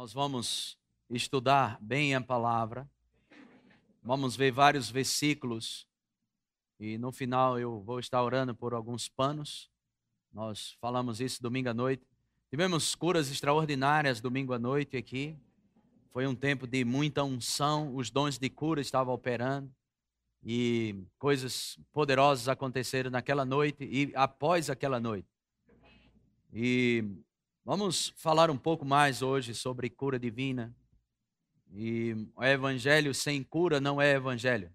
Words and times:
Nós 0.00 0.14
vamos 0.14 0.78
estudar 1.10 1.76
bem 1.78 2.14
a 2.14 2.22
palavra, 2.22 2.88
vamos 4.02 4.34
ver 4.34 4.50
vários 4.50 4.88
versículos 4.88 5.86
e 6.78 6.96
no 6.96 7.12
final 7.12 7.58
eu 7.58 7.82
vou 7.82 8.00
estar 8.00 8.22
orando 8.22 8.54
por 8.54 8.72
alguns 8.72 9.10
panos. 9.10 9.70
Nós 10.32 10.74
falamos 10.80 11.20
isso 11.20 11.42
domingo 11.42 11.68
à 11.68 11.74
noite. 11.74 12.02
Tivemos 12.48 12.94
curas 12.94 13.30
extraordinárias 13.30 14.22
domingo 14.22 14.54
à 14.54 14.58
noite 14.58 14.96
aqui. 14.96 15.36
Foi 16.14 16.26
um 16.26 16.34
tempo 16.34 16.66
de 16.66 16.82
muita 16.82 17.22
unção, 17.22 17.94
os 17.94 18.08
dons 18.10 18.38
de 18.38 18.48
cura 18.48 18.80
estavam 18.80 19.12
operando 19.12 19.70
e 20.42 20.96
coisas 21.18 21.78
poderosas 21.92 22.48
aconteceram 22.48 23.10
naquela 23.10 23.44
noite 23.44 23.84
e 23.84 24.10
após 24.14 24.70
aquela 24.70 24.98
noite. 24.98 25.28
E 26.54 27.04
Vamos 27.64 28.14
falar 28.16 28.50
um 28.50 28.56
pouco 28.56 28.84
mais 28.84 29.20
hoje 29.20 29.54
sobre 29.54 29.90
cura 29.90 30.18
divina. 30.18 30.74
E 31.72 32.16
o 32.34 32.42
evangelho 32.42 33.14
sem 33.14 33.44
cura 33.44 33.80
não 33.80 34.00
é 34.00 34.14
evangelho. 34.14 34.72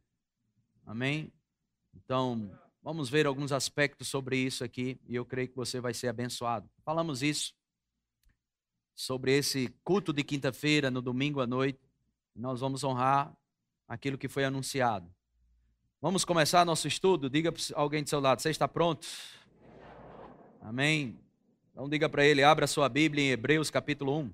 Amém? 0.86 1.34
Então, 1.94 2.58
vamos 2.82 3.09
ver 3.09 3.26
alguns 3.26 3.52
aspectos 3.52 4.08
sobre 4.08 4.38
isso 4.38 4.64
aqui 4.64 5.00
e 5.08 5.16
eu 5.16 5.26
creio 5.26 5.50
que 5.50 5.56
você 5.56 5.80
vai 5.80 5.94
ser 5.94 6.08
abençoado. 6.08 6.70
Falamos 6.84 7.23
isso 7.23 7.54
sobre 8.94 9.36
esse 9.36 9.67
culto 9.84 10.14
de 10.14 10.23
quinta-feira, 10.23 10.92
no 10.92 11.02
domingo 11.02 11.42
à 11.42 11.48
noite. 11.48 11.80
Nós 12.36 12.59
vamos 12.59 12.84
honrar 12.84 13.36
aquilo 13.88 14.17
que 14.17 14.30
foi 14.30 14.45
anunciado. 14.45 15.12
Vamos 16.00 16.23
começar 16.23 16.64
nosso 16.64 16.88
estudo. 16.88 17.30
Diga 17.30 17.52
para 17.52 17.62
alguém 17.73 18.04
do 18.04 18.09
seu 18.09 18.20
lado: 18.20 18.42
você 18.42 18.52
está 18.52 18.67
pronto? 18.67 19.08
Amém. 20.62 21.25
Então 21.76 21.90
diga 21.90 22.08
para 22.08 22.24
ele, 22.24 22.42
abra 22.42 22.68
sua 22.68 22.88
Bíblia 22.88 23.22
em 23.22 23.32
Hebreus 23.32 23.70
capítulo 23.70 24.18
1. 24.18 24.34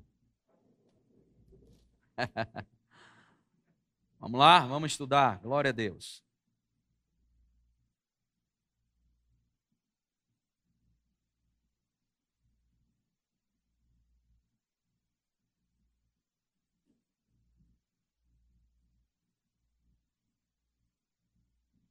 vamos 4.20 4.40
lá, 4.40 4.60
vamos 4.60 4.92
estudar. 4.92 5.40
Glória 5.40 5.70
a 5.70 5.72
Deus. 5.72 6.24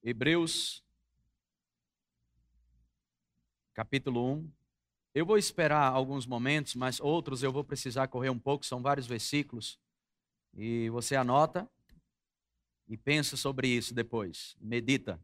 Hebreus, 0.01 0.85
capítulo 3.75 4.33
1. 4.35 4.60
Eu 5.13 5.27
vou 5.27 5.37
esperar 5.37 5.91
alguns 5.91 6.25
momentos, 6.25 6.77
mas 6.77 7.01
outros 7.01 7.43
eu 7.43 7.51
vou 7.51 7.65
precisar 7.65 8.07
correr 8.07 8.31
um 8.31 8.39
pouco, 8.39 8.65
são 8.65 8.81
vários 8.81 9.09
versículos. 9.09 9.77
E 10.57 10.89
você 10.91 11.17
anota 11.17 11.69
e 12.87 12.97
pensa 12.97 13.37
sobre 13.37 13.67
isso 13.67 13.93
depois. 13.93 14.57
Medita. 14.61 15.21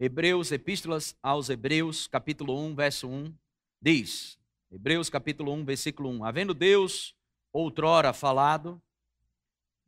Hebreus, 0.00 0.50
Epístolas 0.50 1.16
aos 1.22 1.48
Hebreus, 1.48 2.08
capítulo 2.08 2.58
1, 2.58 2.74
verso 2.74 3.08
1, 3.08 3.32
diz: 3.80 4.36
Hebreus, 4.68 5.08
capítulo 5.08 5.52
1, 5.52 5.64
versículo 5.64 6.10
1: 6.10 6.24
Havendo 6.24 6.52
Deus 6.52 7.14
outrora 7.52 8.12
falado, 8.12 8.82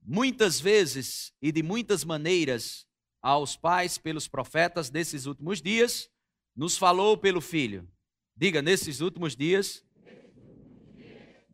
muitas 0.01 0.61
vezes 0.61 1.35
e 1.43 1.51
de 1.51 1.65
muitas 1.65 2.05
maneiras 2.05 2.87
aos 3.21 3.57
pais 3.57 3.99
pelos 3.99 4.29
profetas 4.29 4.89
desses 4.89 5.27
últimos 5.27 5.61
dias, 5.61 6.09
nos 6.55 6.79
falou 6.79 7.19
pelo 7.19 7.41
Filho 7.41 7.92
Diga, 8.37 8.63
nesses 8.63 9.01
últimos 9.01 9.37
dias, 9.37 9.85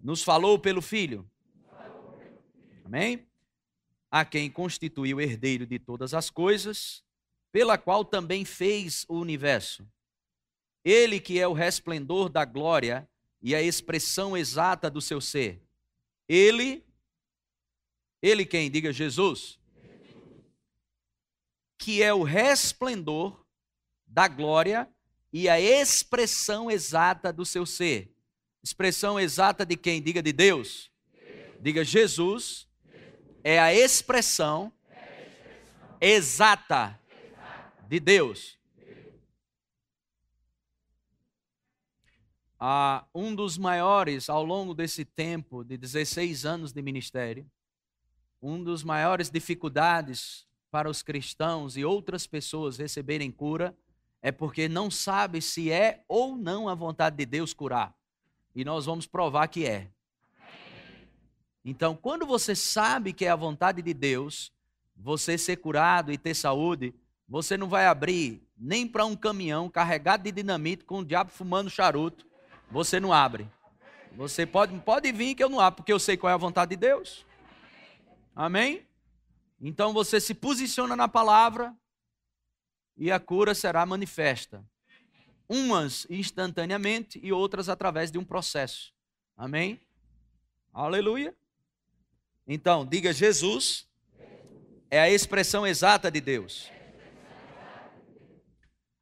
nos 0.01 0.23
falou 0.23 0.59
pelo 0.59 0.81
Filho. 0.81 1.29
Amém? 2.85 3.27
A 4.11 4.25
quem 4.25 4.51
constituiu 4.51 5.21
herdeiro 5.21 5.67
de 5.67 5.79
todas 5.79 6.15
as 6.15 6.31
coisas, 6.31 7.05
pela 7.53 7.77
qual 7.77 8.05
também 8.05 8.45
fez 8.45 9.05
o 9.09 9.19
universo. 9.19 9.87
Ele 10.85 11.21
que 11.21 11.39
é 11.39 11.47
o 11.47 11.53
resplendor 11.53 12.29
da 12.29 12.45
glória 12.45 13.09
e 13.43 13.55
a 13.55 13.61
expressão 13.61 14.37
exata 14.37 14.89
do 14.89 15.01
seu 15.01 15.21
ser. 15.21 15.63
Ele, 16.27 16.85
ele 18.23 18.47
quem? 18.47 18.71
Diga 18.71 18.93
Jesus. 18.93 19.59
Que 21.77 22.03
é 22.03 22.15
o 22.15 22.23
resplendor 22.23 23.45
da 24.07 24.27
glória 24.29 24.89
e 25.33 25.49
a 25.49 25.61
expressão 25.61 26.71
exata 26.71 27.33
do 27.33 27.45
seu 27.45 27.67
ser. 27.67 28.15
Expressão 28.63 29.19
exata 29.19 29.65
de 29.65 29.77
quem? 29.77 30.03
Diga 30.03 30.23
de 30.23 30.33
Deus. 30.33 30.91
Diga 31.61 31.85
Jesus 31.85 32.69
é 33.43 33.59
a 33.59 33.73
expressão 33.73 34.73
exata 36.01 37.01
de 37.89 37.99
Deus. 37.99 38.59
Ah, 42.61 43.07
um 43.15 43.35
dos 43.35 43.57
maiores, 43.57 44.29
ao 44.29 44.45
longo 44.45 44.75
desse 44.75 45.05
tempo 45.05 45.65
de 45.65 45.77
16 45.77 46.45
anos 46.45 46.73
de 46.73 46.83
ministério, 46.83 47.49
um 48.43 48.63
dos 48.63 48.83
maiores 48.83 49.31
dificuldades 49.31 50.47
para 50.71 50.91
os 50.91 51.03
cristãos 51.03 51.77
e 51.77 51.85
outras 51.85 52.27
pessoas 52.27 52.77
receberem 52.77 53.31
cura 53.31 53.77
é 54.21 54.33
porque 54.33 54.69
não 54.69 54.91
sabe 54.91 55.41
se 55.41 55.71
é 55.71 56.05
ou 56.09 56.37
não 56.37 56.69
a 56.69 56.75
vontade 56.75 57.17
de 57.17 57.27
Deus 57.27 57.53
curar. 57.55 57.95
E 58.55 58.65
nós 58.65 58.87
vamos 58.87 59.07
provar 59.07 59.47
que 59.49 59.67
é. 59.67 59.89
Então, 61.65 61.95
quando 61.95 62.27
você 62.27 62.55
sabe 62.55 63.13
que 63.13 63.25
é 63.25 63.31
a 63.31 63.37
vontade 63.37 63.83
de 63.83 63.95
Deus, 63.95 64.53
você 64.97 65.37
ser 65.37 65.57
curado 65.57 66.11
e 66.11 66.19
ter 66.19 66.35
saúde, 66.35 66.95
você 67.29 67.57
não 67.57 67.69
vai 67.69 67.87
abrir 67.87 68.43
nem 68.57 68.87
para 68.87 69.05
um 69.05 69.15
caminhão 69.15 69.69
carregado 69.69 70.25
de 70.25 70.33
dinamite 70.33 70.85
com 70.85 71.01
o 71.01 71.05
diabo 71.05 71.31
fumando 71.31 71.71
charuto. 71.71 72.27
Você 72.71 72.99
não 72.99 73.13
abre. 73.13 73.49
Você 74.17 74.45
pode, 74.45 74.77
pode 74.81 75.13
vir 75.13 75.35
que 75.35 75.45
eu 75.45 75.49
não 75.49 75.61
abro, 75.61 75.77
porque 75.77 75.93
eu 75.93 75.99
sei 75.99 76.17
qual 76.17 76.31
é 76.31 76.35
a 76.35 76.39
vontade 76.39 76.71
de 76.71 76.77
Deus. 76.77 77.25
Amém? 78.35 78.87
Então 79.61 79.93
você 79.93 80.21
se 80.21 80.35
posiciona 80.35 80.97
na 80.97 81.07
palavra, 81.07 81.75
e 82.99 83.11
a 83.11 83.21
cura 83.21 83.55
será 83.55 83.87
manifesta. 83.87 84.65
Umas 85.49 86.07
instantaneamente 86.11 87.19
e 87.23 87.33
outras 87.33 87.69
através 87.69 88.11
de 88.11 88.19
um 88.19 88.25
processo. 88.25 88.93
Amém? 89.37 89.81
Aleluia. 90.73 91.35
Então, 92.47 92.85
diga 92.85 93.13
Jesus 93.13 93.89
é 94.91 95.01
a 95.01 95.09
expressão 95.09 95.67
exata 95.67 96.11
de 96.11 96.21
Deus. 96.21 96.71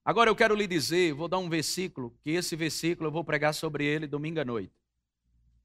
Agora 0.04 0.30
eu 0.30 0.36
quero 0.36 0.54
lhe 0.54 0.66
dizer, 0.68 1.14
vou 1.14 1.26
dar 1.26 1.38
um 1.38 1.48
versículo, 1.48 2.16
que 2.22 2.30
esse 2.30 2.54
versículo 2.54 3.08
eu 3.08 3.12
vou 3.12 3.24
pregar 3.24 3.52
sobre 3.52 3.84
ele 3.84 4.06
domingo 4.06 4.40
à 4.40 4.44
noite. 4.44 4.72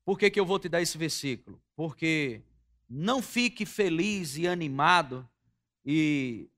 Por 0.04 0.18
que, 0.18 0.32
que 0.32 0.40
eu 0.40 0.46
vou 0.46 0.58
te 0.58 0.68
dar 0.68 0.82
esse 0.82 0.98
versículo? 0.98 1.62
Porque 1.76 2.42
não 2.90 3.22
fique 3.22 3.66
feliz 3.66 4.38
e 4.38 4.48
animado 4.48 5.30
e 5.86 6.50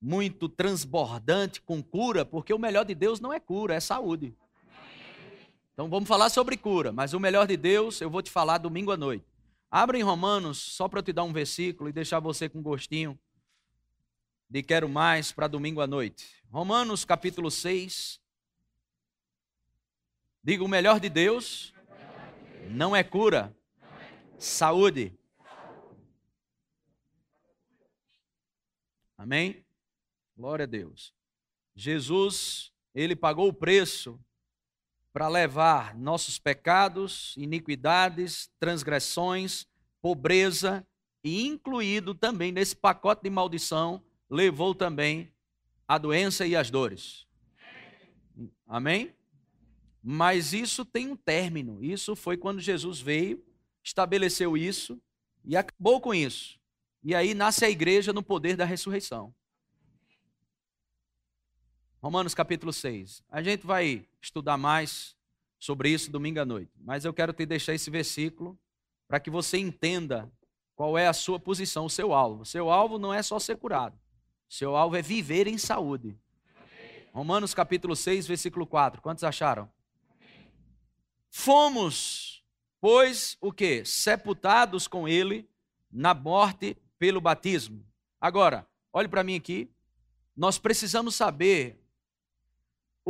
muito 0.00 0.48
transbordante 0.48 1.60
com 1.60 1.82
cura, 1.82 2.24
porque 2.24 2.52
o 2.54 2.58
melhor 2.58 2.84
de 2.84 2.94
Deus 2.94 3.20
não 3.20 3.32
é 3.32 3.40
cura, 3.40 3.74
é 3.74 3.80
saúde. 3.80 4.34
Então 5.72 5.88
vamos 5.88 6.08
falar 6.08 6.28
sobre 6.28 6.56
cura, 6.56 6.92
mas 6.92 7.12
o 7.12 7.20
melhor 7.20 7.46
de 7.46 7.56
Deus 7.56 8.00
eu 8.00 8.10
vou 8.10 8.22
te 8.22 8.30
falar 8.30 8.58
domingo 8.58 8.90
à 8.90 8.96
noite. 8.96 9.24
Abra 9.70 9.98
em 9.98 10.02
Romanos, 10.02 10.58
só 10.58 10.88
para 10.88 11.00
eu 11.00 11.02
te 11.02 11.12
dar 11.12 11.24
um 11.24 11.32
versículo 11.32 11.88
e 11.88 11.92
deixar 11.92 12.20
você 12.20 12.48
com 12.48 12.62
gostinho 12.62 13.18
de 14.48 14.62
quero 14.62 14.88
mais 14.88 15.30
para 15.30 15.46
domingo 15.46 15.80
à 15.80 15.86
noite. 15.86 16.42
Romanos 16.50 17.04
capítulo 17.04 17.50
6. 17.50 18.20
Diga: 20.42 20.64
o 20.64 20.68
melhor 20.68 20.98
de 20.98 21.08
Deus 21.08 21.74
não 22.70 22.96
é 22.96 23.04
cura, 23.04 23.54
saúde. 24.38 25.12
Amém? 29.16 29.64
Glória 30.38 30.62
a 30.62 30.66
Deus. 30.66 31.12
Jesus, 31.74 32.70
ele 32.94 33.16
pagou 33.16 33.48
o 33.48 33.52
preço 33.52 34.20
para 35.12 35.26
levar 35.26 35.96
nossos 35.98 36.38
pecados, 36.38 37.34
iniquidades, 37.36 38.48
transgressões, 38.60 39.66
pobreza 40.00 40.86
e 41.24 41.44
incluído 41.44 42.14
também 42.14 42.52
nesse 42.52 42.76
pacote 42.76 43.24
de 43.24 43.30
maldição, 43.30 44.00
levou 44.30 44.76
também 44.76 45.34
a 45.88 45.98
doença 45.98 46.46
e 46.46 46.54
as 46.54 46.70
dores. 46.70 47.26
Amém? 48.64 49.12
Mas 50.00 50.52
isso 50.52 50.84
tem 50.84 51.08
um 51.08 51.16
término. 51.16 51.82
Isso 51.82 52.14
foi 52.14 52.36
quando 52.36 52.60
Jesus 52.60 53.00
veio, 53.00 53.44
estabeleceu 53.82 54.56
isso 54.56 55.02
e 55.44 55.56
acabou 55.56 56.00
com 56.00 56.14
isso. 56.14 56.60
E 57.02 57.12
aí 57.12 57.34
nasce 57.34 57.64
a 57.64 57.70
igreja 57.70 58.12
no 58.12 58.22
poder 58.22 58.56
da 58.56 58.64
ressurreição. 58.64 59.34
Romanos 62.00 62.32
capítulo 62.32 62.72
6. 62.72 63.24
A 63.28 63.42
gente 63.42 63.66
vai 63.66 64.06
estudar 64.22 64.56
mais 64.56 65.16
sobre 65.58 65.90
isso 65.90 66.12
domingo 66.12 66.38
à 66.38 66.44
noite, 66.44 66.70
mas 66.80 67.04
eu 67.04 67.12
quero 67.12 67.32
te 67.32 67.44
deixar 67.44 67.74
esse 67.74 67.90
versículo 67.90 68.56
para 69.08 69.18
que 69.18 69.28
você 69.28 69.58
entenda 69.58 70.30
qual 70.76 70.96
é 70.96 71.08
a 71.08 71.12
sua 71.12 71.40
posição, 71.40 71.86
o 71.86 71.90
seu 71.90 72.14
alvo. 72.14 72.44
Seu 72.44 72.70
alvo 72.70 73.00
não 73.00 73.12
é 73.12 73.20
só 73.20 73.40
ser 73.40 73.56
curado. 73.56 73.98
Seu 74.48 74.76
alvo 74.76 74.94
é 74.94 75.02
viver 75.02 75.48
em 75.48 75.58
saúde. 75.58 76.16
Romanos 77.12 77.52
capítulo 77.52 77.96
6, 77.96 78.28
versículo 78.28 78.64
4. 78.64 79.02
Quantos 79.02 79.24
acharam? 79.24 79.68
Fomos, 81.28 82.44
pois, 82.80 83.36
o 83.40 83.50
que? 83.50 83.84
Sepultados 83.84 84.86
com 84.86 85.08
ele 85.08 85.50
na 85.90 86.14
morte 86.14 86.76
pelo 86.96 87.20
batismo. 87.20 87.84
Agora, 88.20 88.64
olhe 88.92 89.08
para 89.08 89.24
mim 89.24 89.34
aqui. 89.34 89.68
Nós 90.36 90.58
precisamos 90.58 91.16
saber 91.16 91.76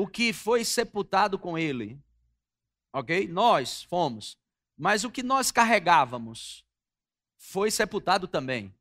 o 0.00 0.06
que 0.06 0.32
foi 0.32 0.64
sepultado 0.64 1.36
com 1.36 1.58
ele. 1.58 2.00
Ok? 2.92 3.26
Nós 3.26 3.82
fomos. 3.82 4.38
Mas 4.76 5.02
o 5.02 5.10
que 5.10 5.24
nós 5.24 5.50
carregávamos 5.50 6.64
foi 7.36 7.68
sepultado 7.68 8.28
também. 8.28 8.72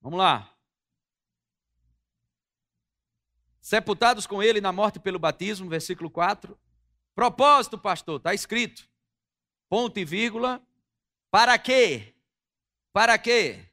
Vamos 0.00 0.18
lá. 0.18 0.50
Sepultados 3.60 4.26
com 4.26 4.42
ele 4.42 4.62
na 4.62 4.72
morte 4.72 4.98
pelo 4.98 5.18
batismo, 5.18 5.68
versículo 5.68 6.08
4. 6.08 6.58
Propósito, 7.14 7.76
pastor, 7.76 8.16
está 8.16 8.32
escrito. 8.32 8.88
Ponto 9.68 10.00
e 10.00 10.06
vírgula. 10.06 10.66
Para 11.30 11.58
quê? 11.58 12.14
Para 12.94 13.18
quê? 13.18 13.68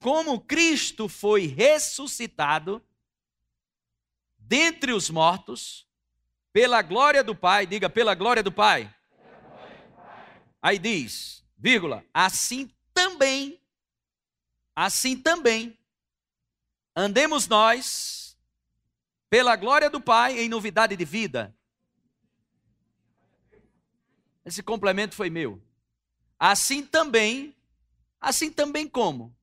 Como 0.00 0.40
Cristo 0.40 1.08
foi 1.08 1.46
ressuscitado 1.46 2.84
dentre 4.48 4.92
os 4.92 5.10
mortos, 5.10 5.86
pela 6.54 6.80
glória 6.80 7.22
do 7.22 7.34
Pai, 7.34 7.66
diga 7.66 7.90
pela 7.90 8.14
glória 8.14 8.42
do 8.42 8.50
Pai. 8.50 8.92
Aí 10.62 10.78
diz, 10.78 11.44
vírgula, 11.56 12.02
assim 12.14 12.74
também, 12.94 13.60
assim 14.74 15.20
também, 15.20 15.78
andemos 16.96 17.46
nós 17.46 18.38
pela 19.28 19.54
glória 19.54 19.90
do 19.90 20.00
Pai 20.00 20.38
em 20.40 20.48
novidade 20.48 20.96
de 20.96 21.04
vida. 21.04 21.54
Esse 24.46 24.62
complemento 24.62 25.14
foi 25.14 25.28
meu. 25.28 25.62
Assim 26.38 26.86
também, 26.86 27.54
assim 28.18 28.50
também 28.50 28.88
como? 28.88 29.36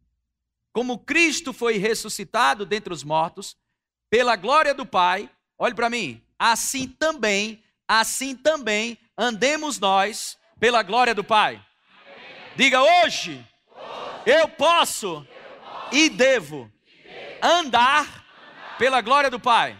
Como 0.73 0.97
Cristo 0.97 1.53
foi 1.53 1.77
ressuscitado 1.77 2.65
dentre 2.65 2.91
os 2.91 3.03
mortos, 3.03 3.55
pela 4.15 4.37
glória 4.37 4.73
do 4.73 4.85
Pai, 4.85 5.29
olhe 5.57 5.75
para 5.75 5.89
mim, 5.89 6.21
assim 6.39 6.87
também, 6.87 7.61
assim 7.85 8.33
também 8.33 8.97
andemos 9.17 9.77
nós 9.77 10.37
pela 10.57 10.81
glória 10.83 11.13
do 11.13 11.21
Pai. 11.21 11.61
Diga 12.55 12.81
hoje, 12.81 13.45
eu 14.25 14.47
posso 14.47 15.27
e 15.91 16.07
devo 16.07 16.71
andar 17.43 18.25
pela 18.79 19.01
glória 19.01 19.29
do 19.29 19.37
Pai. 19.37 19.77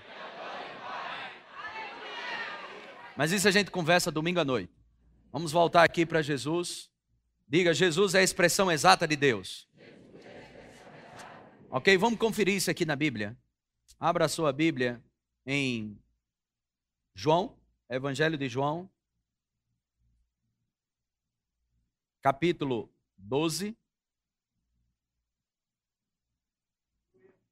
Mas 3.15 3.31
isso 3.31 3.47
a 3.47 3.51
gente 3.51 3.71
conversa 3.71 4.11
domingo 4.11 4.41
à 4.41 4.43
noite. 4.43 4.73
Vamos 5.31 5.53
voltar 5.53 5.85
aqui 5.85 6.05
para 6.05 6.21
Jesus. 6.21 6.89
Diga, 7.47 7.73
Jesus 7.73 8.13
é 8.13 8.19
a 8.19 8.23
expressão 8.23 8.69
exata 8.69 9.07
de 9.07 9.15
Deus. 9.15 9.65
Ok, 11.69 11.97
vamos 11.97 12.19
conferir 12.19 12.55
isso 12.55 12.69
aqui 12.69 12.83
na 12.83 12.97
Bíblia. 12.97 13.37
Abra 13.99 14.25
a 14.25 14.29
sua 14.29 14.51
Bíblia 14.51 15.01
em 15.45 15.97
João, 17.13 17.57
Evangelho 17.89 18.37
de 18.37 18.49
João, 18.49 18.89
capítulo 22.21 22.93
12. 23.17 23.75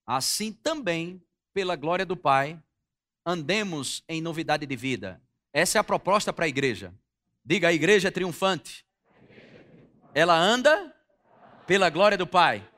Assim 0.06 0.52
também, 0.52 1.24
pela 1.54 1.78
glória 1.78 2.06
do 2.06 2.18
Pai, 2.18 2.62
andemos 3.26 4.04
em 4.10 4.22
novidade 4.22 4.66
de 4.66 4.76
vida. 4.76 5.22
Essa 5.54 5.78
é 5.78 5.80
a 5.80 5.84
proposta 5.84 6.34
para 6.34 6.44
a 6.44 6.50
igreja. 6.50 6.94
Diga, 7.46 7.70
a 7.70 7.74
igreja 7.74 8.10
é 8.10 8.12
triunfante. 8.12 8.86
Ela 10.14 10.38
anda 10.38 10.94
pela 11.66 11.90
glória 11.90 12.18
do 12.18 12.28
Pai. 12.28 12.70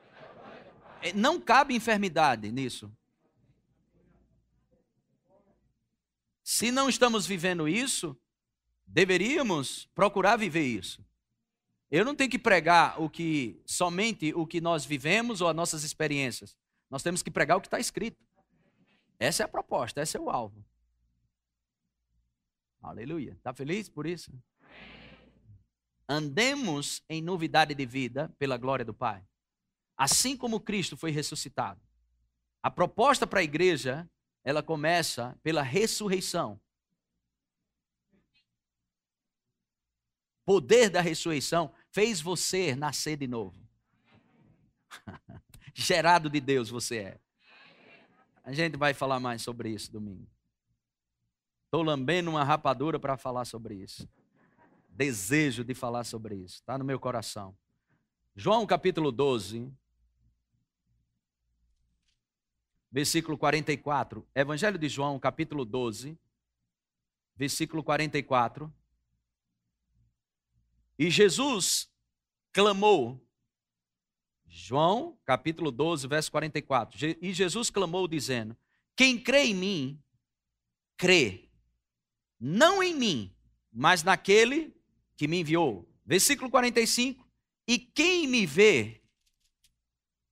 Não 1.16 1.40
cabe 1.40 1.74
enfermidade 1.74 2.52
nisso. 2.52 2.96
Se 6.46 6.70
não 6.70 6.88
estamos 6.88 7.26
vivendo 7.26 7.68
isso, 7.68 8.16
deveríamos 8.86 9.88
procurar 9.94 10.36
viver 10.36 10.62
isso. 10.62 11.04
Eu 11.90 12.04
não 12.04 12.14
tenho 12.14 12.30
que 12.30 12.38
pregar 12.38 13.02
o 13.02 13.10
que 13.10 13.60
somente 13.66 14.32
o 14.32 14.46
que 14.46 14.60
nós 14.60 14.84
vivemos 14.84 15.40
ou 15.40 15.48
as 15.48 15.56
nossas 15.56 15.82
experiências. 15.82 16.56
Nós 16.88 17.02
temos 17.02 17.20
que 17.20 17.32
pregar 17.32 17.56
o 17.56 17.60
que 17.60 17.66
está 17.66 17.80
escrito. 17.80 18.24
Essa 19.18 19.42
é 19.42 19.44
a 19.44 19.48
proposta, 19.48 20.00
esse 20.00 20.16
é 20.16 20.20
o 20.20 20.30
alvo. 20.30 20.64
Aleluia. 22.80 23.32
Está 23.32 23.52
feliz 23.52 23.88
por 23.88 24.06
isso? 24.06 24.30
andemos 26.08 27.02
em 27.08 27.20
novidade 27.20 27.74
de 27.74 27.84
vida 27.84 28.32
pela 28.38 28.56
glória 28.56 28.84
do 28.84 28.94
Pai. 28.94 29.24
Assim 29.96 30.36
como 30.36 30.60
Cristo 30.60 30.96
foi 30.96 31.10
ressuscitado. 31.10 31.80
A 32.62 32.70
proposta 32.70 33.26
para 33.26 33.40
a 33.40 33.44
igreja, 33.44 34.08
ela 34.46 34.62
começa 34.62 35.36
pela 35.42 35.62
ressurreição. 35.62 36.58
Poder 40.44 40.88
da 40.88 41.00
ressurreição 41.00 41.74
fez 41.90 42.20
você 42.20 42.76
nascer 42.76 43.16
de 43.16 43.26
novo. 43.26 43.60
Gerado 45.74 46.30
de 46.30 46.40
Deus 46.40 46.70
você 46.70 46.98
é. 46.98 47.20
A 48.44 48.52
gente 48.52 48.76
vai 48.76 48.94
falar 48.94 49.18
mais 49.18 49.42
sobre 49.42 49.70
isso 49.70 49.90
domingo. 49.90 50.30
Estou 51.64 51.82
lambendo 51.82 52.30
uma 52.30 52.44
rapadura 52.44 53.00
para 53.00 53.16
falar 53.16 53.44
sobre 53.44 53.74
isso 53.74 54.08
desejo 54.96 55.62
de 55.62 55.74
falar 55.74 56.04
sobre 56.04 56.36
isso, 56.36 56.54
está 56.54 56.78
no 56.78 56.84
meu 56.84 56.98
coração. 56.98 57.54
João 58.34 58.66
capítulo 58.66 59.12
12, 59.12 59.70
versículo 62.90 63.36
44. 63.36 64.26
Evangelho 64.34 64.78
de 64.78 64.88
João, 64.88 65.18
capítulo 65.18 65.64
12, 65.64 66.18
versículo 67.36 67.82
44. 67.82 68.72
E 70.98 71.10
Jesus 71.10 71.90
clamou, 72.52 73.22
João, 74.48 75.18
capítulo 75.24 75.70
12, 75.70 76.08
verso 76.08 76.30
44. 76.30 77.16
E 77.20 77.32
Jesus 77.32 77.68
clamou, 77.68 78.08
dizendo: 78.08 78.56
Quem 78.96 79.18
crê 79.18 79.44
em 79.44 79.54
mim, 79.54 80.02
crê, 80.96 81.50
não 82.40 82.82
em 82.82 82.94
mim, 82.94 83.36
mas 83.70 84.02
naquele 84.02 84.74
que 85.16 85.28
me 85.28 85.40
enviou. 85.40 85.86
Versículo 86.04 86.50
45. 86.50 87.26
E 87.68 87.78
quem 87.78 88.26
me 88.28 88.46
vê, 88.46 89.02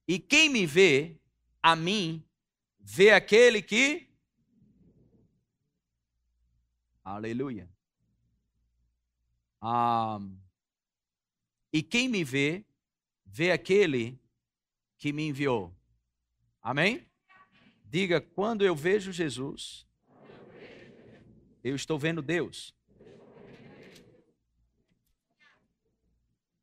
e 0.07 0.19
quem 0.19 0.49
me 0.49 0.65
vê, 0.65 1.21
a 1.61 1.75
mim, 1.75 2.25
vê 2.85 3.11
aquele 3.11 3.63
que. 3.63 4.09
Aleluia. 7.03 7.69
Ah, 9.61 10.21
e 11.73 11.83
quem 11.83 12.09
me 12.09 12.23
vê, 12.23 12.65
vê 13.25 13.51
aquele 13.51 14.21
que 14.99 15.13
me 15.13 15.27
enviou. 15.27 15.75
Amém? 16.63 17.11
Diga, 17.85 18.21
quando 18.21 18.65
eu 18.65 18.77
vejo 18.77 19.13
Jesus, 19.13 19.87
eu 21.63 21.75
estou 21.75 21.99
vendo 21.99 22.23
Deus. 22.23 22.75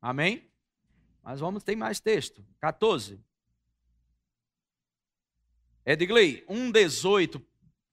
Amém? 0.00 0.50
Mas 1.22 1.40
vamos, 1.40 1.62
tem 1.62 1.76
mais 1.76 2.00
texto. 2.00 2.44
14. 2.58 3.20
Edgley, 5.84 6.44
1,18. 6.48 7.42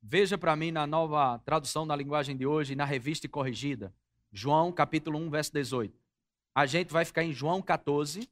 Veja 0.01 0.37
para 0.37 0.55
mim 0.55 0.71
na 0.71 0.85
nova 0.85 1.39
tradução 1.39 1.87
da 1.87 1.95
linguagem 1.95 2.37
de 2.37 2.45
hoje, 2.45 2.75
na 2.75 2.85
revista 2.85 3.27
corrigida. 3.27 3.93
João, 4.31 4.71
capítulo 4.71 5.17
1, 5.17 5.29
verso 5.31 5.51
18. 5.53 5.99
A 6.53 6.67
gente 6.67 6.93
vai 6.93 7.03
ficar 7.03 7.23
em 7.23 7.33
João 7.33 7.63
14. 7.63 8.29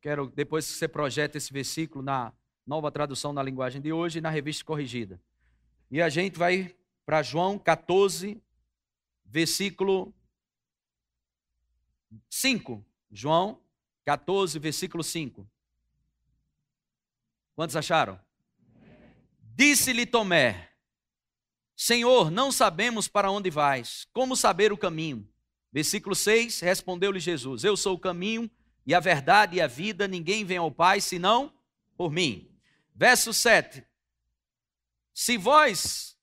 Quero 0.00 0.30
depois 0.30 0.66
que 0.66 0.72
você 0.72 0.88
projeta 0.88 1.36
esse 1.36 1.52
versículo 1.52 2.02
na 2.02 2.32
nova 2.66 2.90
tradução 2.90 3.34
da 3.34 3.42
linguagem 3.42 3.82
de 3.82 3.92
hoje 3.92 4.20
na 4.20 4.30
revista 4.30 4.64
corrigida. 4.64 5.20
E 5.90 6.00
a 6.00 6.08
gente 6.08 6.38
vai 6.38 6.74
para 7.04 7.22
João 7.22 7.58
14, 7.58 8.42
versículo 9.24 10.14
5. 12.30 12.82
João 13.10 13.60
14, 14.04 14.58
versículo 14.58 15.04
5. 15.04 15.46
Quantos 17.58 17.74
acharam? 17.74 18.16
Disse-lhe 19.56 20.06
Tomé: 20.06 20.70
Senhor, 21.74 22.30
não 22.30 22.52
sabemos 22.52 23.08
para 23.08 23.32
onde 23.32 23.50
vais, 23.50 24.06
como 24.12 24.36
saber 24.36 24.72
o 24.72 24.78
caminho? 24.78 25.28
Versículo 25.72 26.14
6: 26.14 26.60
Respondeu-lhe 26.60 27.18
Jesus: 27.18 27.64
Eu 27.64 27.76
sou 27.76 27.96
o 27.96 27.98
caminho 27.98 28.48
e 28.86 28.94
a 28.94 29.00
verdade 29.00 29.56
e 29.56 29.60
a 29.60 29.66
vida, 29.66 30.06
ninguém 30.06 30.44
vem 30.44 30.58
ao 30.58 30.70
Pai 30.70 31.00
senão 31.00 31.52
por 31.96 32.12
mim. 32.12 32.48
Verso 32.94 33.34
7: 33.34 33.84
Se 35.12 35.36
vós 35.36 36.16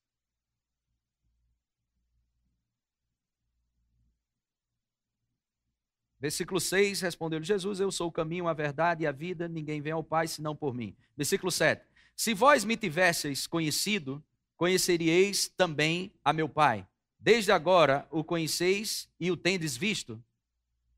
Versículo 6.26 6.58
6, 6.58 7.02
respondeu-lhe 7.02 7.44
Jesus: 7.44 7.78
Eu 7.78 7.92
sou 7.92 8.08
o 8.08 8.12
caminho, 8.12 8.48
a 8.48 8.52
verdade 8.52 9.04
e 9.04 9.06
a 9.06 9.12
vida, 9.12 9.46
ninguém 9.46 9.80
vem 9.80 9.92
ao 9.92 10.02
Pai 10.02 10.26
senão 10.26 10.56
por 10.56 10.74
mim. 10.74 10.92
Versículo 11.16 11.52
7: 11.52 11.86
Se 12.16 12.34
vós 12.34 12.64
me 12.64 12.76
tivesseis 12.76 13.46
conhecido, 13.46 14.20
conheceríeis 14.56 15.46
também 15.46 16.12
a 16.24 16.32
meu 16.32 16.48
Pai. 16.48 16.84
Desde 17.16 17.52
agora 17.52 18.08
o 18.10 18.24
conheceis 18.24 19.08
e 19.20 19.30
o 19.30 19.36
tendes 19.36 19.76
visto. 19.76 20.20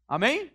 Amém? 0.09 0.51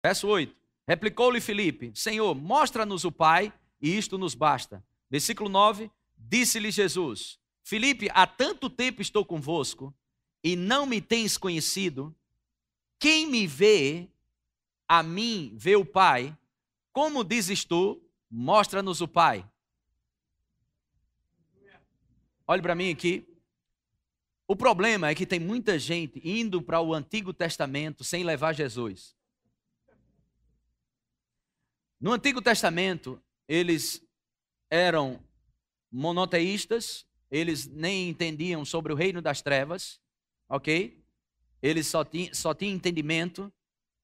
Verso 0.00 0.28
8: 0.28 0.54
Replicou-lhe 0.86 1.40
Filipe: 1.40 1.90
Senhor, 1.92 2.32
mostra-nos 2.32 3.04
o 3.04 3.10
Pai, 3.10 3.52
e 3.82 3.98
isto 3.98 4.16
nos 4.16 4.36
basta. 4.36 4.84
Versículo 5.10 5.48
9: 5.48 5.90
Disse-lhe 6.16 6.70
Jesus: 6.70 7.40
Filipe, 7.64 8.08
há 8.14 8.24
tanto 8.24 8.70
tempo 8.70 9.02
estou 9.02 9.24
convosco, 9.24 9.92
e 10.44 10.54
não 10.54 10.86
me 10.86 11.00
tens 11.00 11.36
conhecido. 11.36 12.14
Quem 12.98 13.26
me 13.26 13.46
vê, 13.46 14.08
a 14.88 15.02
mim 15.02 15.52
vê 15.54 15.76
o 15.76 15.84
Pai. 15.84 16.36
Como 16.92 17.22
dizes 17.22 17.64
tu, 17.64 18.02
mostra-nos 18.30 19.00
o 19.00 19.08
Pai. 19.08 19.48
Olhe 22.46 22.62
para 22.62 22.74
mim 22.74 22.90
aqui. 22.90 23.26
O 24.48 24.54
problema 24.54 25.08
é 25.08 25.14
que 25.14 25.26
tem 25.26 25.40
muita 25.40 25.78
gente 25.78 26.20
indo 26.22 26.62
para 26.62 26.80
o 26.80 26.94
Antigo 26.94 27.34
Testamento 27.34 28.04
sem 28.04 28.22
levar 28.22 28.52
Jesus. 28.52 29.16
No 32.00 32.12
Antigo 32.12 32.40
Testamento, 32.40 33.20
eles 33.48 34.00
eram 34.70 35.20
monoteístas, 35.90 37.04
eles 37.30 37.66
nem 37.66 38.08
entendiam 38.08 38.64
sobre 38.64 38.92
o 38.92 38.96
reino 38.96 39.20
das 39.20 39.42
trevas, 39.42 40.00
ok? 40.48 41.02
Eles 41.62 41.86
só 41.86 42.04
tinham, 42.04 42.32
só 42.32 42.54
tinham 42.54 42.74
entendimento 42.74 43.52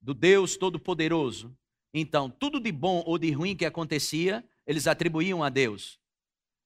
do 0.01 0.15
Deus 0.15 0.57
Todo-Poderoso. 0.57 1.57
Então, 1.95 2.31
tudo 2.31 2.59
de 2.59 2.73
bom 2.73 3.03
ou 3.07 3.19
de 3.19 3.31
ruim 3.31 3.55
que 3.55 3.65
acontecia, 3.65 4.45
eles 4.67 4.87
atribuíam 4.87 5.43
a 5.43 5.49
Deus. 5.49 6.01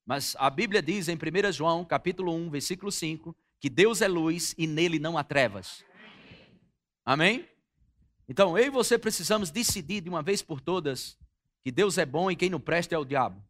Mas 0.04 0.36
a 0.38 0.48
Bíblia 0.48 0.80
diz 0.80 1.08
em 1.08 1.16
1 1.16 1.52
João, 1.52 1.84
capítulo 1.84 2.32
1, 2.32 2.50
versículo 2.50 2.92
5, 2.92 3.36
que 3.60 3.68
Deus 3.68 4.00
é 4.00 4.08
luz 4.08 4.54
e 4.56 4.66
nele 4.66 4.98
não 4.98 5.18
há 5.18 5.24
trevas. 5.24 5.84
Amém? 7.04 7.48
Então, 8.28 8.56
eu 8.56 8.66
e 8.66 8.70
você 8.70 8.98
precisamos 8.98 9.50
decidir 9.50 10.00
de 10.00 10.08
uma 10.08 10.22
vez 10.22 10.42
por 10.42 10.60
todas 10.60 11.18
que 11.62 11.70
Deus 11.70 11.98
é 11.98 12.06
bom 12.06 12.30
e 12.30 12.36
quem 12.36 12.48
não 12.48 12.60
presta 12.60 12.94
é 12.94 12.98
o 12.98 13.04
diabo. 13.04 13.42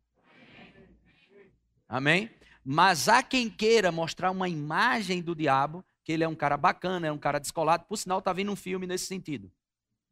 Amém? 1.88 2.30
Mas 2.64 3.08
há 3.08 3.22
quem 3.22 3.48
queira 3.48 3.92
mostrar 3.92 4.30
uma 4.30 4.48
imagem 4.48 5.22
do 5.22 5.34
diabo, 5.34 5.84
que 6.06 6.12
ele 6.12 6.22
é 6.22 6.28
um 6.28 6.36
cara 6.36 6.56
bacana, 6.56 7.08
é 7.08 7.10
um 7.10 7.18
cara 7.18 7.40
descolado. 7.40 7.84
Por 7.84 7.96
sinal, 7.96 8.20
está 8.20 8.32
vindo 8.32 8.52
um 8.52 8.54
filme 8.54 8.86
nesse 8.86 9.06
sentido. 9.06 9.50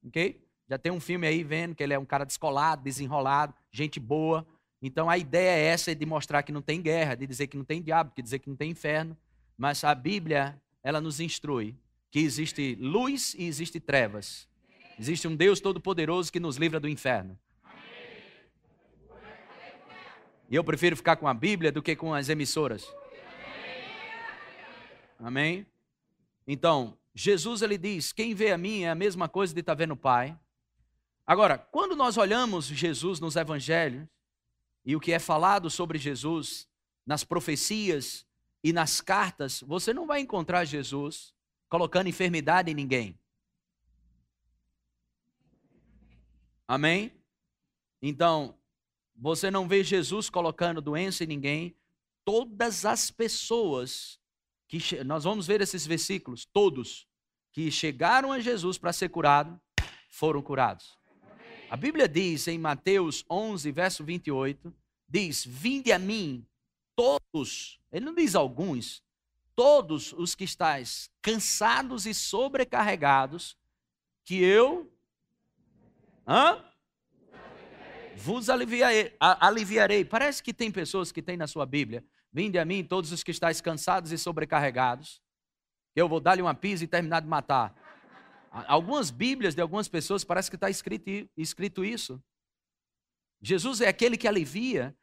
Ok? 0.04 0.44
Já 0.68 0.76
tem 0.76 0.90
um 0.90 0.98
filme 0.98 1.24
aí 1.24 1.44
vendo 1.44 1.72
que 1.72 1.84
ele 1.84 1.94
é 1.94 1.98
um 1.98 2.04
cara 2.04 2.24
descolado, 2.24 2.82
desenrolado, 2.82 3.54
gente 3.70 4.00
boa. 4.00 4.44
Então 4.82 5.08
a 5.08 5.16
ideia 5.16 5.50
é 5.56 5.66
essa 5.66 5.94
de 5.94 6.04
mostrar 6.04 6.42
que 6.42 6.50
não 6.50 6.60
tem 6.60 6.82
guerra, 6.82 7.14
de 7.14 7.28
dizer 7.28 7.46
que 7.46 7.56
não 7.56 7.64
tem 7.64 7.80
diabo, 7.80 8.12
de 8.16 8.22
dizer 8.22 8.40
que 8.40 8.48
não 8.48 8.56
tem 8.56 8.72
inferno. 8.72 9.16
Mas 9.56 9.84
a 9.84 9.94
Bíblia, 9.94 10.60
ela 10.82 11.00
nos 11.00 11.20
instrui 11.20 11.76
que 12.10 12.18
existe 12.18 12.74
luz 12.80 13.32
e 13.38 13.44
existe 13.44 13.78
trevas. 13.78 14.48
Existe 14.98 15.28
um 15.28 15.36
Deus 15.36 15.60
todo-poderoso 15.60 16.32
que 16.32 16.40
nos 16.40 16.56
livra 16.56 16.80
do 16.80 16.88
inferno. 16.88 17.38
E 20.50 20.56
eu 20.56 20.64
prefiro 20.64 20.96
ficar 20.96 21.14
com 21.14 21.28
a 21.28 21.34
Bíblia 21.34 21.70
do 21.70 21.80
que 21.80 21.94
com 21.94 22.12
as 22.12 22.28
emissoras. 22.28 22.84
Amém? 25.20 25.64
Então, 26.46 26.98
Jesus 27.14 27.62
ele 27.62 27.78
diz: 27.78 28.12
quem 28.12 28.34
vê 28.34 28.52
a 28.52 28.58
mim 28.58 28.82
é 28.82 28.90
a 28.90 28.94
mesma 28.94 29.28
coisa 29.28 29.54
de 29.54 29.60
estar 29.60 29.72
tá 29.72 29.78
vendo 29.78 29.92
o 29.92 29.96
Pai. 29.96 30.38
Agora, 31.26 31.56
quando 31.56 31.96
nós 31.96 32.16
olhamos 32.16 32.66
Jesus 32.66 33.18
nos 33.20 33.36
evangelhos, 33.36 34.06
e 34.84 34.94
o 34.94 35.00
que 35.00 35.12
é 35.12 35.18
falado 35.18 35.70
sobre 35.70 35.98
Jesus 35.98 36.68
nas 37.06 37.24
profecias 37.24 38.26
e 38.62 38.72
nas 38.72 39.00
cartas, 39.00 39.62
você 39.62 39.94
não 39.94 40.06
vai 40.06 40.20
encontrar 40.20 40.64
Jesus 40.64 41.34
colocando 41.68 42.08
enfermidade 42.08 42.70
em 42.70 42.74
ninguém. 42.74 43.18
Amém? 46.68 47.12
Então, 48.00 48.58
você 49.16 49.50
não 49.50 49.68
vê 49.68 49.82
Jesus 49.82 50.28
colocando 50.28 50.80
doença 50.80 51.24
em 51.24 51.26
ninguém. 51.26 51.76
Todas 52.24 52.84
as 52.84 53.10
pessoas 53.10 54.20
que 54.68 55.02
nós 55.04 55.24
vamos 55.24 55.46
ver 55.46 55.60
esses 55.60 55.86
versículos, 55.86 56.44
todos 56.44 57.06
que 57.52 57.70
chegaram 57.70 58.32
a 58.32 58.40
Jesus 58.40 58.78
para 58.78 58.92
ser 58.92 59.08
curado, 59.08 59.60
foram 60.08 60.42
curados. 60.42 60.98
A 61.70 61.76
Bíblia 61.76 62.08
diz 62.08 62.46
em 62.48 62.58
Mateus 62.58 63.24
11, 63.30 63.70
verso 63.72 64.04
28, 64.04 64.74
diz: 65.08 65.44
Vinde 65.44 65.92
a 65.92 65.98
mim, 65.98 66.46
todos, 66.94 67.80
ele 67.90 68.04
não 68.04 68.14
diz 68.14 68.34
alguns, 68.34 69.02
todos 69.54 70.12
os 70.12 70.34
que 70.34 70.44
estáis 70.44 71.10
cansados 71.22 72.06
e 72.06 72.14
sobrecarregados, 72.14 73.56
que 74.24 74.42
eu 74.42 74.92
hã? 76.26 76.62
vos 78.16 78.48
aliviarei, 78.48 79.14
aliviarei. 79.20 80.04
Parece 80.04 80.42
que 80.42 80.54
tem 80.54 80.70
pessoas 80.70 81.12
que 81.12 81.22
tem 81.22 81.36
na 81.36 81.46
sua 81.46 81.66
Bíblia: 81.66 82.04
Vinde 82.34 82.58
a 82.58 82.64
mim, 82.64 82.82
todos 82.82 83.12
os 83.12 83.22
que 83.22 83.30
estáis 83.30 83.60
cansados 83.60 84.10
e 84.10 84.18
sobrecarregados, 84.18 85.22
eu 85.94 86.08
vou 86.08 86.18
dar-lhe 86.18 86.42
uma 86.42 86.54
pisa 86.54 86.82
e 86.82 86.88
terminar 86.88 87.20
de 87.20 87.28
matar. 87.28 87.72
Algumas 88.50 89.08
Bíblias 89.08 89.54
de 89.54 89.60
algumas 89.60 89.86
pessoas 89.86 90.24
parece 90.24 90.50
que 90.50 90.56
está 90.56 90.68
escrito, 90.68 91.30
escrito 91.36 91.84
isso. 91.84 92.20
Jesus 93.40 93.80
é 93.80 93.86
aquele 93.86 94.16
que 94.16 94.26
alivia. 94.26 94.96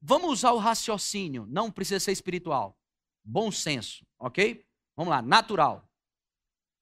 Vamos 0.00 0.30
usar 0.30 0.52
o 0.52 0.58
raciocínio, 0.58 1.46
não 1.46 1.68
precisa 1.68 1.98
ser 1.98 2.12
espiritual. 2.12 2.78
Bom 3.24 3.50
senso, 3.50 4.06
ok? 4.16 4.64
Vamos 4.96 5.10
lá, 5.10 5.20
natural. 5.20 5.84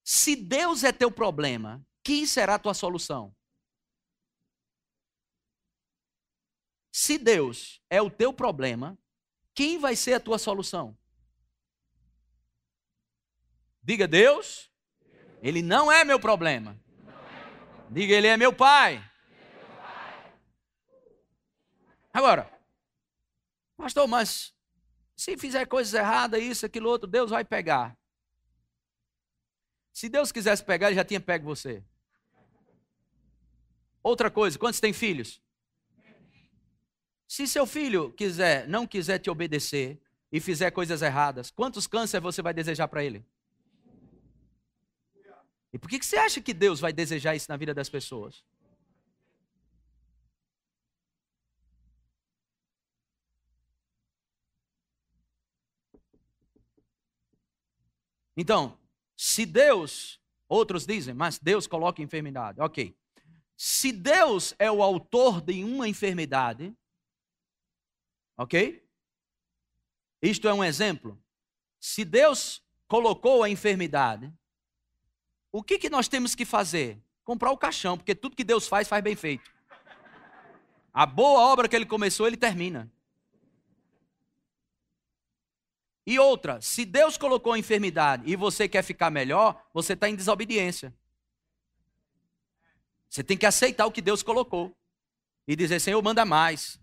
Se 0.05 0.37
Deus 0.37 0.85
é 0.85 0.93
teu 0.93 1.11
problema, 1.11 1.83
quem 2.05 2.27
será 2.27 2.57
a 2.57 2.59
tua 2.59 2.75
solução? 2.75 3.35
Se 6.93 7.17
Deus 7.17 7.83
é 7.89 8.03
o 8.03 8.11
teu 8.11 8.33
problema, 8.33 8.99
quem 9.59 9.77
vai 9.77 9.97
ser 9.97 10.13
a 10.13 10.21
tua 10.21 10.39
solução? 10.39 10.97
Diga 13.83 14.07
Deus, 14.07 14.71
ele 15.43 15.63
não 15.63 15.91
é 15.91 16.05
meu 16.05 16.21
problema. 16.21 16.81
Diga, 17.91 18.15
Ele 18.15 18.29
é 18.29 18.37
meu 18.37 18.53
Pai. 18.53 19.05
Agora, 22.13 22.49
pastor, 23.77 24.07
mas 24.07 24.55
se 25.17 25.37
fizer 25.37 25.67
coisas 25.67 25.93
erradas, 25.93 26.41
isso, 26.41 26.65
aquilo, 26.65 26.89
outro, 26.89 27.11
Deus 27.11 27.31
vai 27.31 27.45
pegar. 27.45 27.99
Se 29.93 30.09
Deus 30.09 30.31
quisesse 30.31 30.63
pegar, 30.65 30.87
Ele 30.87 30.95
já 30.95 31.05
tinha 31.05 31.21
pego 31.21 31.45
você. 31.45 31.83
Outra 34.05 34.31
coisa, 34.31 34.57
quantos 34.57 34.79
têm 34.79 34.93
filhos? 34.93 35.43
Se 37.29 37.47
seu 37.47 37.67
filho 37.67 38.11
quiser, 38.13 38.67
não 38.67 38.87
quiser 38.87 39.19
te 39.19 39.29
obedecer 39.29 40.01
e 40.33 40.41
fizer 40.41 40.71
coisas 40.71 41.03
erradas, 41.03 41.51
quantos 41.51 41.87
câncer 41.87 42.21
você 42.21 42.41
vai 42.41 42.55
desejar 42.55 42.89
para 42.89 43.05
ele? 43.05 43.23
E 45.71 45.79
por 45.79 45.91
que 45.91 46.03
você 46.03 46.17
acha 46.17 46.41
que 46.41 46.55
Deus 46.55 46.81
vai 46.81 46.91
desejar 46.91 47.37
isso 47.37 47.51
na 47.51 47.59
vida 47.59 47.75
das 47.75 47.91
pessoas? 47.91 48.43
Então, 58.35 58.79
se 59.17 59.45
Deus, 59.45 60.19
outros 60.49 60.87
dizem, 60.87 61.13
mas 61.13 61.39
Deus 61.39 61.67
coloca 61.67 62.01
enfermidade. 62.01 62.59
Ok. 62.61 62.97
Se 63.57 63.93
Deus 63.93 64.55
é 64.59 64.71
o 64.71 64.83
autor 64.83 65.43
de 65.43 65.63
uma 65.65 65.89
enfermidade, 65.89 66.75
ok? 68.39 68.83
Isto 70.23 70.49
é 70.49 70.55
um 70.55 70.65
exemplo. 70.65 71.21
Se 71.79 72.05
Deus 72.05 72.63
colocou 72.87 73.43
a 73.43 73.51
enfermidade, 73.51 74.33
o 75.51 75.63
que, 75.63 75.79
que 75.79 75.91
nós 75.91 76.09
temos 76.09 76.35
que 76.35 76.45
fazer? 76.45 77.03
Comprar 77.25 77.51
o 77.51 77.59
caixão, 77.59 77.99
porque 77.99 78.15
tudo 78.15 78.37
que 78.37 78.45
Deus 78.45 78.67
faz, 78.67 78.89
faz 78.89 79.03
bem 79.03 79.17
feito. 79.17 79.53
A 80.95 81.05
boa 81.05 81.41
obra 81.41 81.69
que 81.69 81.77
ele 81.77 81.85
começou, 81.85 82.27
ele 82.27 82.37
termina. 82.37 82.91
E 86.07 86.19
outra, 86.19 86.61
se 86.63 86.87
Deus 86.87 87.19
colocou 87.19 87.53
a 87.53 87.59
enfermidade 87.59 88.23
e 88.27 88.35
você 88.35 88.67
quer 88.67 88.83
ficar 88.83 89.11
melhor, 89.11 89.63
você 89.75 89.93
está 89.93 90.09
em 90.09 90.17
desobediência. 90.17 90.95
Você 93.11 93.23
tem 93.23 93.37
que 93.37 93.45
aceitar 93.45 93.85
o 93.85 93.93
que 93.93 94.01
Deus 94.01 94.23
colocou 94.23 94.75
e 95.47 95.55
dizer: 95.55 95.81
Senhor, 95.81 96.03
manda 96.03 96.25
mais. 96.25 96.81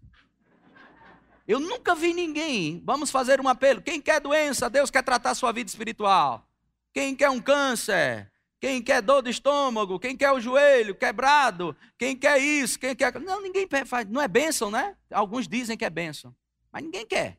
Eu 1.48 1.60
nunca 1.60 1.94
vi 1.94 2.14
ninguém. 2.14 2.82
Vamos 2.84 3.12
fazer 3.12 3.40
um 3.40 3.48
apelo. 3.48 3.82
Quem 3.82 4.02
quer 4.02 4.20
doença, 4.20 4.70
Deus 4.70 4.90
quer 4.90 5.04
tratar 5.04 5.36
sua 5.36 5.52
vida 5.52 5.70
espiritual. 5.70 6.48
Quem 6.94 7.16
quer 7.16 7.30
um 7.30 7.42
câncer, 7.42 8.32
quem 8.60 8.82
quer 8.82 9.02
dor 9.02 9.22
de 9.22 9.30
estômago, 9.30 10.00
quem 10.00 10.18
quer 10.18 10.32
o 10.32 10.40
joelho 10.40 10.96
quebrado, 10.96 11.76
quem 12.00 12.18
quer 12.18 12.40
isso, 12.40 12.80
quem 12.80 12.96
quer. 12.96 13.20
Não, 13.20 13.42
ninguém 13.42 13.68
faz. 13.86 14.08
Não 14.10 14.22
é 14.22 14.28
bênção, 14.28 14.72
né? 14.72 14.98
Alguns 15.12 15.48
dizem 15.48 15.78
que 15.78 15.86
é 15.86 15.90
bênção, 15.90 16.36
mas 16.72 16.84
ninguém 16.84 17.06
quer. 17.06 17.38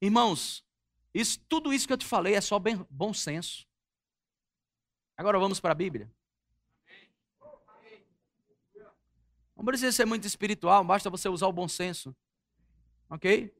Irmãos, 0.00 0.64
isso, 1.14 1.38
tudo 1.48 1.72
isso 1.72 1.86
que 1.86 1.92
eu 1.92 1.98
te 1.98 2.06
falei 2.06 2.34
é 2.34 2.40
só 2.40 2.58
bem, 2.58 2.84
bom 2.90 3.12
senso. 3.12 3.66
Agora 5.16 5.38
vamos 5.38 5.60
para 5.60 5.72
a 5.72 5.74
Bíblia. 5.74 6.10
Não 9.58 9.64
precisa 9.64 9.90
ser 9.90 10.04
muito 10.04 10.24
espiritual, 10.24 10.84
basta 10.84 11.10
você 11.10 11.28
usar 11.28 11.48
o 11.48 11.52
bom 11.52 11.66
senso. 11.66 12.16
Ok? 13.10 13.52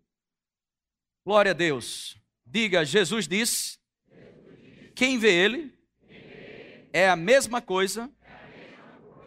Glória 1.26 1.50
a 1.50 1.54
Deus. 1.54 2.16
Diga, 2.46 2.84
Jesus 2.84 3.26
disse: 3.26 3.78
quem 4.94 5.18
vê 5.18 5.32
Ele 5.32 5.78
é 6.92 7.08
a 7.08 7.14
mesma 7.14 7.62
coisa. 7.62 8.10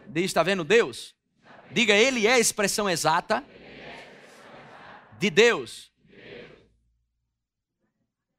Diz, 0.07 0.25
está 0.25 0.43
vendo 0.43 0.65
Deus? 0.65 1.15
Diga, 1.71 1.93
Ele 1.93 2.27
é 2.27 2.33
a 2.33 2.39
expressão 2.39 2.89
exata 2.89 3.41
de 5.17 5.29
Deus. 5.29 5.91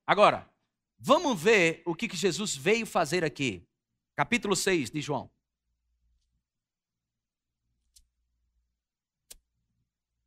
Agora, 0.06 0.46
vamos 0.98 1.40
ver 1.40 1.82
o 1.86 1.94
que 1.94 2.14
Jesus 2.14 2.54
veio 2.54 2.84
fazer 2.84 3.24
aqui. 3.24 3.66
Capítulo 4.14 4.54
6 4.54 4.90
de 4.90 5.00
João. 5.00 5.31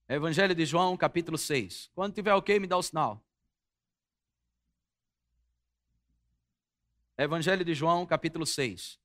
Evangelho 0.07 0.53
de 0.53 0.65
João, 0.65 0.95
capítulo 0.95 1.38
6. 1.38 1.89
Quando 1.95 2.13
tiver 2.13 2.33
ok, 2.33 2.59
me 2.59 2.67
dá 2.67 2.77
o 2.77 2.83
sinal. 2.83 3.25
Evangelho 7.17 7.65
de 7.65 7.74
João, 7.74 8.05
capítulo 8.05 8.45
6. 8.45 9.00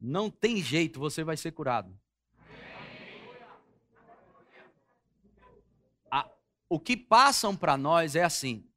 Não 0.00 0.30
tem 0.30 0.62
jeito, 0.62 1.00
você 1.00 1.24
vai 1.24 1.36
ser 1.36 1.52
curado. 1.52 1.98
o 6.68 6.78
que 6.78 6.96
passam 6.96 7.56
para 7.56 7.76
nós 7.76 8.14
é 8.14 8.22
assim: 8.22 8.68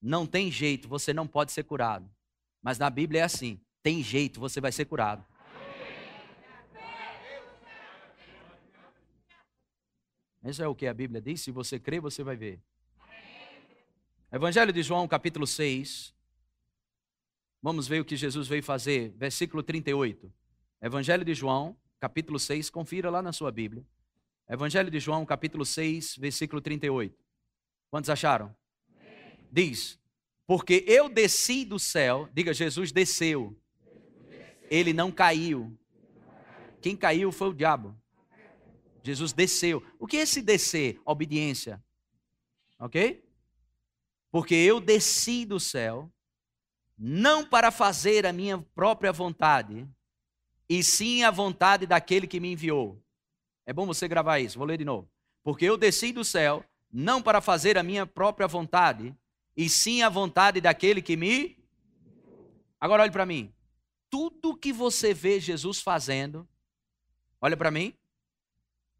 não 0.00 0.26
tem 0.26 0.50
jeito, 0.50 0.88
você 0.88 1.12
não 1.12 1.26
pode 1.26 1.52
ser 1.52 1.64
curado. 1.64 2.10
Mas 2.62 2.78
na 2.78 2.88
Bíblia 2.88 3.20
é 3.20 3.24
assim: 3.24 3.60
tem 3.82 4.02
jeito, 4.02 4.40
você 4.40 4.60
vai 4.60 4.72
ser 4.72 4.86
curado. 4.86 5.24
Isso 10.44 10.62
é 10.62 10.68
o 10.68 10.74
que 10.74 10.86
a 10.86 10.94
Bíblia 10.94 11.20
diz. 11.20 11.40
Se 11.40 11.50
você 11.50 11.78
crê, 11.78 12.00
você 12.00 12.22
vai 12.22 12.36
ver. 12.36 12.60
Evangelho 14.32 14.72
de 14.72 14.82
João, 14.82 15.06
capítulo 15.06 15.46
6. 15.46 16.14
Vamos 17.62 17.86
ver 17.86 18.00
o 18.00 18.04
que 18.04 18.16
Jesus 18.16 18.48
veio 18.48 18.62
fazer. 18.62 19.12
Versículo 19.16 19.62
38. 19.62 20.32
Evangelho 20.80 21.24
de 21.24 21.34
João, 21.34 21.76
capítulo 21.98 22.38
6. 22.38 22.70
Confira 22.70 23.10
lá 23.10 23.20
na 23.20 23.32
sua 23.32 23.52
Bíblia. 23.52 23.84
Evangelho 24.48 24.90
de 24.90 24.98
João, 24.98 25.26
capítulo 25.26 25.64
6, 25.64 26.16
versículo 26.16 26.60
38. 26.60 27.16
Quantos 27.90 28.08
acharam? 28.08 28.54
diz: 29.50 29.98
Porque 30.46 30.84
eu 30.86 31.08
desci 31.08 31.64
do 31.64 31.78
céu, 31.78 32.28
diga, 32.32 32.54
Jesus 32.54 32.92
desceu. 32.92 33.56
Ele 34.70 34.92
não 34.92 35.10
caiu. 35.10 35.76
Quem 36.80 36.96
caiu 36.96 37.30
foi 37.32 37.48
o 37.48 37.54
diabo. 37.54 37.99
Jesus 39.02 39.32
desceu. 39.32 39.82
O 39.98 40.06
que 40.06 40.18
é 40.18 40.20
esse 40.20 40.42
descer? 40.42 41.00
Obediência. 41.04 41.82
Ok? 42.78 43.24
Porque 44.30 44.54
eu 44.54 44.80
desci 44.80 45.44
do 45.44 45.58
céu, 45.58 46.10
não 46.96 47.44
para 47.44 47.70
fazer 47.70 48.26
a 48.26 48.32
minha 48.32 48.58
própria 48.58 49.12
vontade, 49.12 49.88
e 50.68 50.84
sim 50.84 51.24
a 51.24 51.30
vontade 51.30 51.86
daquele 51.86 52.26
que 52.26 52.38
me 52.38 52.52
enviou. 52.52 53.02
É 53.66 53.72
bom 53.72 53.86
você 53.86 54.06
gravar 54.06 54.38
isso, 54.38 54.58
vou 54.58 54.66
ler 54.66 54.78
de 54.78 54.84
novo. 54.84 55.10
Porque 55.42 55.64
eu 55.64 55.76
desci 55.76 56.12
do 56.12 56.24
céu, 56.24 56.64
não 56.92 57.22
para 57.22 57.40
fazer 57.40 57.76
a 57.78 57.82
minha 57.82 58.06
própria 58.06 58.46
vontade, 58.46 59.14
e 59.56 59.68
sim 59.68 60.02
a 60.02 60.08
vontade 60.08 60.60
daquele 60.60 61.02
que 61.02 61.16
me. 61.16 61.58
Agora 62.78 63.02
olhe 63.02 63.12
para 63.12 63.26
mim. 63.26 63.52
Tudo 64.08 64.56
que 64.56 64.72
você 64.72 65.12
vê 65.12 65.40
Jesus 65.40 65.80
fazendo, 65.80 66.48
olha 67.40 67.56
para 67.56 67.70
mim, 67.70 67.94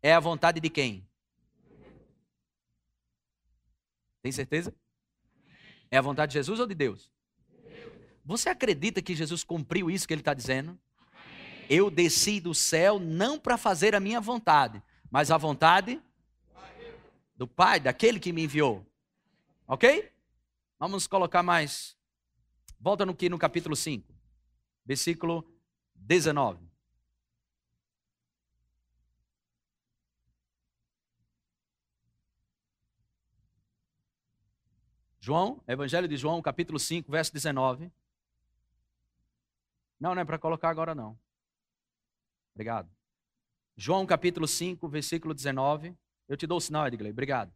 é 0.02 0.12
a 0.12 0.20
vontade 0.20 0.60
de 0.60 0.70
quem? 0.70 1.06
Tem 4.22 4.32
certeza? 4.32 4.74
É 5.90 5.96
a 5.96 6.02
vontade 6.02 6.30
de 6.30 6.38
Jesus 6.38 6.60
ou 6.60 6.66
de 6.66 6.74
Deus? 6.74 7.10
Você 8.24 8.48
acredita 8.48 9.02
que 9.02 9.14
Jesus 9.14 9.42
cumpriu 9.42 9.90
isso 9.90 10.06
que 10.06 10.14
ele 10.14 10.20
está 10.20 10.34
dizendo? 10.34 10.78
Eu 11.68 11.90
desci 11.90 12.40
do 12.40 12.54
céu 12.54 12.98
não 12.98 13.38
para 13.38 13.56
fazer 13.56 13.94
a 13.94 14.00
minha 14.00 14.20
vontade, 14.20 14.82
mas 15.10 15.30
a 15.30 15.36
vontade 15.36 16.00
do 17.34 17.46
Pai, 17.46 17.80
daquele 17.80 18.20
que 18.20 18.32
me 18.32 18.44
enviou. 18.44 18.86
Ok? 19.66 20.12
Vamos 20.78 21.06
colocar 21.06 21.42
mais. 21.42 21.96
Volta 22.78 23.06
no 23.06 23.14
que 23.14 23.28
no 23.28 23.38
capítulo 23.38 23.74
5, 23.74 24.12
versículo 24.84 25.44
19. 25.94 26.69
João, 35.30 35.62
Evangelho 35.68 36.08
de 36.08 36.16
João, 36.16 36.42
capítulo 36.42 36.76
5, 36.76 37.08
verso 37.08 37.32
19. 37.32 37.88
Não, 40.00 40.12
não 40.12 40.22
é 40.22 40.24
para 40.24 40.40
colocar 40.40 40.70
agora 40.70 40.92
não. 40.92 41.16
Obrigado. 42.52 42.90
João 43.76 44.04
capítulo 44.04 44.48
5, 44.48 44.88
versículo 44.88 45.32
19. 45.32 45.96
Eu 46.28 46.36
te 46.36 46.48
dou 46.48 46.58
o 46.58 46.60
sinal, 46.60 46.88
Edgley. 46.88 47.12
Obrigado. 47.12 47.54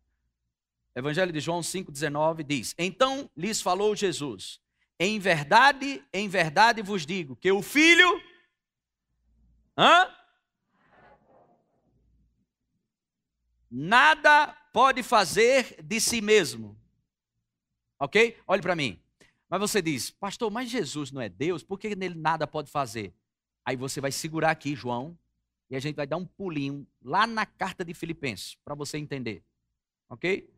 Evangelho 0.95 1.33
de 1.33 1.41
João 1.41 1.63
5,19 1.63 2.45
diz: 2.45 2.77
Então 2.79 3.29
lhes 3.37 3.61
falou 3.61 3.97
Jesus: 3.97 4.61
Em 4.97 5.19
verdade, 5.19 6.01
em 6.13 6.29
verdade 6.29 6.81
vos 6.81 7.05
digo 7.05 7.35
que 7.35 7.51
o 7.51 7.61
filho. 7.61 8.23
Hã? 9.77 10.09
Nada 13.69 14.47
pode 14.73 15.03
fazer 15.03 15.83
de 15.83 16.01
si 16.01 16.21
mesmo. 16.21 16.84
Ok? 18.05 18.37
Olhe 18.47 18.61
para 18.61 18.77
mim. 18.77 19.01
Mas 19.49 19.61
você 19.61 19.81
diz, 19.81 20.11
pastor, 20.11 20.51
mas 20.51 20.69
Jesus 20.69 21.11
não 21.11 21.23
é 21.23 21.29
Deus, 21.31 21.63
por 21.63 21.79
que 21.79 21.97
nele 21.97 22.15
nada 22.15 22.47
pode 22.47 22.71
fazer? 22.71 23.15
Aí 23.65 23.77
você 23.77 23.99
vai 23.99 24.13
segurar 24.13 24.51
aqui, 24.51 24.77
João, 24.77 25.19
e 25.71 25.77
a 25.77 25.81
gente 25.81 25.97
vai 25.97 26.07
dar 26.07 26.19
um 26.19 26.27
pulinho 26.27 26.87
lá 27.03 27.27
na 27.27 27.47
carta 27.47 27.83
de 27.83 27.95
Filipenses, 27.95 28.57
para 28.63 28.75
você 28.75 28.99
entender. 28.99 29.43
Ok? 30.11 30.53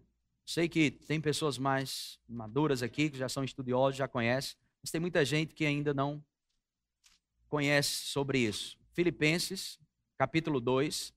Sei 0.45 0.69
que 0.69 0.91
tem 0.91 1.21
pessoas 1.21 1.57
mais 1.57 2.19
maduras 2.29 2.83
aqui, 2.83 3.09
que 3.11 3.17
já 3.17 3.29
são 3.29 3.45
estudiosos, 3.45 3.97
já 3.97 4.09
conhecem, 4.09 4.57
mas 4.83 4.91
tem 4.91 5.01
muita 5.01 5.25
gente 5.25 5.55
que 5.55 5.65
ainda 5.65 5.95
não 5.95 6.21
conhece 7.49 8.07
sobre 8.07 8.41
isso. 8.41 8.77
Filipenses, 8.93 9.79
capítulo 10.19 10.61
2. 10.61 11.15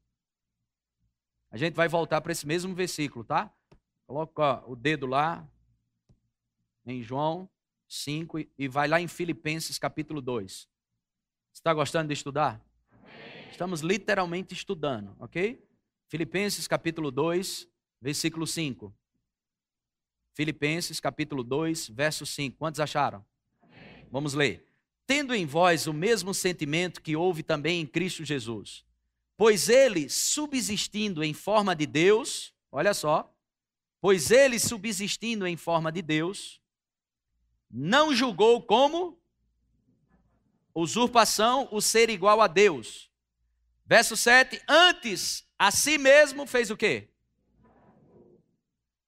A 1.50 1.58
gente 1.58 1.74
vai 1.74 1.88
voltar 1.88 2.22
para 2.22 2.32
esse 2.32 2.46
mesmo 2.46 2.76
versículo, 2.76 3.26
tá? 3.26 3.52
Coloca 4.06 4.64
o 4.68 4.76
dedo 4.76 5.08
lá 5.08 5.50
em 6.92 7.04
João 7.04 7.50
5 7.88 8.40
e 8.58 8.68
vai 8.68 8.88
lá 8.88 9.02
em 9.02 9.08
Filipenses, 9.08 9.78
capítulo 9.78 10.22
2. 10.22 10.68
Está 11.54 11.74
gostando 11.74 12.08
de 12.08 12.14
estudar? 12.14 12.64
Estamos 13.52 13.82
literalmente 13.82 14.54
estudando, 14.54 15.16
ok? 15.20 15.62
Filipenses, 16.08 16.68
capítulo 16.68 17.12
2, 17.12 17.68
versículo 18.02 18.48
5. 18.48 18.94
Filipenses 20.34 21.00
capítulo 21.00 21.44
2, 21.44 21.90
verso 21.90 22.26
5. 22.26 22.58
Quantos 22.58 22.80
acharam? 22.80 23.26
Vamos 24.10 24.34
ler. 24.34 24.66
Tendo 25.06 25.36
em 25.36 25.46
vós 25.46 25.88
o 25.88 25.94
mesmo 25.94 26.34
sentimento 26.34 27.02
que 27.02 27.16
houve 27.16 27.44
também 27.44 27.82
em 27.82 27.86
Cristo 27.86 28.24
Jesus, 28.24 28.86
pois 29.36 29.68
ele, 29.68 30.08
subsistindo 30.10 31.24
em 31.24 31.34
forma 31.34 31.76
de 31.76 31.86
Deus, 31.86 32.54
olha 32.72 32.94
só, 32.94 33.36
pois 34.00 34.32
ele, 34.32 34.60
subsistindo 34.60 35.46
em 35.46 35.58
forma 35.58 35.92
de 35.92 36.02
Deus, 36.02 36.59
não 37.70 38.14
julgou 38.14 38.62
como 38.64 39.20
usurpação 40.74 41.68
o 41.72 41.82
ser 41.82 42.10
igual 42.10 42.42
a 42.42 42.48
Deus. 42.48 43.10
Verso 43.86 44.16
7, 44.16 44.62
antes 44.68 45.48
a 45.58 45.72
si 45.72 45.98
mesmo 45.98 46.46
fez 46.46 46.70
o 46.70 46.78
quê? 46.78 47.10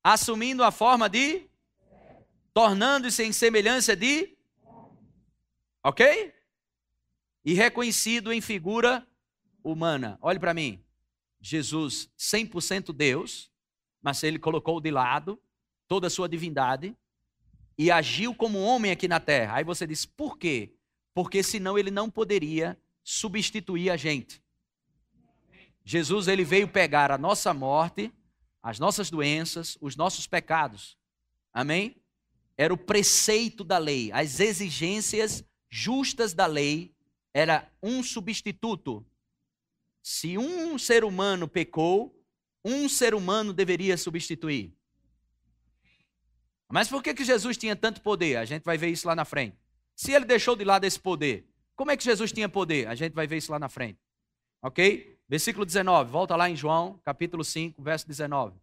assumindo 0.03 0.63
a 0.63 0.71
forma 0.71 1.07
de 1.07 1.49
tornando-se 2.53 3.23
em 3.23 3.31
semelhança 3.31 3.95
de 3.95 4.37
OK? 5.83 6.33
E 7.43 7.53
reconhecido 7.53 8.31
em 8.31 8.41
figura 8.41 9.07
humana. 9.63 10.17
Olhe 10.21 10.39
para 10.39 10.53
mim. 10.53 10.83
Jesus, 11.39 12.11
100% 12.17 12.93
Deus, 12.93 13.51
mas 14.01 14.21
ele 14.23 14.37
colocou 14.37 14.79
de 14.79 14.91
lado 14.91 15.41
toda 15.87 16.07
a 16.07 16.09
sua 16.09 16.29
divindade 16.29 16.95
e 17.81 17.89
agiu 17.89 18.35
como 18.35 18.59
homem 18.59 18.91
aqui 18.91 19.07
na 19.07 19.19
terra. 19.19 19.55
Aí 19.55 19.63
você 19.63 19.87
diz, 19.87 20.05
por 20.05 20.37
quê? 20.37 20.71
Porque 21.15 21.41
senão 21.41 21.79
ele 21.79 21.89
não 21.89 22.11
poderia 22.11 22.79
substituir 23.03 23.89
a 23.89 23.97
gente. 23.97 24.39
Jesus 25.83 26.27
ele 26.27 26.43
veio 26.43 26.67
pegar 26.67 27.11
a 27.11 27.17
nossa 27.17 27.55
morte, 27.55 28.13
as 28.61 28.77
nossas 28.77 29.09
doenças, 29.09 29.79
os 29.81 29.95
nossos 29.95 30.27
pecados. 30.27 30.95
Amém? 31.51 31.95
Era 32.55 32.71
o 32.71 32.77
preceito 32.77 33.63
da 33.63 33.79
lei, 33.79 34.11
as 34.11 34.39
exigências 34.39 35.43
justas 35.67 36.35
da 36.35 36.45
lei 36.45 36.93
era 37.33 37.67
um 37.81 38.03
substituto. 38.03 39.03
Se 40.03 40.37
um 40.37 40.77
ser 40.77 41.03
humano 41.03 41.47
pecou, 41.47 42.15
um 42.63 42.87
ser 42.87 43.15
humano 43.15 43.51
deveria 43.51 43.97
substituir. 43.97 44.71
Mas 46.71 46.87
por 46.87 47.03
que, 47.03 47.13
que 47.13 47.25
Jesus 47.25 47.57
tinha 47.57 47.75
tanto 47.75 48.01
poder? 48.01 48.37
A 48.37 48.45
gente 48.45 48.63
vai 48.63 48.77
ver 48.77 48.87
isso 48.87 49.07
lá 49.07 49.15
na 49.15 49.25
frente. 49.25 49.57
Se 49.95 50.13
ele 50.13 50.25
deixou 50.25 50.55
de 50.55 50.63
lado 50.63 50.85
esse 50.85 50.99
poder, 50.99 51.45
como 51.75 51.91
é 51.91 51.97
que 51.97 52.03
Jesus 52.03 52.31
tinha 52.31 52.47
poder? 52.47 52.87
A 52.87 52.95
gente 52.95 53.13
vai 53.13 53.27
ver 53.27 53.37
isso 53.37 53.51
lá 53.51 53.59
na 53.59 53.67
frente. 53.67 53.99
Ok? 54.61 55.19
Versículo 55.27 55.65
19, 55.65 56.09
volta 56.09 56.35
lá 56.35 56.49
em 56.49 56.55
João, 56.55 56.99
capítulo 57.03 57.43
5, 57.43 57.81
verso 57.81 58.07
19. 58.07 58.55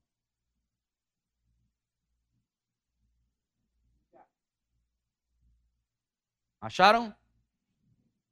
Acharam? 6.60 7.14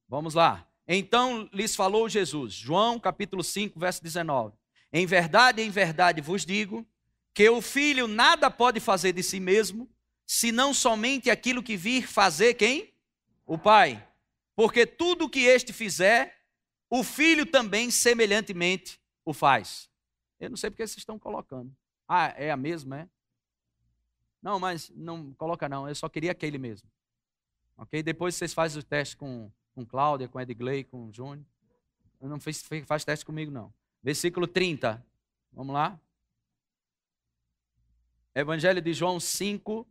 Vamos 0.08 0.34
lá. 0.34 0.66
Então 0.88 1.48
lhes 1.52 1.76
falou 1.76 2.08
Jesus, 2.08 2.54
João 2.54 2.98
capítulo 2.98 3.42
5, 3.42 3.78
verso 3.78 4.02
19. 4.02 4.54
Em 4.92 5.04
verdade, 5.04 5.62
em 5.62 5.70
verdade 5.70 6.20
vos 6.20 6.46
digo 6.46 6.86
que 7.36 7.50
o 7.50 7.60
filho 7.60 8.08
nada 8.08 8.50
pode 8.50 8.80
fazer 8.80 9.12
de 9.12 9.22
si 9.22 9.38
mesmo, 9.38 9.86
senão 10.24 10.72
somente 10.72 11.28
aquilo 11.28 11.62
que 11.62 11.76
vir 11.76 12.08
fazer 12.08 12.54
quem? 12.54 12.94
O 13.44 13.58
pai. 13.58 14.02
Porque 14.54 14.86
tudo 14.86 15.28
que 15.28 15.40
este 15.40 15.70
fizer, 15.70 16.34
o 16.88 17.04
filho 17.04 17.44
também 17.44 17.90
semelhantemente 17.90 18.98
o 19.22 19.34
faz. 19.34 19.90
Eu 20.40 20.48
não 20.48 20.56
sei 20.56 20.70
porque 20.70 20.86
vocês 20.86 20.96
estão 20.96 21.18
colocando. 21.18 21.76
Ah, 22.08 22.32
é 22.38 22.50
a 22.50 22.56
mesma, 22.56 23.00
é? 23.00 23.08
Não, 24.40 24.58
mas 24.58 24.88
não 24.96 25.34
coloca 25.34 25.68
não, 25.68 25.86
eu 25.86 25.94
só 25.94 26.08
queria 26.08 26.32
aquele 26.32 26.56
mesmo. 26.56 26.88
Ok? 27.76 28.02
Depois 28.02 28.34
vocês 28.34 28.54
fazem 28.54 28.80
o 28.80 28.82
teste 28.82 29.14
com, 29.14 29.52
com 29.74 29.84
Cláudia, 29.84 30.26
com 30.26 30.40
Edgley, 30.40 30.84
com 30.84 31.12
Júnior. 31.12 31.44
Não 32.18 32.40
faz, 32.40 32.66
faz 32.86 33.04
teste 33.04 33.26
comigo, 33.26 33.52
não. 33.52 33.70
Versículo 34.02 34.46
30. 34.46 35.04
Vamos 35.52 35.74
lá. 35.74 36.00
Evangelho 38.36 38.82
de 38.82 38.92
João 38.92 39.18
5, 39.18 39.88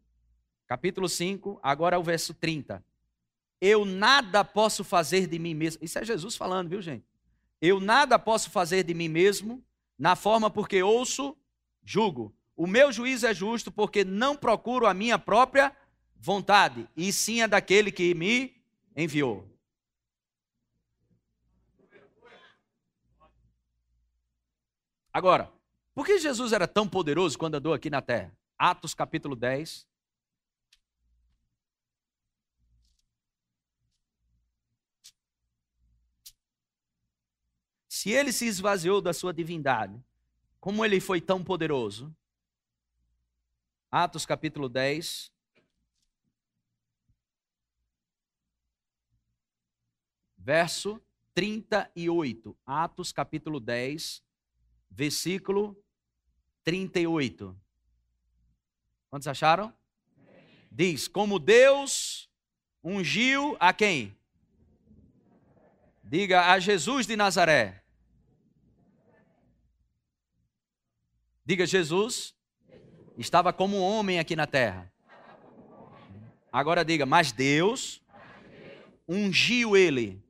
capítulo 0.68 1.10
5, 1.10 1.60
agora 1.64 1.98
o 1.98 2.04
verso 2.04 2.32
30. 2.32 2.86
Eu 3.60 3.84
nada 3.84 4.46
posso 4.46 4.84
fazer 4.84 5.26
de 5.26 5.40
mim 5.40 5.56
mesmo. 5.56 5.84
Isso 5.84 5.98
é 5.98 6.06
Jesus 6.06 6.36
falando, 6.36 6.70
viu, 6.70 6.80
gente? 6.80 7.04
Eu 7.60 7.80
nada 7.80 8.20
posso 8.20 8.52
fazer 8.52 8.84
de 8.84 8.94
mim 8.94 9.10
mesmo, 9.10 9.66
na 9.98 10.16
forma 10.16 10.48
porque 10.52 10.84
ouço, 10.84 11.36
julgo. 11.84 12.36
O 12.56 12.68
meu 12.68 12.92
juízo 12.92 13.26
é 13.26 13.34
justo 13.34 13.72
porque 13.72 14.04
não 14.06 14.38
procuro 14.38 14.86
a 14.86 14.94
minha 14.94 15.18
própria 15.18 15.76
vontade, 16.16 16.88
e 16.96 17.12
sim 17.12 17.42
a 17.42 17.48
daquele 17.48 17.92
que 17.92 18.14
me 18.14 18.62
enviou. 18.96 19.50
Agora, 25.12 25.52
por 25.96 26.06
que 26.06 26.20
Jesus 26.20 26.52
era 26.52 26.68
tão 26.68 26.88
poderoso 26.88 27.38
quando 27.38 27.56
andou 27.56 27.74
aqui 27.74 27.90
na 27.90 28.02
terra? 28.02 28.38
Atos 28.58 28.94
capítulo 28.94 29.34
10. 29.34 29.88
Se 37.88 38.12
ele 38.12 38.34
se 38.34 38.46
esvaziou 38.46 39.00
da 39.00 39.14
sua 39.14 39.34
divindade, 39.34 40.04
como 40.60 40.84
ele 40.84 41.00
foi 41.00 41.22
tão 41.22 41.42
poderoso? 41.42 42.14
Atos 43.90 44.26
capítulo 44.26 44.68
10. 44.68 45.32
Verso 50.38 51.02
38. 51.34 52.58
Atos 52.66 53.14
capítulo 53.14 53.60
10, 53.62 54.22
versículo 54.90 55.85
38. 56.66 57.56
Quantos 59.10 59.28
acharam? 59.28 59.74
Diz: 60.72 61.08
Como 61.08 61.40
Deus 61.40 62.30
ungiu 62.84 63.56
a 63.60 63.72
quem? 63.72 64.18
Diga 66.04 66.52
a 66.52 66.60
Jesus 66.60 67.08
de 67.08 67.16
Nazaré. 67.16 67.82
Diga, 71.46 71.66
Jesus 71.66 72.36
estava 73.18 73.54
como 73.54 73.78
um 73.78 73.82
homem 73.82 74.20
aqui 74.20 74.36
na 74.36 74.48
terra. 74.48 74.92
Agora 76.52 76.84
diga, 76.84 77.06
mas 77.06 77.32
Deus 77.32 78.02
ungiu 79.08 79.78
ele. 79.78 80.24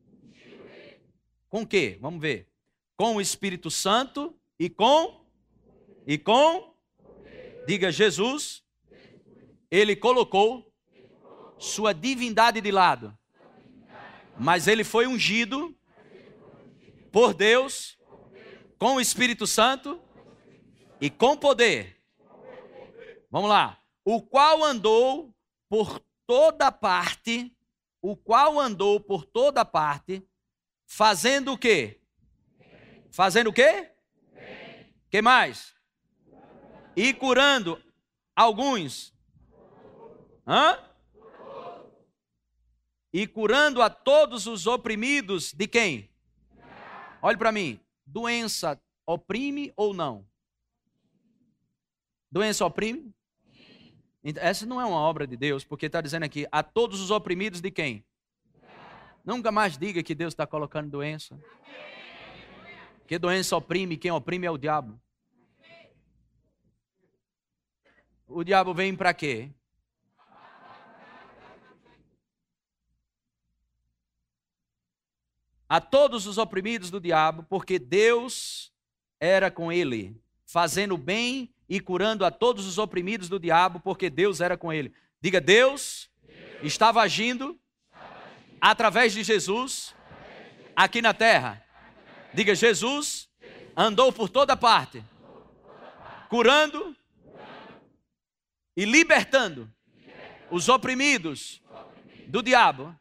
Com 1.50 1.65
o? 1.65 1.98
Vamos 2.02 2.19
ver. 2.19 2.50
Com 2.98 3.15
o 3.15 3.21
Espírito 3.21 3.71
Santo 3.71 4.38
e 4.60 4.69
com 4.69 5.24
e 6.06 6.18
com 6.18 6.76
diga 7.68 7.91
Jesus, 7.91 8.63
ele 9.72 9.96
colocou 9.96 10.72
sua 11.58 11.94
divindade 11.94 12.62
de 12.62 12.72
lado. 12.72 13.18
Mas 14.38 14.68
ele 14.68 14.84
foi 14.84 15.08
ungido 15.08 15.76
por 17.12 17.34
Deus 17.34 17.98
com 18.78 18.96
o 18.96 19.02
Espírito 19.02 19.48
Santo 19.48 20.02
e 21.02 21.10
com 21.10 21.36
poder. 21.36 22.02
Vamos 23.32 23.50
lá. 23.50 23.82
O 24.04 24.22
qual 24.22 24.63
andou 24.63 25.34
por 25.68 26.00
toda 26.28 26.72
parte, 26.72 27.56
o 28.02 28.15
qual 28.15 28.60
andou 28.60 29.00
por 29.00 29.26
toda 29.26 29.65
parte, 29.65 30.22
fazendo 30.86 31.54
o 31.54 31.58
quê? 31.58 32.02
Fazendo 33.12 33.50
o 33.50 33.54
quê? 33.54 33.91
que 35.10 35.22
mais? 35.22 35.74
E 36.95 37.13
curando 37.13 37.81
alguns. 38.36 39.13
Hã? 40.47 40.79
E 43.12 43.25
curando 43.27 43.81
a 43.81 43.89
todos 43.89 44.45
os 44.47 44.67
oprimidos 44.67 45.53
de 45.53 45.67
quem? 45.67 46.10
Olhe 47.21 47.38
para 47.38 47.51
mim. 47.51 47.79
Doença 48.05 48.79
oprime 49.05 49.73
ou 49.75 49.93
não? 49.93 50.27
Doença 52.31 52.65
oprime? 52.65 53.13
Essa 54.38 54.65
não 54.65 54.81
é 54.81 54.86
uma 54.86 54.97
obra 54.97 55.27
de 55.27 55.38
Deus, 55.38 55.63
porque 55.63 55.86
está 55.86 56.01
dizendo 56.01 56.23
aqui, 56.23 56.47
a 56.51 56.63
todos 56.63 56.99
os 56.99 57.12
oprimidos 57.12 57.62
de 57.62 57.69
quem? 57.71 58.03
Nunca 59.23 59.51
mais 59.51 59.77
diga 59.77 60.03
que 60.03 60.15
Deus 60.15 60.34
está 60.34 60.45
colocando 60.45 60.89
doença. 60.89 61.39
Que 63.08 63.17
doença 63.19 63.55
oprime, 63.55 63.97
quem 63.97 64.12
oprime 64.12 64.47
é 64.47 64.51
o 64.51 64.58
diabo. 64.58 64.99
O 68.36 68.43
diabo 68.43 68.74
vem 68.74 68.93
para 68.93 69.13
quê? 69.13 69.50
A 75.69 75.80
todos 75.80 76.28
os 76.28 76.38
oprimidos 76.38 76.91
do 76.91 77.00
diabo, 77.00 77.43
porque 77.43 77.80
Deus 77.80 78.74
era 79.21 79.50
com 79.50 79.71
ele, 79.71 80.21
fazendo 80.45 80.98
bem 80.98 81.50
e 81.69 81.80
curando 81.80 82.26
a 82.26 82.30
todos 82.30 82.67
os 82.67 82.78
oprimidos 82.78 83.30
do 83.30 83.39
diabo, 83.39 83.80
porque 83.80 84.10
Deus 84.10 84.41
era 84.41 84.58
com 84.58 84.74
ele. 84.74 84.93
Diga, 85.21 85.39
Deus, 85.39 86.10
Deus 86.21 86.62
estava, 86.62 87.04
agindo 87.04 87.58
estava 87.86 88.19
agindo 88.19 88.60
através 88.60 89.13
de 89.13 89.24
Jesus 89.24 89.95
aqui 90.76 91.02
na 91.02 91.13
terra. 91.13 91.65
Diga, 92.34 92.54
Jesus 92.54 93.30
andou 93.78 94.12
por 94.12 94.28
toda 94.28 94.58
parte, 94.58 95.02
curando 96.28 96.93
e 98.75 98.85
libertando 98.85 99.71
os 100.49 100.69
oprimidos 100.69 101.61
do 102.27 102.41
diabo, 102.41 102.97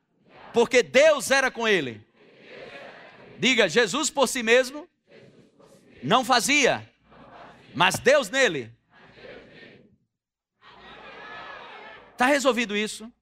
porque 0.53 0.83
Deus 0.83 1.31
era 1.31 1.51
com 1.51 1.67
ele. 1.67 2.07
Diga, 3.39 3.69
Jesus 3.69 4.11
por 4.11 4.29
si 4.29 4.43
mesmo 4.43 4.89
não 6.03 6.25
fazia, 6.25 6.89
mas 7.75 7.99
Deus 7.99 8.31
nele 8.31 8.73
Está 12.15 12.27
resolvido 12.27 12.77
isso? 12.77 13.13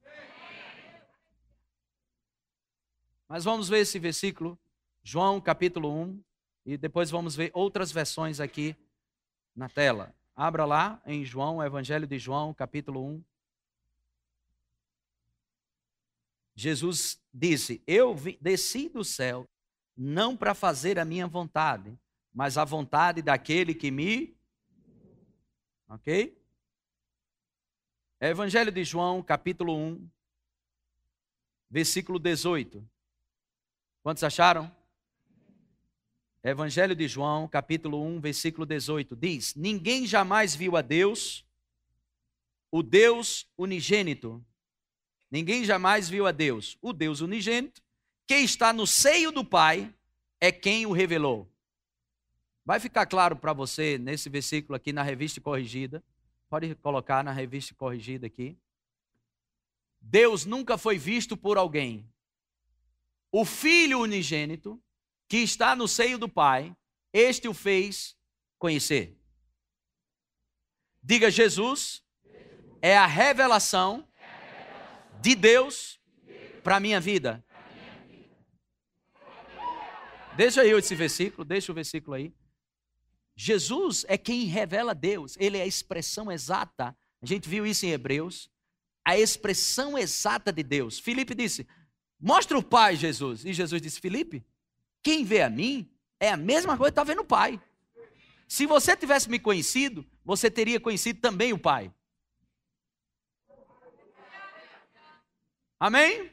Mas 3.26 3.42
vamos 3.42 3.66
ver 3.66 3.78
esse 3.78 3.98
versículo, 3.98 4.58
João 5.02 5.40
capítulo 5.40 5.90
1, 5.90 6.22
e 6.66 6.76
depois 6.76 7.10
vamos 7.10 7.34
ver 7.34 7.50
outras 7.54 7.90
versões 7.90 8.38
aqui 8.38 8.76
na 9.56 9.66
tela. 9.66 10.14
Abra 10.42 10.64
lá 10.64 11.00
em 11.06 11.24
João, 11.24 11.62
Evangelho 11.62 12.04
de 12.04 12.18
João, 12.18 12.52
capítulo 12.52 13.06
1. 13.06 13.24
Jesus 16.56 17.22
disse: 17.32 17.80
Eu 17.86 18.16
desci 18.40 18.88
do 18.88 19.04
céu 19.04 19.48
não 19.96 20.36
para 20.36 20.52
fazer 20.52 20.98
a 20.98 21.04
minha 21.04 21.28
vontade, 21.28 21.96
mas 22.34 22.58
a 22.58 22.64
vontade 22.64 23.22
daquele 23.22 23.72
que 23.72 23.92
me. 23.92 24.36
Ok? 25.88 26.36
Evangelho 28.20 28.72
de 28.72 28.82
João, 28.82 29.22
capítulo 29.22 29.76
1, 29.76 30.10
versículo 31.70 32.18
18. 32.18 32.84
Quantos 34.02 34.24
acharam? 34.24 34.74
Evangelho 36.44 36.96
de 36.96 37.06
João, 37.06 37.46
capítulo 37.46 38.02
1, 38.02 38.20
versículo 38.20 38.66
18, 38.66 39.14
diz: 39.14 39.54
Ninguém 39.54 40.04
jamais 40.04 40.56
viu 40.56 40.76
a 40.76 40.82
Deus, 40.82 41.46
o 42.68 42.82
Deus 42.82 43.46
unigênito. 43.56 44.44
Ninguém 45.30 45.64
jamais 45.64 46.08
viu 46.08 46.26
a 46.26 46.32
Deus, 46.32 46.76
o 46.82 46.92
Deus 46.92 47.20
unigênito, 47.20 47.80
que 48.26 48.34
está 48.34 48.72
no 48.72 48.88
seio 48.88 49.30
do 49.30 49.44
Pai, 49.44 49.94
é 50.40 50.50
quem 50.50 50.84
o 50.84 50.90
revelou. 50.90 51.48
Vai 52.64 52.80
ficar 52.80 53.06
claro 53.06 53.36
para 53.36 53.52
você 53.52 53.96
nesse 53.96 54.28
versículo 54.28 54.74
aqui 54.74 54.92
na 54.92 55.02
revista 55.04 55.40
corrigida. 55.40 56.02
Pode 56.50 56.74
colocar 56.74 57.22
na 57.22 57.32
revista 57.32 57.72
corrigida 57.74 58.26
aqui. 58.26 58.58
Deus 60.00 60.44
nunca 60.44 60.76
foi 60.76 60.98
visto 60.98 61.36
por 61.36 61.56
alguém. 61.56 62.04
O 63.30 63.44
Filho 63.44 64.00
unigênito 64.00 64.82
que 65.32 65.38
está 65.38 65.74
no 65.74 65.88
seio 65.88 66.18
do 66.18 66.28
Pai, 66.28 66.76
este 67.10 67.48
o 67.48 67.54
fez 67.54 68.14
conhecer. 68.58 69.18
Diga 71.02 71.30
Jesus, 71.30 72.02
é 72.82 72.98
a 72.98 73.06
revelação 73.06 74.06
de 75.22 75.34
Deus 75.34 75.98
para 76.62 76.76
a 76.76 76.80
minha 76.80 77.00
vida. 77.00 77.42
Deixa 80.36 80.60
aí 80.60 80.70
esse 80.72 80.94
versículo, 80.94 81.46
deixa 81.46 81.72
o 81.72 81.74
versículo 81.74 82.14
aí. 82.14 82.34
Jesus 83.34 84.04
é 84.08 84.18
quem 84.18 84.44
revela 84.44 84.94
Deus, 84.94 85.34
ele 85.40 85.56
é 85.56 85.62
a 85.62 85.66
expressão 85.66 86.30
exata. 86.30 86.94
A 87.22 87.26
gente 87.26 87.48
viu 87.48 87.66
isso 87.66 87.86
em 87.86 87.92
Hebreus. 87.92 88.50
A 89.02 89.18
expressão 89.18 89.96
exata 89.96 90.52
de 90.52 90.62
Deus. 90.62 90.98
Filipe 90.98 91.34
disse: 91.34 91.66
Mostra 92.20 92.58
o 92.58 92.62
Pai, 92.62 92.96
Jesus. 92.96 93.46
E 93.46 93.54
Jesus 93.54 93.80
disse: 93.80 93.98
Filipe, 93.98 94.44
quem 95.02 95.24
vê 95.24 95.42
a 95.42 95.50
mim 95.50 95.90
é 96.20 96.30
a 96.30 96.36
mesma 96.36 96.76
coisa 96.76 96.92
que 96.92 97.00
está 97.00 97.04
vendo 97.04 97.22
o 97.22 97.26
Pai. 97.26 97.60
Se 98.46 98.66
você 98.66 98.96
tivesse 98.96 99.28
me 99.28 99.40
conhecido, 99.40 100.06
você 100.24 100.50
teria 100.50 100.78
conhecido 100.78 101.20
também 101.20 101.52
o 101.52 101.58
Pai. 101.58 101.92
Amém? 105.80 106.30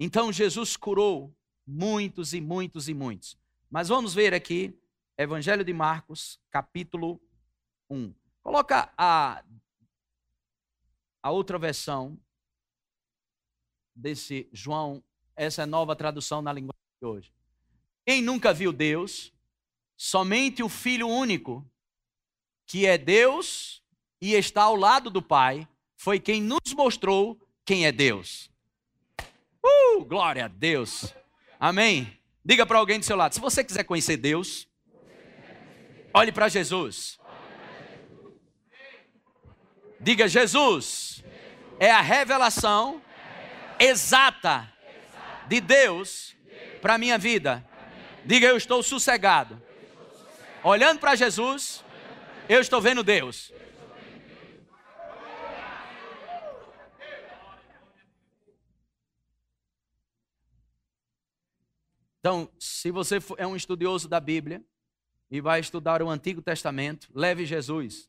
Então 0.00 0.32
Jesus 0.32 0.76
curou 0.76 1.36
muitos 1.66 2.32
e 2.32 2.40
muitos 2.40 2.88
e 2.88 2.94
muitos. 2.94 3.38
Mas 3.68 3.88
vamos 3.88 4.14
ver 4.14 4.32
aqui, 4.32 4.80
Evangelho 5.18 5.64
de 5.64 5.72
Marcos, 5.72 6.40
capítulo 6.50 7.20
1. 7.90 8.14
Coloca 8.42 8.92
a, 8.96 9.44
a 11.22 11.30
outra 11.30 11.58
versão 11.58 12.18
desse 13.94 14.48
João, 14.52 15.02
essa 15.34 15.62
é 15.62 15.66
nova 15.66 15.96
tradução 15.96 16.40
na 16.40 16.52
língua 16.52 16.75
de 17.00 17.06
hoje. 17.06 17.32
Quem 18.04 18.22
nunca 18.22 18.52
viu 18.52 18.72
Deus, 18.72 19.32
somente 19.96 20.62
o 20.62 20.68
Filho 20.68 21.08
único, 21.08 21.64
que 22.66 22.86
é 22.86 22.96
Deus 22.96 23.82
e 24.20 24.34
está 24.34 24.62
ao 24.62 24.76
lado 24.76 25.10
do 25.10 25.22
Pai, 25.22 25.66
foi 25.96 26.18
quem 26.20 26.40
nos 26.40 26.72
mostrou 26.74 27.38
quem 27.64 27.86
é 27.86 27.92
Deus. 27.92 28.50
Uh, 29.64 30.04
glória 30.04 30.44
a 30.44 30.48
Deus. 30.48 31.14
Amém. 31.58 32.16
Diga 32.44 32.64
para 32.64 32.78
alguém 32.78 32.98
do 32.98 33.04
seu 33.04 33.16
lado, 33.16 33.34
se 33.34 33.40
você 33.40 33.64
quiser 33.64 33.84
conhecer 33.84 34.16
Deus, 34.16 34.68
olhe 36.14 36.30
para 36.30 36.48
Jesus. 36.48 37.18
Diga 39.98 40.28
Jesus 40.28 41.24
é 41.78 41.90
a 41.90 42.00
revelação 42.00 43.02
exata 43.78 44.72
de 45.48 45.60
Deus 45.60 46.35
para 46.86 46.94
a 46.94 46.98
minha 46.98 47.18
vida. 47.18 47.68
Diga, 48.24 48.46
eu 48.46 48.56
estou 48.56 48.80
sossegado. 48.80 49.60
Olhando 50.62 51.00
para 51.00 51.16
Jesus, 51.16 51.84
eu 52.48 52.60
estou 52.60 52.80
vendo 52.80 53.02
Deus. 53.02 53.52
Então, 62.20 62.48
se 62.56 62.92
você 62.92 63.18
é 63.36 63.44
um 63.44 63.56
estudioso 63.56 64.08
da 64.08 64.20
Bíblia 64.20 64.64
e 65.28 65.40
vai 65.40 65.58
estudar 65.58 66.00
o 66.00 66.08
Antigo 66.08 66.40
Testamento, 66.40 67.08
leve 67.12 67.44
Jesus. 67.44 68.08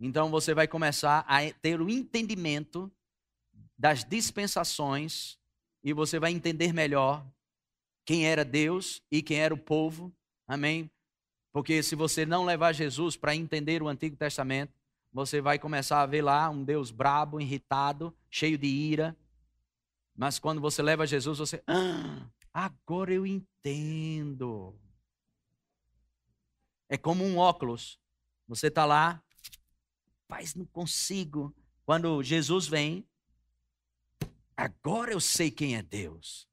Então 0.00 0.30
você 0.30 0.54
vai 0.54 0.66
começar 0.66 1.26
a 1.28 1.40
ter 1.60 1.78
o 1.78 1.90
entendimento 1.90 2.90
das 3.76 4.02
dispensações 4.02 5.41
e 5.82 5.92
você 5.92 6.18
vai 6.18 6.32
entender 6.32 6.72
melhor 6.72 7.26
quem 8.04 8.26
era 8.26 8.44
Deus 8.44 9.02
e 9.10 9.22
quem 9.22 9.38
era 9.38 9.54
o 9.54 9.58
povo. 9.58 10.12
Amém? 10.46 10.90
Porque 11.52 11.82
se 11.82 11.94
você 11.94 12.24
não 12.24 12.44
levar 12.44 12.72
Jesus 12.72 13.16
para 13.16 13.34
entender 13.34 13.82
o 13.82 13.88
Antigo 13.88 14.16
Testamento, 14.16 14.72
você 15.12 15.40
vai 15.40 15.58
começar 15.58 16.00
a 16.00 16.06
ver 16.06 16.22
lá 16.22 16.48
um 16.48 16.64
Deus 16.64 16.90
brabo, 16.90 17.40
irritado, 17.40 18.16
cheio 18.30 18.56
de 18.56 18.66
ira. 18.66 19.16
Mas 20.16 20.38
quando 20.38 20.60
você 20.60 20.82
leva 20.82 21.06
Jesus, 21.06 21.38
você, 21.38 21.62
ah, 21.66 22.26
agora 22.52 23.12
eu 23.12 23.26
entendo. 23.26 24.74
É 26.88 26.96
como 26.96 27.24
um 27.24 27.36
óculos. 27.38 27.98
Você 28.48 28.68
está 28.68 28.84
lá, 28.84 29.22
mas 30.28 30.54
não 30.54 30.64
consigo. 30.66 31.54
Quando 31.84 32.22
Jesus 32.22 32.66
vem, 32.66 33.06
Agora 34.56 35.12
eu 35.12 35.20
sei 35.20 35.50
quem 35.50 35.76
é 35.76 35.82
Deus. 35.82 36.48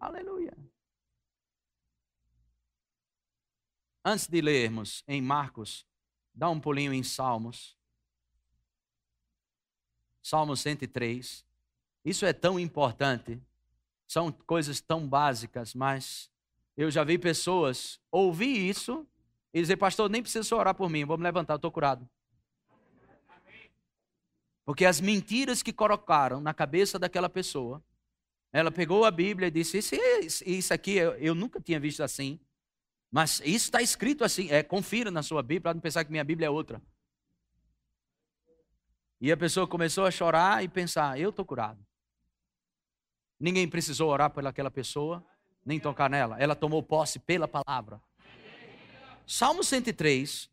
Aleluia. 0.00 0.54
Antes 4.04 4.26
de 4.26 4.40
lermos 4.42 5.02
em 5.08 5.22
Marcos, 5.22 5.86
dá 6.34 6.50
um 6.50 6.60
pulinho 6.60 6.92
em 6.92 7.02
Salmos. 7.02 7.74
Salmo 10.22 10.54
103. 10.56 11.44
Isso 12.04 12.26
é 12.26 12.32
tão 12.34 12.60
importante. 12.60 13.40
São 14.06 14.30
coisas 14.30 14.78
tão 14.80 15.08
básicas, 15.08 15.74
mas 15.74 16.30
eu 16.76 16.90
já 16.90 17.02
vi 17.02 17.18
pessoas 17.18 17.98
ouvir 18.10 18.68
isso 18.68 19.06
e 19.54 19.60
dizer, 19.60 19.78
pastor, 19.78 20.10
nem 20.10 20.20
precisa 20.20 20.54
orar 20.54 20.74
por 20.74 20.90
mim, 20.90 21.04
vou 21.04 21.16
me 21.16 21.24
levantar, 21.24 21.54
estou 21.54 21.72
curado. 21.72 22.08
Porque 24.64 24.84
as 24.84 25.00
mentiras 25.00 25.62
que 25.62 25.72
colocaram 25.72 26.40
na 26.40 26.54
cabeça 26.54 26.98
daquela 26.98 27.28
pessoa, 27.28 27.82
ela 28.52 28.70
pegou 28.70 29.04
a 29.04 29.10
Bíblia 29.10 29.48
e 29.48 29.50
disse: 29.50 29.78
Isso, 29.78 29.94
isso 30.46 30.72
aqui 30.72 30.92
eu, 30.96 31.12
eu 31.16 31.34
nunca 31.34 31.60
tinha 31.60 31.78
visto 31.78 32.02
assim. 32.02 32.40
Mas 33.10 33.40
isso 33.40 33.66
está 33.66 33.82
escrito 33.82 34.24
assim. 34.24 34.50
É, 34.50 34.62
confira 34.62 35.10
na 35.10 35.22
sua 35.22 35.42
Bíblia, 35.42 35.60
para 35.60 35.74
não 35.74 35.80
pensar 35.80 36.04
que 36.04 36.10
minha 36.10 36.24
Bíblia 36.24 36.46
é 36.46 36.50
outra. 36.50 36.80
E 39.20 39.30
a 39.30 39.36
pessoa 39.36 39.66
começou 39.66 40.06
a 40.06 40.10
chorar 40.10 40.64
e 40.64 40.68
pensar: 40.68 41.18
Eu 41.18 41.30
estou 41.30 41.44
curado. 41.44 41.84
Ninguém 43.38 43.68
precisou 43.68 44.08
orar 44.10 44.30
pelaquela 44.30 44.70
pessoa, 44.70 45.24
nem 45.64 45.78
tocar 45.78 46.08
nela. 46.08 46.38
Ela 46.40 46.54
tomou 46.54 46.82
posse 46.82 47.18
pela 47.18 47.46
palavra. 47.46 48.00
Salmo 49.26 49.62
103. 49.62 50.50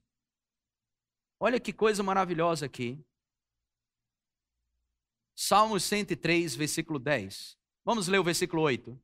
Olha 1.40 1.60
que 1.60 1.72
coisa 1.72 2.04
maravilhosa 2.04 2.66
aqui. 2.66 3.04
Salmo 5.44 5.80
103, 5.80 6.56
versículo 6.56 7.00
10. 7.00 7.58
Vamos 7.84 8.08
ler 8.08 8.20
o 8.20 8.24
versículo 8.24 8.62
8. 8.62 8.96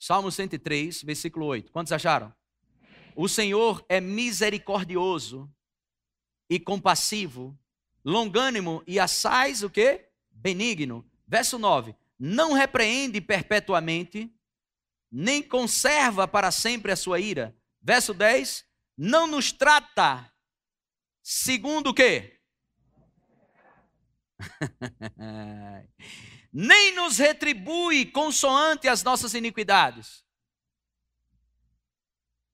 Salmo 0.00 0.32
103, 0.32 1.02
versículo 1.02 1.44
8. 1.44 1.70
Quantos 1.70 1.92
acharam? 1.92 2.34
O 3.14 3.28
Senhor 3.28 3.84
é 3.90 4.00
misericordioso 4.00 5.46
e 6.48 6.58
compassivo, 6.58 7.54
longânimo 8.02 8.82
e 8.86 8.98
assaz 8.98 9.62
o 9.62 9.68
quê? 9.68 10.08
Benigno. 10.30 11.06
Verso 11.26 11.58
9. 11.58 11.94
Não 12.18 12.54
repreende 12.54 13.20
perpetuamente, 13.20 14.34
nem 15.12 15.42
conserva 15.42 16.26
para 16.26 16.50
sempre 16.50 16.90
a 16.90 16.96
sua 16.96 17.20
ira. 17.20 17.54
Verso 17.82 18.14
10: 18.14 18.64
Não 18.96 19.26
nos 19.26 19.52
trata 19.52 20.32
segundo 21.22 21.88
o 21.90 21.94
quê? 21.94 22.37
Nem 26.52 26.94
nos 26.94 27.18
retribui 27.18 28.06
consoante 28.06 28.88
as 28.88 29.02
nossas 29.02 29.34
iniquidades. 29.34 30.24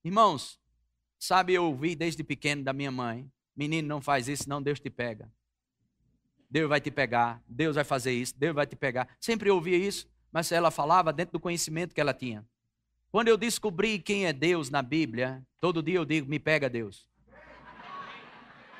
Irmãos, 0.05 0.61
sabe, 1.19 1.55
eu 1.55 1.65
ouvi 1.65 1.95
desde 1.95 2.23
pequeno 2.23 2.63
da 2.63 2.73
minha 2.73 2.91
mãe: 2.91 3.31
menino, 3.57 3.89
não 3.89 4.01
faz 4.01 4.29
isso, 4.29 4.49
não, 4.49 4.63
Deus 4.63 4.81
te 4.81 4.91
pega. 4.91 5.31
Deus 6.51 6.69
vai 6.69 6.81
te 6.81 6.91
pegar, 6.91 7.43
Deus 7.49 7.75
vai 7.75 7.85
fazer 7.85 8.13
isso, 8.13 8.39
Deus 8.39 8.55
vai 8.55 8.67
te 8.67 8.77
pegar. 8.77 9.09
Sempre 9.21 9.51
ouvia 9.51 9.77
isso, 9.77 10.07
mas 10.31 10.53
ela 10.53 10.71
falava 10.71 11.13
dentro 11.13 11.33
do 11.33 11.41
conhecimento 11.41 11.95
que 11.95 12.01
ela 12.01 12.15
tinha. 12.15 12.47
Quando 13.11 13.29
eu 13.29 13.37
descobri 13.37 13.99
quem 13.99 14.27
é 14.27 14.33
Deus 14.33 14.71
na 14.71 14.83
Bíblia, 14.83 15.43
todo 15.61 15.83
dia 15.83 15.97
eu 15.97 16.05
digo: 16.05 16.29
me 16.29 16.39
pega, 16.39 16.69
Deus. 16.69 17.09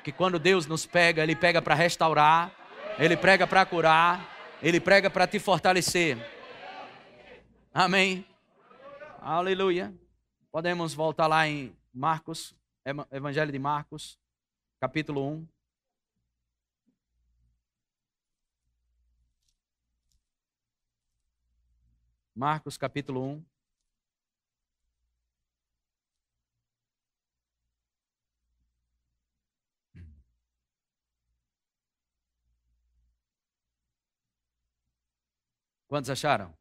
Que 0.03 0.11
quando 0.11 0.37
Deus 0.37 0.67
nos 0.67 0.85
pega, 0.85 1.23
Ele 1.23 1.35
pega 1.35 1.61
para 1.61 1.73
restaurar, 1.73 2.53
Ele 2.97 3.17
prega 3.17 3.45
para 3.45 3.65
curar, 3.65 4.57
Ele 4.61 4.79
prega 4.79 5.09
para 5.09 5.27
te 5.27 5.37
fortalecer. 5.37 6.17
Amém. 7.73 8.25
Aleluia. 9.19 9.93
Podemos 10.49 10.93
voltar 10.93 11.27
lá 11.27 11.45
em 11.45 11.75
Marcos, 11.93 12.55
Evangelho 13.11 13.51
de 13.51 13.59
Marcos, 13.59 14.17
capítulo 14.79 15.27
1. 15.27 15.47
Marcos 22.33 22.77
capítulo 22.77 23.21
1. 23.21 23.54
Quantos 35.95 36.09
acharam? 36.09 36.53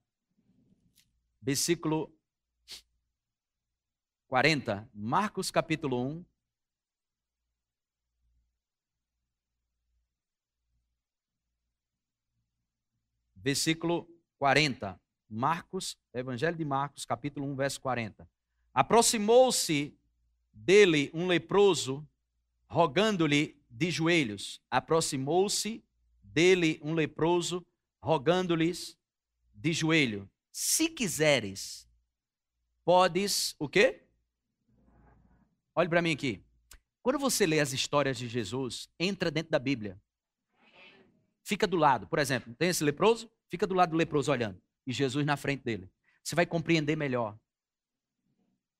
Versículo 1.43 2.17
40. 4.29 4.89
Marcos 4.95 5.51
capítulo 5.51 6.01
1. 6.07 6.25
Versículo 13.35 14.09
40. 14.39 15.01
Marcos, 15.29 15.99
Evangelho 16.13 16.57
de 16.57 16.65
Marcos, 16.65 17.05
capítulo 17.05 17.45
1, 17.47 17.57
verso 17.57 17.81
40. 17.81 18.31
Aproximou-se 18.73 19.99
dele 20.53 21.11
um 21.13 21.27
leproso, 21.27 22.09
rogando-lhe 22.69 23.61
de 23.69 23.91
joelhos. 23.91 24.63
Aproximou-se 24.71 25.83
dele 26.23 26.79
um 26.85 26.95
leproso, 26.95 27.67
rogando-lhes 28.01 28.97
de 29.55 29.73
joelho. 29.73 30.31
Se 30.53 30.89
quiseres, 30.89 31.89
podes 32.85 33.55
o 33.59 33.69
quê? 33.69 34.05
Olhe 35.75 35.89
para 35.89 36.03
mim 36.03 36.13
aqui. 36.13 36.45
Quando 37.03 37.19
você 37.19 37.47
lê 37.47 37.61
as 37.61 37.73
histórias 37.73 38.17
de 38.17 38.29
Jesus, 38.29 38.89
entra 38.99 39.31
dentro 39.31 39.51
da 39.51 39.59
Bíblia. 39.59 40.01
Fica 41.43 41.67
do 41.67 41.77
lado. 41.77 42.07
Por 42.07 42.19
exemplo, 42.19 42.55
tem 42.55 42.69
esse 42.69 42.83
leproso? 42.83 43.31
Fica 43.51 43.67
do 43.67 43.75
lado 43.75 43.91
do 43.91 43.97
leproso 43.97 44.33
olhando 44.33 44.61
e 44.87 44.93
Jesus 44.93 45.25
na 45.25 45.37
frente 45.37 45.63
dele. 45.63 45.91
Você 46.23 46.35
vai 46.35 46.47
compreender 46.47 46.97
melhor. 46.97 47.39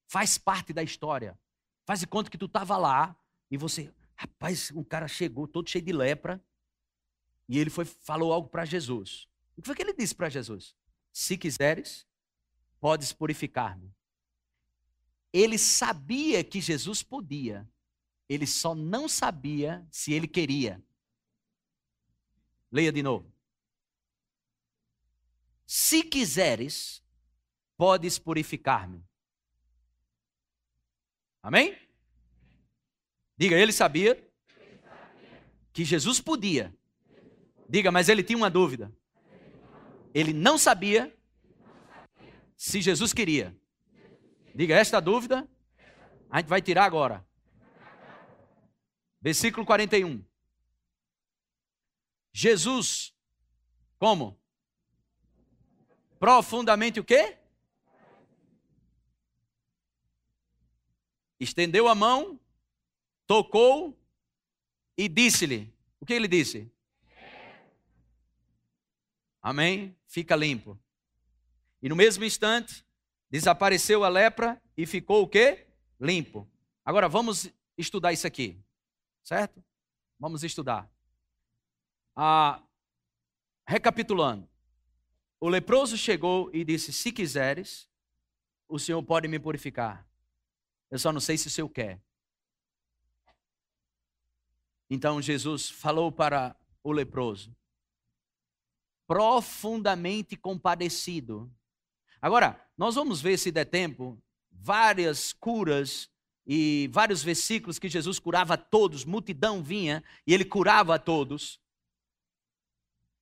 Faz 0.07 0.39
parte 0.39 0.73
da 0.73 0.83
história. 0.83 1.39
Faz 1.85 2.01
de 2.01 2.07
conta 2.07 2.31
que 2.31 2.39
tu 2.39 2.47
estava 2.47 2.77
lá 2.77 3.17
e 3.51 3.57
você, 3.57 3.93
rapaz, 4.17 4.71
um 4.71 4.83
cara 4.83 5.07
chegou 5.07 5.47
todo 5.47 5.69
cheio 5.69 5.85
de 5.85 5.93
lepra 5.93 6.43
e 7.49 7.59
ele 7.59 7.71
foi 7.71 7.85
falou 7.85 8.33
algo 8.33 8.49
para 8.49 8.65
Jesus. 8.65 9.29
O 9.57 9.63
que 9.63 9.67
foi 9.67 9.75
que 9.75 9.83
ele 9.83 9.93
disse 9.93 10.15
para 10.15 10.29
Jesus? 10.29 10.75
Se 11.13 11.37
quiseres, 11.37 12.07
podes 12.81 13.13
purificar-me. 13.13 13.95
Ele 15.33 15.59
sabia 15.59 16.45
que 16.45 16.61
Jesus 16.61 17.03
podia. 17.03 17.69
Ele 18.29 18.47
só 18.47 18.75
não 18.75 19.09
sabia 19.09 19.87
se 19.91 20.13
ele 20.13 20.27
queria. 20.27 20.83
Leia 22.71 22.93
de 22.93 23.03
novo. 23.03 23.33
Se 25.67 26.03
quiseres, 26.03 27.03
podes 27.77 28.19
purificar-me. 28.19 29.05
Amém? 31.43 31.79
Diga, 33.37 33.57
ele 33.57 33.73
sabia 33.73 34.31
que 35.73 35.85
Jesus 35.85 36.21
podia. 36.21 36.75
Diga, 37.69 37.91
mas 37.91 38.09
ele 38.09 38.23
tinha 38.23 38.37
uma 38.37 38.51
dúvida. 38.51 38.93
Ele 40.15 40.33
não 40.33 40.57
sabia 40.57 41.15
se 42.57 42.81
Jesus 42.81 43.13
queria. 43.13 43.55
Diga, 44.55 44.77
esta 44.77 45.01
dúvida 45.01 45.47
a 46.31 46.39
gente 46.39 46.49
vai 46.49 46.63
tirar 46.63 46.85
agora. 46.85 47.27
Versículo 49.21 49.67
41. 49.67 50.25
Jesus, 52.33 53.15
como? 53.99 54.41
profundamente 56.25 56.99
o 56.99 57.05
quê? 57.05 57.37
Estendeu 61.39 61.87
a 61.87 61.95
mão, 61.95 62.41
tocou 63.27 63.95
e 64.97 65.07
disse-lhe. 65.07 65.71
O 66.01 66.07
que 66.07 66.15
ele 66.15 66.27
disse? 66.27 66.73
Amém? 69.45 69.95
Fica 70.07 70.35
limpo. 70.35 70.81
E 71.83 71.89
no 71.91 71.95
mesmo 71.95 72.25
instante, 72.25 72.83
desapareceu 73.29 74.03
a 74.03 74.09
lepra 74.09 74.59
e 74.75 74.87
ficou 74.87 75.23
o 75.23 75.29
quê? 75.29 75.67
Limpo. 76.01 76.51
Agora 76.83 77.11
vamos 77.11 77.53
estudar 77.77 78.15
isso 78.15 78.27
aqui. 78.27 78.59
Certo? 79.23 79.63
Vamos 80.19 80.43
estudar. 80.45 80.91
Ah, 82.17 82.63
recapitulando. 83.69 84.49
O 85.39 85.51
leproso 85.51 85.99
chegou 85.99 86.51
e 86.55 86.65
disse: 86.65 86.91
Se 86.91 87.13
quiseres, 87.13 87.87
o 88.67 88.79
Senhor 88.79 89.03
pode 89.03 89.29
me 89.29 89.39
purificar. 89.39 90.09
Eu 90.91 90.99
só 90.99 91.13
não 91.13 91.21
sei 91.21 91.37
se 91.37 91.49
o 91.49 91.51
Senhor 91.51 91.69
quer. 91.69 92.01
Então 94.89 95.21
Jesus 95.21 95.69
falou 95.69 96.11
para 96.11 96.57
o 96.83 96.93
leproso, 96.93 97.55
profundamente 99.07 100.37
compadecido. 100.37 101.51
Agora, 102.21 102.61
nós 102.77 102.95
vamos 102.95 103.21
ver, 103.21 103.39
se 103.39 103.51
der 103.51 103.67
tempo, 103.67 104.19
várias 104.51 105.33
curas 105.33 106.11
e 106.47 106.89
vários 106.93 107.23
versículos 107.23 107.79
que 107.79 107.89
Jesus 107.89 108.19
curava 108.19 108.55
a 108.55 108.59
todos, 108.59 109.05
multidão 109.05 109.63
vinha 109.63 110.03
e 110.27 110.33
ele 110.33 110.45
curava 110.45 110.95
a 110.95 110.99
todos 110.99 111.61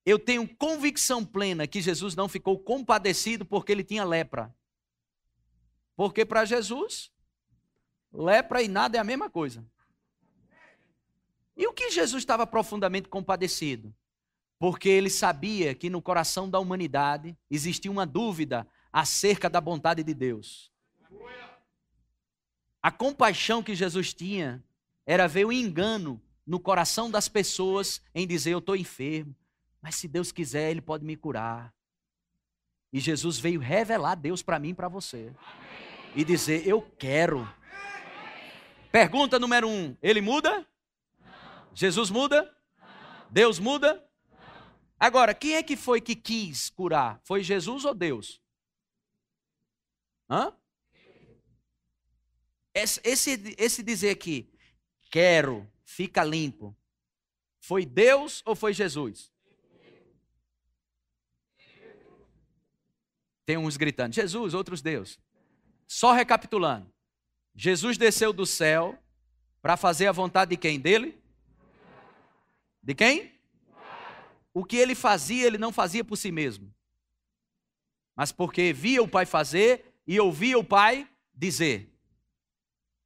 eu 0.05 0.19
tenho 0.19 0.49
convicção 0.57 1.25
plena 1.25 1.67
que 1.67 1.81
Jesus 1.81 2.15
não 2.17 2.29
ficou 2.29 2.59
compadecido 2.59 3.45
porque 3.45 3.71
ele 3.71 3.85
tinha 3.85 4.05
lepra. 4.05 4.55
Porque 5.95 6.25
para 6.25 6.45
Jesus, 6.45 7.13
lepra 8.13 8.63
e 8.63 8.69
nada 8.69 8.97
é 8.97 9.01
a 9.01 9.05
mesma 9.05 9.31
coisa. 9.31 9.65
E 11.57 11.67
o 11.67 11.73
que 11.73 11.91
Jesus 11.91 12.23
estava 12.23 12.47
profundamente 12.47 13.09
compadecido? 13.09 13.95
Porque 14.63 14.89
ele 14.89 15.11
sabia 15.11 15.75
que 15.75 15.91
no 15.91 16.01
coração 16.01 16.49
da 16.49 16.61
humanidade 16.61 17.37
existia 17.51 17.91
uma 17.91 18.07
dúvida 18.07 18.65
acerca 18.93 19.51
da 19.51 19.59
vontade 19.59 20.05
de 20.05 20.15
Deus. 20.15 20.71
A 22.81 22.89
compaixão 22.89 23.61
que 23.61 23.75
Jesus 23.75 24.15
tinha 24.15 24.63
era 25.05 25.27
ver 25.27 25.47
o 25.47 25.53
engano 25.53 26.23
no 26.47 26.61
coração 26.61 27.11
das 27.11 27.29
pessoas 27.29 28.01
em 28.15 28.25
dizer: 28.25 28.53
Eu 28.53 28.61
estou 28.61 28.77
enfermo, 28.77 29.35
mas 29.81 29.97
se 29.97 30.07
Deus 30.07 30.31
quiser, 30.31 30.71
Ele 30.71 30.81
pode 30.81 31.05
me 31.05 31.17
curar. 31.17 31.75
E 32.93 33.01
Jesus 33.01 33.41
veio 33.41 33.59
revelar 33.59 34.15
Deus 34.15 34.43
para 34.45 34.61
mim 34.61 34.69
e 34.69 34.75
para 34.75 34.87
você. 34.87 35.35
E 36.15 36.23
dizer: 36.25 36.69
Eu 36.69 36.83
quero. 37.01 37.53
Pergunta 38.93 39.41
número 39.41 39.69
um: 39.69 39.97
Ele 40.01 40.21
muda? 40.21 40.65
Jesus 41.75 42.11
muda? 42.11 42.49
Deus 43.29 43.59
muda? 43.59 44.09
Agora, 45.03 45.35
quem 45.35 45.55
é 45.55 45.65
que 45.65 45.77
foi 45.77 46.01
que 46.01 46.15
quis 46.15 46.71
curar? 46.71 47.21
Foi 47.25 47.43
Jesus 47.43 47.85
ou 47.85 47.93
Deus? 47.93 48.41
Hã? 50.31 50.57
Esse, 52.73 53.01
esse, 53.03 53.57
esse 53.59 53.83
dizer 53.83 54.11
aqui, 54.11 54.49
quero, 55.11 55.69
fica 55.85 56.23
limpo, 56.23 56.73
foi 57.61 57.85
Deus 57.85 58.43
ou 58.47 58.55
foi 58.55 58.73
Jesus? 58.73 59.33
Tem 63.45 63.57
uns 63.57 63.77
gritando, 63.77 64.15
Jesus, 64.15 64.55
outros 64.55 64.81
Deus. 64.81 65.19
Só 65.85 66.13
recapitulando. 66.13 66.95
Jesus 67.57 67.99
desceu 67.99 68.33
do 68.33 68.47
céu 68.47 68.97
para 69.61 69.77
fazer 69.77 70.07
a 70.07 70.13
vontade 70.13 70.51
de 70.51 70.57
quem? 70.57 70.79
Dele? 70.79 71.21
De 72.81 72.95
quem? 72.95 73.33
O 74.55 74.65
que 74.65 74.77
ele 74.77 74.95
fazia, 74.95 75.47
ele 75.47 75.59
não 75.59 75.73
fazia 75.73 76.05
por 76.05 76.17
si 76.17 76.31
mesmo. 76.31 76.73
Mas 78.15 78.31
porque 78.31 78.73
via 78.73 79.03
o 79.03 79.09
Pai 79.09 79.25
fazer 79.25 79.95
e 80.07 80.21
ouvia 80.21 80.59
o 80.59 80.65
Pai 80.65 81.09
dizer. 81.35 81.91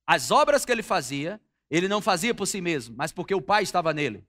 As 0.07 0.31
obras 0.31 0.65
que 0.65 0.73
ele 0.73 0.83
fazia, 0.83 1.41
ele 1.71 1.89
não 1.89 2.01
fazia 2.01 2.35
por 2.35 2.47
si 2.47 2.61
mesmo, 2.61 2.95
mas 2.97 3.13
porque 3.13 3.35
o 3.35 3.43
Pai 3.43 3.63
estava 3.63 3.93
nele. 3.93 4.27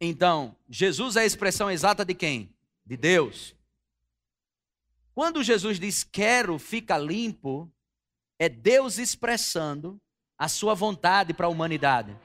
Então, 0.00 0.56
Jesus 0.68 1.16
é 1.16 1.20
a 1.20 1.26
expressão 1.26 1.70
exata 1.70 2.04
de 2.04 2.14
quem? 2.14 2.54
De 2.84 2.96
Deus. 2.96 3.54
Quando 5.14 5.42
Jesus 5.42 5.78
diz 5.78 6.02
quero, 6.02 6.58
fica 6.58 6.96
limpo, 6.96 7.70
é 8.38 8.48
Deus 8.48 8.96
expressando 8.96 10.00
a 10.38 10.48
sua 10.48 10.74
vontade 10.74 11.34
para 11.34 11.46
a 11.46 11.50
humanidade. 11.50 12.16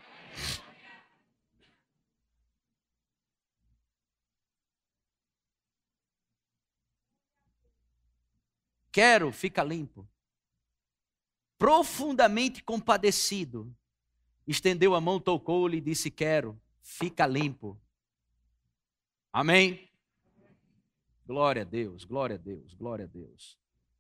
Quero, 8.96 9.30
fica 9.34 9.62
limpo. 9.62 10.08
Profundamente 11.58 12.64
compadecido, 12.64 13.76
estendeu 14.48 14.96
a 14.96 15.02
mão, 15.02 15.20
tocou-lhe 15.20 15.80
e 15.80 15.82
disse: 15.82 16.10
Quero, 16.10 16.58
fica 16.82 17.28
limpo. 17.28 17.78
Amém? 19.34 19.90
Glória 21.28 21.64
a 21.64 21.66
Deus, 21.66 22.06
glória 22.06 22.38
a 22.38 22.40
Deus, 22.40 22.74
glória 22.74 23.04
a 23.04 23.08
Deus. 23.10 23.60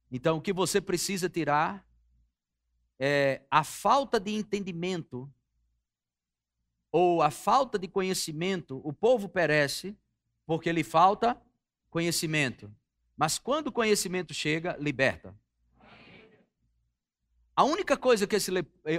Então, 0.09 0.37
o 0.37 0.41
que 0.41 0.53
você 0.53 0.79
precisa 0.79 1.27
tirar 1.27 1.85
é 2.97 3.41
a 3.51 3.65
falta 3.65 4.17
de 4.17 4.31
entendimento 4.31 5.29
ou 6.89 7.21
a 7.21 7.29
falta 7.29 7.77
de 7.77 7.89
conhecimento. 7.89 8.79
O 8.81 8.93
povo 8.93 9.27
perece 9.27 9.93
porque 10.45 10.71
lhe 10.71 10.85
falta 10.85 11.37
conhecimento. 11.89 12.73
Mas 13.15 13.39
quando 13.39 13.67
o 13.67 13.71
conhecimento 13.71 14.33
chega, 14.33 14.75
liberta. 14.79 15.35
A 17.55 17.63
única 17.63 17.95
coisa 17.95 18.27
que 18.27 18.35
esse, 18.35 18.51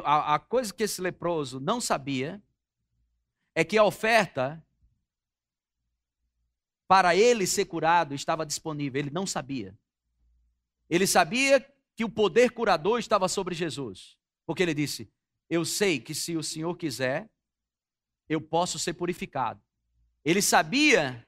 a, 0.05 0.35
a 0.35 0.39
coisa 0.39 0.73
que 0.73 0.83
esse 0.83 1.01
leproso 1.01 1.61
não 1.61 1.81
sabia 1.81 2.43
é 3.55 3.62
que 3.62 3.77
a 3.77 3.85
oferta 3.85 4.64
para 6.89 7.14
ele 7.14 7.47
ser 7.47 7.67
curado 7.67 8.14
estava 8.14 8.47
disponível. 8.47 9.01
Ele 9.01 9.11
não 9.11 9.27
sabia. 9.27 9.77
Ele 10.89 11.07
sabia 11.07 11.61
que 11.95 12.05
o 12.05 12.09
poder 12.09 12.51
curador 12.51 12.99
estava 12.99 13.29
sobre 13.29 13.55
Jesus. 13.55 14.17
Porque 14.47 14.62
ele 14.62 14.75
disse: 14.75 15.11
Eu 15.51 15.64
sei 15.64 16.01
que 16.01 16.14
se 16.14 16.37
o 16.37 16.43
Senhor 16.43 16.75
quiser, 16.77 17.29
eu 18.29 18.41
posso 18.41 18.79
ser 18.79 18.95
purificado. 18.95 19.61
Ele 20.25 20.41
sabia 20.41 21.26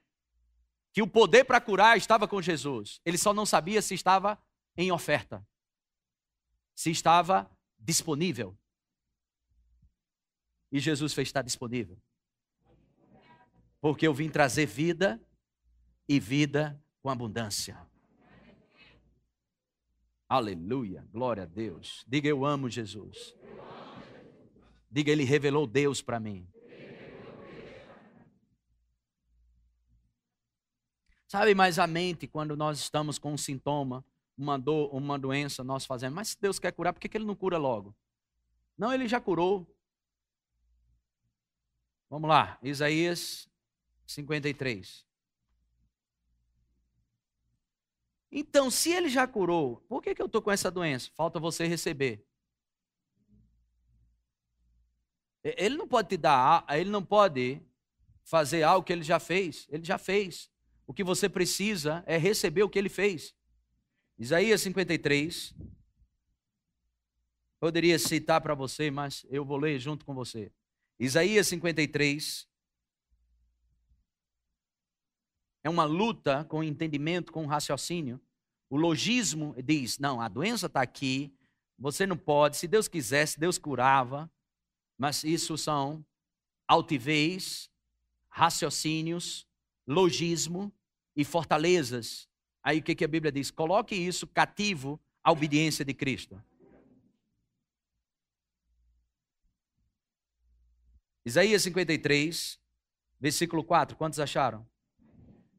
que 0.92 1.02
o 1.02 1.06
poder 1.06 1.44
para 1.44 1.60
curar 1.60 1.96
estava 1.96 2.26
com 2.26 2.40
Jesus. 2.40 3.00
Ele 3.04 3.18
só 3.18 3.32
não 3.32 3.46
sabia 3.46 3.82
se 3.82 3.94
estava 3.94 4.38
em 4.76 4.90
oferta, 4.90 5.46
se 6.74 6.90
estava 6.90 7.50
disponível. 7.78 8.56
E 10.70 10.80
Jesus 10.80 11.14
fez 11.14 11.28
estar 11.28 11.42
disponível. 11.42 11.98
Porque 13.80 14.06
eu 14.06 14.12
vim 14.12 14.28
trazer 14.28 14.66
vida 14.66 15.20
e 16.08 16.18
vida 16.18 16.82
com 17.00 17.10
abundância. 17.10 17.78
Aleluia, 20.28 21.06
glória 21.10 21.44
a 21.44 21.46
Deus. 21.46 22.04
Diga 22.06 22.28
eu 22.28 22.44
amo 22.44 22.68
Jesus. 22.68 23.34
Diga 24.90 25.10
ele 25.10 25.24
revelou 25.24 25.66
Deus 25.66 26.02
para 26.02 26.20
mim. 26.20 26.46
Sabe, 31.28 31.54
mas 31.54 31.78
a 31.78 31.86
mente, 31.86 32.26
quando 32.26 32.56
nós 32.56 32.78
estamos 32.78 33.18
com 33.18 33.34
um 33.34 33.36
sintoma, 33.36 34.02
uma 34.36 34.58
dor, 34.58 34.94
uma 34.94 35.18
doença, 35.18 35.62
nós 35.62 35.84
fazemos, 35.84 36.14
mas 36.14 36.28
se 36.28 36.40
Deus 36.40 36.58
quer 36.58 36.72
curar, 36.72 36.94
por 36.94 37.00
que, 37.00 37.08
que 37.08 37.18
ele 37.18 37.26
não 37.26 37.36
cura 37.36 37.58
logo? 37.58 37.94
Não, 38.78 38.92
ele 38.92 39.06
já 39.06 39.20
curou. 39.20 39.66
Vamos 42.08 42.30
lá, 42.30 42.58
Isaías 42.62 43.46
53. 44.06 45.06
Então, 48.32 48.70
se 48.70 48.90
ele 48.90 49.10
já 49.10 49.26
curou, 49.26 49.84
por 49.88 50.02
que, 50.02 50.14
que 50.14 50.22
eu 50.22 50.26
estou 50.26 50.40
com 50.40 50.50
essa 50.50 50.70
doença? 50.70 51.10
Falta 51.14 51.38
você 51.38 51.66
receber. 51.66 52.26
Ele 55.42 55.76
não 55.76 55.86
pode 55.86 56.08
te 56.08 56.16
dar, 56.16 56.64
ele 56.70 56.88
não 56.88 57.04
pode 57.04 57.60
fazer 58.24 58.62
algo 58.62 58.84
que 58.84 58.92
ele 58.92 59.02
já 59.02 59.20
fez. 59.20 59.66
Ele 59.68 59.84
já 59.84 59.98
fez. 59.98 60.50
O 60.88 60.94
que 60.94 61.04
você 61.04 61.28
precisa 61.28 62.02
é 62.06 62.16
receber 62.16 62.62
o 62.62 62.68
que 62.68 62.78
ele 62.78 62.88
fez. 62.88 63.34
Isaías 64.18 64.62
53. 64.62 65.54
Poderia 67.60 67.98
citar 67.98 68.40
para 68.40 68.54
você, 68.54 68.90
mas 68.90 69.26
eu 69.28 69.44
vou 69.44 69.58
ler 69.58 69.78
junto 69.78 70.06
com 70.06 70.14
você. 70.14 70.50
Isaías 70.98 71.46
53. 71.48 72.48
É 75.62 75.68
uma 75.68 75.84
luta 75.84 76.46
com 76.46 76.64
entendimento, 76.64 77.32
com 77.32 77.44
raciocínio. 77.44 78.18
O 78.70 78.76
logismo 78.78 79.54
diz: 79.62 79.98
não, 79.98 80.22
a 80.22 80.28
doença 80.28 80.68
está 80.68 80.80
aqui, 80.80 81.36
você 81.78 82.06
não 82.06 82.16
pode. 82.16 82.56
Se 82.56 82.66
Deus 82.66 82.88
quisesse, 82.88 83.38
Deus 83.38 83.58
curava. 83.58 84.32
Mas 84.96 85.22
isso 85.22 85.58
são 85.58 86.02
altivez, 86.66 87.70
raciocínios, 88.30 89.46
logismo 89.86 90.72
e 91.18 91.24
fortalezas. 91.24 92.28
Aí 92.62 92.78
o 92.78 92.82
que, 92.82 92.94
que 92.94 93.04
a 93.04 93.08
Bíblia 93.08 93.32
diz? 93.32 93.50
Coloque 93.50 93.92
isso 93.92 94.24
cativo 94.24 95.00
à 95.22 95.32
obediência 95.32 95.84
de 95.84 95.92
Cristo. 95.92 96.40
Isaías 101.26 101.62
53, 101.62 102.60
versículo 103.18 103.64
4, 103.64 103.96
quantos 103.96 104.20
acharam? 104.20 104.64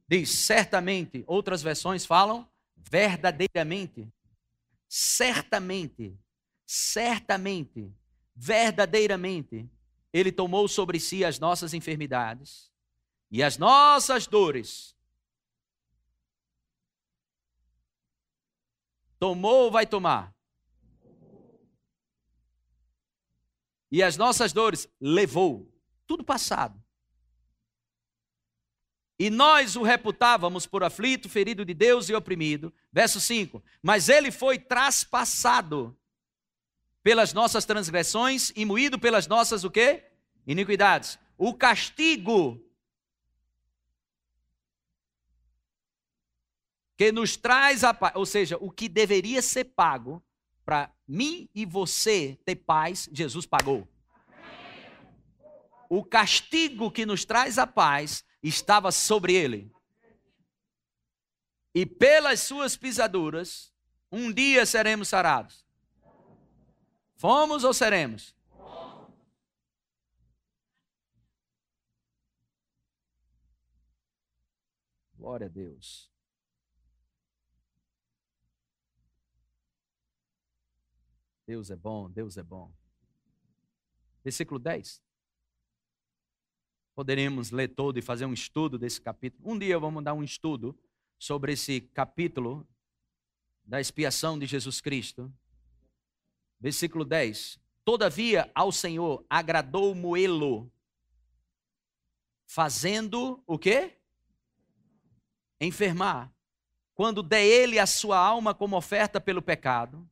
Diz: 0.07 0.29
certamente, 0.29 1.25
outras 1.27 1.61
versões 1.61 2.05
falam 2.05 2.49
verdadeiramente, 2.77 4.07
certamente, 4.87 6.17
certamente, 6.65 7.93
verdadeiramente, 8.33 9.69
Ele 10.13 10.31
tomou 10.31 10.69
sobre 10.69 11.01
si 11.01 11.25
as 11.25 11.37
nossas 11.37 11.73
enfermidades 11.73 12.71
e 13.29 13.43
as 13.43 13.57
nossas 13.57 14.25
dores 14.25 14.97
Tomou 19.19 19.65
ou 19.65 19.71
vai 19.71 19.85
tomar? 19.85 20.33
E 23.91 24.01
as 24.01 24.15
nossas 24.17 24.53
dores 24.53 24.87
levou. 24.99 25.69
Tudo 26.07 26.23
passado. 26.23 26.81
E 29.19 29.29
nós 29.29 29.75
o 29.75 29.83
reputávamos 29.83 30.65
por 30.65 30.81
aflito, 30.81 31.27
ferido 31.27 31.65
de 31.65 31.73
Deus 31.73 32.07
e 32.07 32.15
oprimido. 32.15 32.73
Verso 32.91 33.19
5. 33.19 33.61
Mas 33.83 34.07
ele 34.07 34.31
foi 34.31 34.57
traspassado 34.57 35.95
pelas 37.03 37.33
nossas 37.33 37.65
transgressões 37.65 38.53
e 38.55 38.63
moído 38.63 38.97
pelas 38.97 39.27
nossas 39.27 39.65
o 39.65 39.69
quê? 39.69 40.05
Iniquidades. 40.47 41.19
O 41.37 41.53
castigo 41.53 42.63
que 46.99 47.13
nos 47.13 47.37
traz 47.37 47.85
a 47.85 47.93
paz, 47.93 48.11
ou 48.13 48.25
seja, 48.25 48.57
o 48.57 48.69
que 48.69 48.89
deveria 48.89 49.41
ser 49.41 49.63
pago 49.63 50.21
para 50.65 50.93
mim 51.07 51.49
e 51.55 51.65
você 51.65 52.37
ter 52.43 52.57
paz, 52.57 53.07
Jesus 53.09 53.45
pagou. 53.45 53.87
O 55.89 56.03
castigo 56.03 56.91
que 56.91 57.05
nos 57.05 57.23
traz 57.23 57.57
a 57.57 57.65
paz 57.65 58.25
estava 58.43 58.91
sobre 58.91 59.33
ele. 59.33 59.71
E 61.73 61.85
pelas 61.85 62.41
suas 62.41 62.75
pisaduras, 62.75 63.73
um 64.11 64.29
dia 64.29 64.65
seremos 64.65 65.07
sarados. 65.07 65.65
Fomos 67.15 67.63
ou 67.63 67.73
seremos? 67.73 68.35
Glória 75.17 75.47
a 75.47 75.49
Deus. 75.49 76.08
Deus 81.49 81.71
é 81.71 81.75
bom, 81.75 82.07
Deus 82.11 82.37
é 82.37 82.43
bom. 82.43 82.71
Versículo 84.23 84.59
10. 84.59 85.01
Poderemos 86.93 87.49
ler 87.49 87.69
todo 87.69 87.97
e 87.97 88.03
fazer 88.03 88.25
um 88.25 88.33
estudo 88.33 88.77
desse 88.77 89.01
capítulo. 89.01 89.51
Um 89.51 89.57
dia 89.57 89.79
vamos 89.79 90.03
dar 90.03 90.13
um 90.13 90.23
estudo 90.23 90.77
sobre 91.17 91.53
esse 91.53 91.81
capítulo 91.81 92.69
da 93.65 93.81
expiação 93.81 94.37
de 94.37 94.45
Jesus 94.45 94.79
Cristo. 94.79 95.33
Versículo 96.59 97.03
10. 97.03 97.59
Todavia 97.83 98.51
ao 98.53 98.71
Senhor 98.71 99.25
agradou 99.27 99.95
moê-lo, 99.95 100.71
fazendo 102.45 103.43
o 103.47 103.57
quê? 103.57 103.97
Enfermar. 105.59 106.31
Quando 106.93 107.23
der 107.23 107.43
ele 107.43 107.79
a 107.79 107.87
sua 107.87 108.19
alma 108.19 108.53
como 108.53 108.77
oferta 108.77 109.19
pelo 109.19 109.41
pecado. 109.41 110.07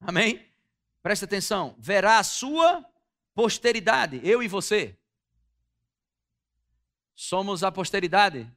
Amém? 0.00 0.51
Presta 1.02 1.24
atenção. 1.24 1.74
Verá 1.78 2.18
a 2.18 2.24
sua 2.24 2.84
posteridade, 3.34 4.20
eu 4.22 4.42
e 4.42 4.48
você. 4.48 4.96
Somos 7.14 7.64
a 7.64 7.72
posteridade. 7.72 8.50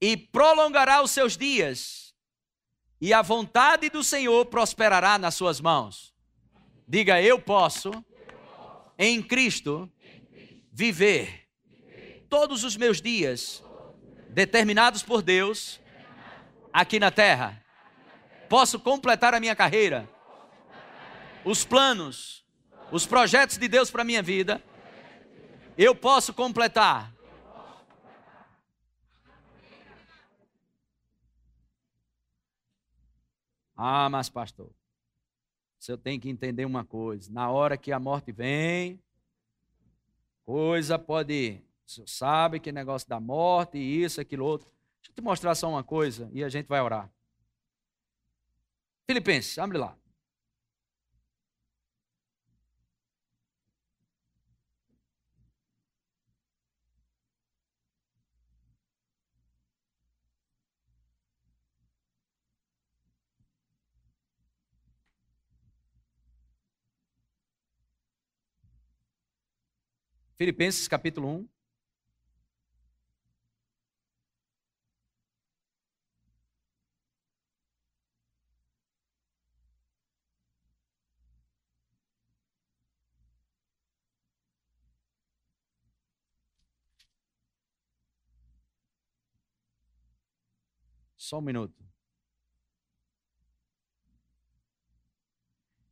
E 0.00 0.16
prolongará 0.16 1.02
os 1.02 1.12
seus 1.12 1.36
dias, 1.36 2.14
e 3.00 3.12
a 3.12 3.22
vontade 3.22 3.88
do 3.88 4.02
Senhor 4.04 4.46
prosperará 4.46 5.16
nas 5.16 5.34
suas 5.34 5.60
mãos. 5.60 6.14
Diga, 6.86 7.22
eu 7.22 7.40
posso, 7.40 7.90
em 8.98 9.22
Cristo, 9.22 9.90
viver 10.70 11.48
todos 12.28 12.64
os 12.64 12.76
meus 12.76 13.00
dias 13.00 13.62
determinados 14.28 15.02
por 15.02 15.22
Deus 15.22 15.80
aqui 16.72 16.98
na 16.98 17.10
terra. 17.10 17.63
Posso 18.48 18.78
completar 18.78 19.34
a 19.34 19.40
minha 19.40 19.56
carreira, 19.56 20.08
os 21.44 21.64
planos, 21.64 22.44
os 22.90 23.06
projetos 23.06 23.58
de 23.58 23.68
Deus 23.68 23.90
para 23.90 24.02
a 24.02 24.04
minha 24.04 24.22
vida 24.22 24.62
eu 25.76 25.94
posso 25.94 26.32
completar. 26.32 27.12
Ah, 33.76 34.08
mas 34.08 34.28
pastor, 34.28 34.70
você 35.78 35.96
tem 35.96 36.20
que 36.20 36.28
entender 36.28 36.64
uma 36.64 36.84
coisa: 36.84 37.30
na 37.32 37.50
hora 37.50 37.76
que 37.76 37.90
a 37.90 37.98
morte 37.98 38.30
vem, 38.30 39.02
coisa 40.44 40.98
pode. 40.98 41.60
Você 41.84 42.04
sabe 42.06 42.60
que 42.60 42.72
negócio 42.72 43.08
da 43.08 43.20
morte, 43.20 43.78
isso, 43.78 44.20
aquilo, 44.20 44.46
outro. 44.46 44.70
Deixa 45.00 45.10
eu 45.10 45.14
te 45.14 45.20
mostrar 45.20 45.54
só 45.54 45.68
uma 45.68 45.84
coisa 45.84 46.30
e 46.32 46.42
a 46.42 46.48
gente 46.48 46.66
vai 46.66 46.80
orar. 46.80 47.10
Filipenses, 49.06 49.58
abre 49.58 49.78
lá. 49.78 49.96
Filipenses 70.36 70.88
capítulo 70.88 71.28
1. 71.28 71.53
Só 91.24 91.38
um 91.38 91.40
minuto. 91.40 91.82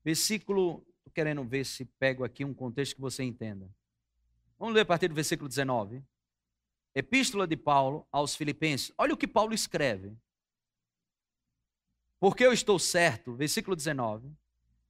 Versículo, 0.05 0.87
estou 0.99 1.13
querendo 1.15 1.43
ver 1.43 1.65
se 1.65 1.87
pego 1.87 2.23
aqui 2.23 2.45
um 2.45 2.53
contexto 2.53 2.97
que 2.97 3.01
você 3.01 3.23
entenda. 3.23 3.67
Vamos 4.59 4.75
ler 4.75 4.83
a 4.83 4.85
partir 4.85 5.09
do 5.09 5.15
versículo 5.15 5.49
19. 5.49 6.05
Epístola 6.95 7.47
de 7.47 7.57
Paulo 7.57 8.07
aos 8.13 8.37
Filipenses. 8.37 8.93
Olha 8.99 9.15
o 9.15 9.17
que 9.17 9.27
Paulo 9.27 9.55
escreve. 9.55 10.15
Porque 12.21 12.45
eu 12.45 12.53
estou 12.53 12.79
certo, 12.79 13.35
versículo 13.35 13.75
19, 13.75 14.31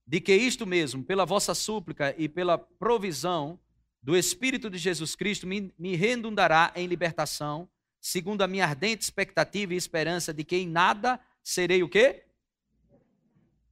de 0.04 0.20
que 0.20 0.34
isto 0.34 0.66
mesmo, 0.66 1.04
pela 1.04 1.24
vossa 1.24 1.54
súplica 1.54 2.16
e 2.18 2.28
pela 2.28 2.58
provisão 2.58 3.60
do 4.02 4.16
Espírito 4.16 4.68
de 4.68 4.76
Jesus 4.76 5.14
Cristo, 5.14 5.46
me, 5.46 5.72
me 5.78 5.94
redundará 5.94 6.72
em 6.74 6.88
libertação, 6.88 7.70
segundo 8.02 8.42
a 8.42 8.48
minha 8.48 8.66
ardente 8.66 9.04
expectativa 9.04 9.72
e 9.72 9.76
esperança 9.76 10.34
de 10.34 10.42
que 10.42 10.56
em 10.56 10.66
nada 10.66 11.20
serei 11.40 11.84
o 11.84 11.88
quê? 11.88 12.24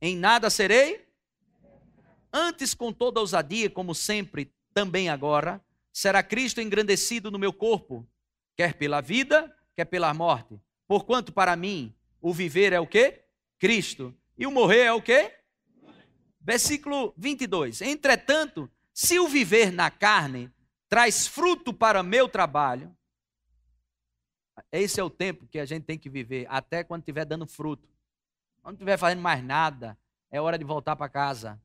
Em 0.01 0.17
nada 0.17 0.49
serei? 0.49 1.05
Antes, 2.33 2.73
com 2.73 2.93
toda 2.93 3.19
ousadia, 3.19 3.69
como 3.69 3.93
sempre, 3.93 4.55
também 4.73 5.09
agora, 5.09 5.61
será 5.93 6.23
Cristo 6.23 6.61
engrandecido 6.61 7.29
no 7.29 7.41
meu 7.41 7.53
corpo, 7.53 8.09
quer 8.57 8.75
pela 8.75 9.01
vida, 9.01 9.53
quer 9.75 9.85
pela 9.85 10.15
morte. 10.15 10.61
Porquanto 10.87 11.33
para 11.33 11.57
mim 11.57 11.93
o 12.21 12.33
viver 12.33 12.73
é 12.73 12.79
o 12.79 12.87
quê? 12.87 13.25
Cristo. 13.59 14.15
E 14.39 14.47
o 14.47 14.51
morrer 14.53 14.85
é 14.85 14.93
o 14.93 15.03
quê? 15.03 15.35
Versículo 16.41 17.13
22. 17.17 17.83
Entretanto, 17.83 18.71
se 18.95 19.19
o 19.19 19.27
viver 19.27 19.73
na 19.73 19.91
carne 19.91 20.53
traz 20.89 21.27
fruto 21.27 21.75
para 21.75 22.03
meu 22.03 22.29
trabalho, 22.29 22.97
esse 24.73 25.01
é 25.01 25.05
o 25.05 25.11
tempo 25.11 25.47
que 25.47 25.59
a 25.59 25.65
gente 25.65 25.85
tem 25.85 25.99
que 25.99 26.09
viver, 26.09 26.47
até 26.49 26.83
quando 26.83 27.03
estiver 27.03 27.25
dando 27.25 27.47
fruto. 27.47 27.89
Quando 28.63 28.75
estiver 28.77 28.97
fazendo 28.97 29.23
mais 29.23 29.43
nada, 29.43 29.99
é 30.31 30.41
hora 30.41 30.59
de 30.59 30.65
voltar 30.65 30.97
para 30.97 31.09
casa. 31.09 31.61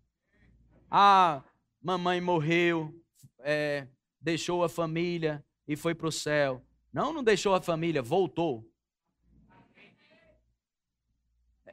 Ah, 0.89 1.43
mamãe 1.82 2.22
morreu, 2.22 2.93
é, 3.39 3.88
deixou 4.20 4.64
a 4.64 4.70
família 4.70 5.43
e 5.68 5.76
foi 5.76 5.93
para 5.93 6.08
o 6.08 6.12
céu. 6.12 6.64
Não, 6.91 7.12
não 7.12 7.24
deixou 7.24 7.54
a 7.54 7.62
família, 7.62 8.02
voltou. 8.02 8.68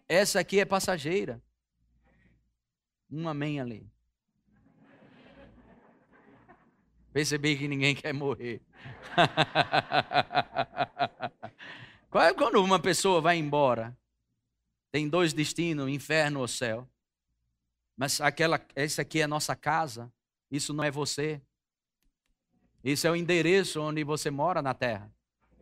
Essa 0.08 0.40
aqui 0.40 0.60
é 0.60 0.64
passageira. 0.64 1.42
Um 3.10 3.28
amém 3.28 3.60
ali. 3.60 3.90
Percebi 7.12 7.56
que 7.56 7.68
ninguém 7.68 7.94
quer 7.96 8.12
morrer. 8.12 8.60
É 12.14 12.34
quando 12.34 12.62
uma 12.62 12.78
pessoa 12.78 13.22
vai 13.22 13.38
embora? 13.38 13.96
Tem 14.90 15.08
dois 15.08 15.32
destinos, 15.32 15.88
inferno 15.88 16.40
ou 16.40 16.48
céu. 16.48 16.86
Mas 17.96 18.20
aquela, 18.20 18.60
essa 18.74 19.02
aqui 19.02 19.20
é 19.20 19.22
a 19.22 19.28
nossa 19.28 19.56
casa. 19.56 20.12
Isso 20.50 20.74
não 20.74 20.84
é 20.84 20.90
você. 20.90 21.40
Isso 22.84 23.06
é 23.06 23.10
o 23.10 23.16
endereço 23.16 23.80
onde 23.80 24.04
você 24.04 24.30
mora 24.30 24.60
na 24.60 24.74
terra. 24.74 25.10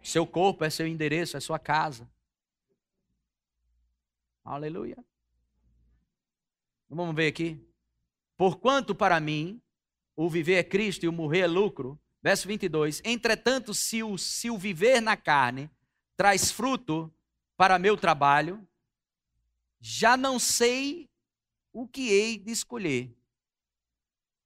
Seu 0.03 0.27
corpo 0.27 0.65
é 0.65 0.71
seu 0.71 0.87
endereço, 0.87 1.37
é 1.37 1.41
sua 1.41 1.59
casa. 1.59 2.11
Aleluia. 4.45 4.97
Vamos 6.89 7.15
ver 7.15 7.29
aqui. 7.29 7.65
Porquanto 8.37 8.95
para 8.95 9.21
mim 9.21 9.61
o 10.17 10.29
viver 10.29 10.55
é 10.55 10.65
Cristo 10.65 11.05
e 11.05 11.09
o 11.09 11.13
morrer 11.13 11.41
é 11.41 11.47
lucro. 11.47 11.99
Verso 12.23 12.47
22. 12.47 13.01
Entretanto, 13.05 13.73
se 13.73 14.03
o, 14.03 14.19
se 14.19 14.51
o 14.51 14.59
viver 14.59 15.01
na 15.01 15.17
carne 15.17 15.71
traz 16.17 16.51
fruto 16.51 17.13
para 17.57 17.79
meu 17.79 17.97
trabalho, 17.97 18.67
já 19.81 20.17
não 20.17 20.39
sei 20.39 21.09
o 21.73 21.89
que 21.89 22.11
hei 22.11 22.39
de 22.39 22.51
escolher. 22.51 23.15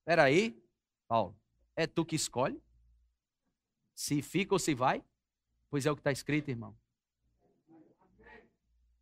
Espera 0.00 0.24
aí, 0.24 0.62
Paulo. 1.08 1.36
É 1.74 1.86
tu 1.86 2.04
que 2.04 2.14
escolhe? 2.14 2.62
Se 3.94 4.22
fica 4.22 4.54
ou 4.54 4.58
se 4.58 4.74
vai? 4.74 5.04
Pois 5.68 5.86
é 5.86 5.90
o 5.90 5.96
que 5.96 6.00
está 6.00 6.12
escrito, 6.12 6.50
irmão. 6.50 6.76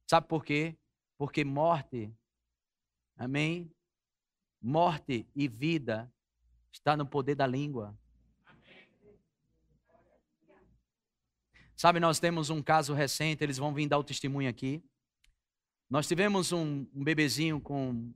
Sabe 0.09 0.27
por 0.27 0.45
quê? 0.45 0.77
Porque 1.19 1.45
morte, 1.45 2.15
amém? 3.17 3.71
Morte 4.61 5.27
e 5.35 5.49
vida 5.49 6.13
está 6.71 6.97
no 6.97 7.07
poder 7.07 7.35
da 7.35 7.47
língua. 7.47 7.99
Sabe, 11.83 11.99
nós 11.99 12.21
temos 12.21 12.49
um 12.49 12.63
caso 12.63 12.95
recente, 12.95 13.43
eles 13.43 13.59
vão 13.59 13.75
vir 13.75 13.89
dar 13.89 13.99
o 13.99 14.05
testemunho 14.05 14.49
aqui. 14.49 14.81
Nós 15.91 16.07
tivemos 16.07 16.53
um, 16.53 16.87
um 16.95 17.03
bebezinho 17.03 17.61
com 17.61 18.15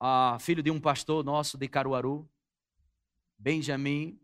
a 0.00 0.38
filho 0.40 0.62
de 0.62 0.70
um 0.70 0.80
pastor 0.80 1.22
nosso 1.22 1.58
de 1.58 1.68
Caruaru, 1.68 2.26
Benjamin, 3.36 4.18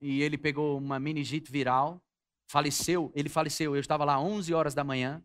e 0.00 0.22
ele 0.22 0.38
pegou 0.38 0.78
uma 0.78 1.00
meningite 1.00 1.50
viral, 1.50 2.00
faleceu, 2.46 3.10
ele 3.16 3.28
faleceu, 3.28 3.74
eu 3.74 3.80
estava 3.80 4.04
lá 4.04 4.16
11 4.16 4.54
horas 4.54 4.74
da 4.74 4.84
manhã, 4.84 5.20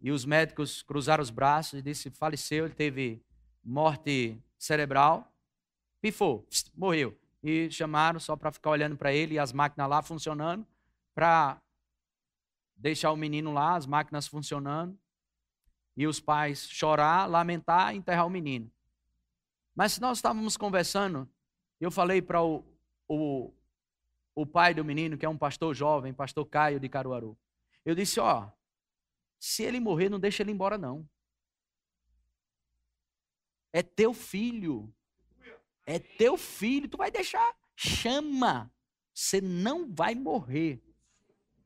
e 0.00 0.10
os 0.10 0.24
médicos 0.24 0.82
cruzaram 0.82 1.22
os 1.22 1.30
braços 1.30 1.78
e 1.78 1.82
disse, 1.82 2.10
faleceu, 2.10 2.64
ele 2.64 2.74
teve 2.74 3.22
morte 3.62 4.36
cerebral, 4.58 5.32
pifou, 6.00 6.44
morreu. 6.74 7.16
E 7.40 7.70
chamaram 7.70 8.18
só 8.18 8.34
para 8.34 8.50
ficar 8.50 8.70
olhando 8.70 8.96
para 8.96 9.12
ele 9.14 9.36
e 9.36 9.38
as 9.38 9.52
máquinas 9.52 9.88
lá 9.88 10.02
funcionando, 10.02 10.66
para 11.14 11.62
deixar 12.78 13.10
o 13.12 13.16
menino 13.16 13.52
lá, 13.52 13.76
as 13.76 13.86
máquinas 13.86 14.26
funcionando. 14.26 14.98
e 15.96 16.06
os 16.06 16.20
pais 16.20 16.68
chorar, 16.70 17.26
lamentar, 17.26 17.92
enterrar 17.92 18.24
o 18.24 18.30
menino. 18.30 18.70
Mas 19.74 19.98
nós 19.98 20.18
estávamos 20.18 20.56
conversando, 20.56 21.28
eu 21.80 21.90
falei 21.90 22.22
para 22.22 22.40
o, 22.40 22.64
o, 23.08 23.52
o 24.32 24.46
pai 24.46 24.72
do 24.72 24.84
menino, 24.84 25.18
que 25.18 25.26
é 25.26 25.28
um 25.28 25.36
pastor 25.36 25.74
jovem, 25.74 26.14
pastor 26.14 26.46
Caio 26.46 26.78
de 26.78 26.88
Caruaru. 26.88 27.36
Eu 27.84 27.96
disse: 27.96 28.20
Ó, 28.20 28.48
se 29.40 29.64
ele 29.64 29.80
morrer, 29.80 30.08
não 30.08 30.20
deixa 30.20 30.44
ele 30.44 30.52
embora, 30.52 30.78
não. 30.78 31.08
É 33.72 33.82
teu 33.82 34.14
filho. 34.14 34.94
É 35.84 35.98
teu 35.98 36.36
filho. 36.36 36.88
Tu 36.88 36.96
vai 36.96 37.10
deixar. 37.10 37.56
Chama. 37.74 38.72
Você 39.12 39.40
não 39.40 39.92
vai 39.92 40.14
morrer. 40.14 40.82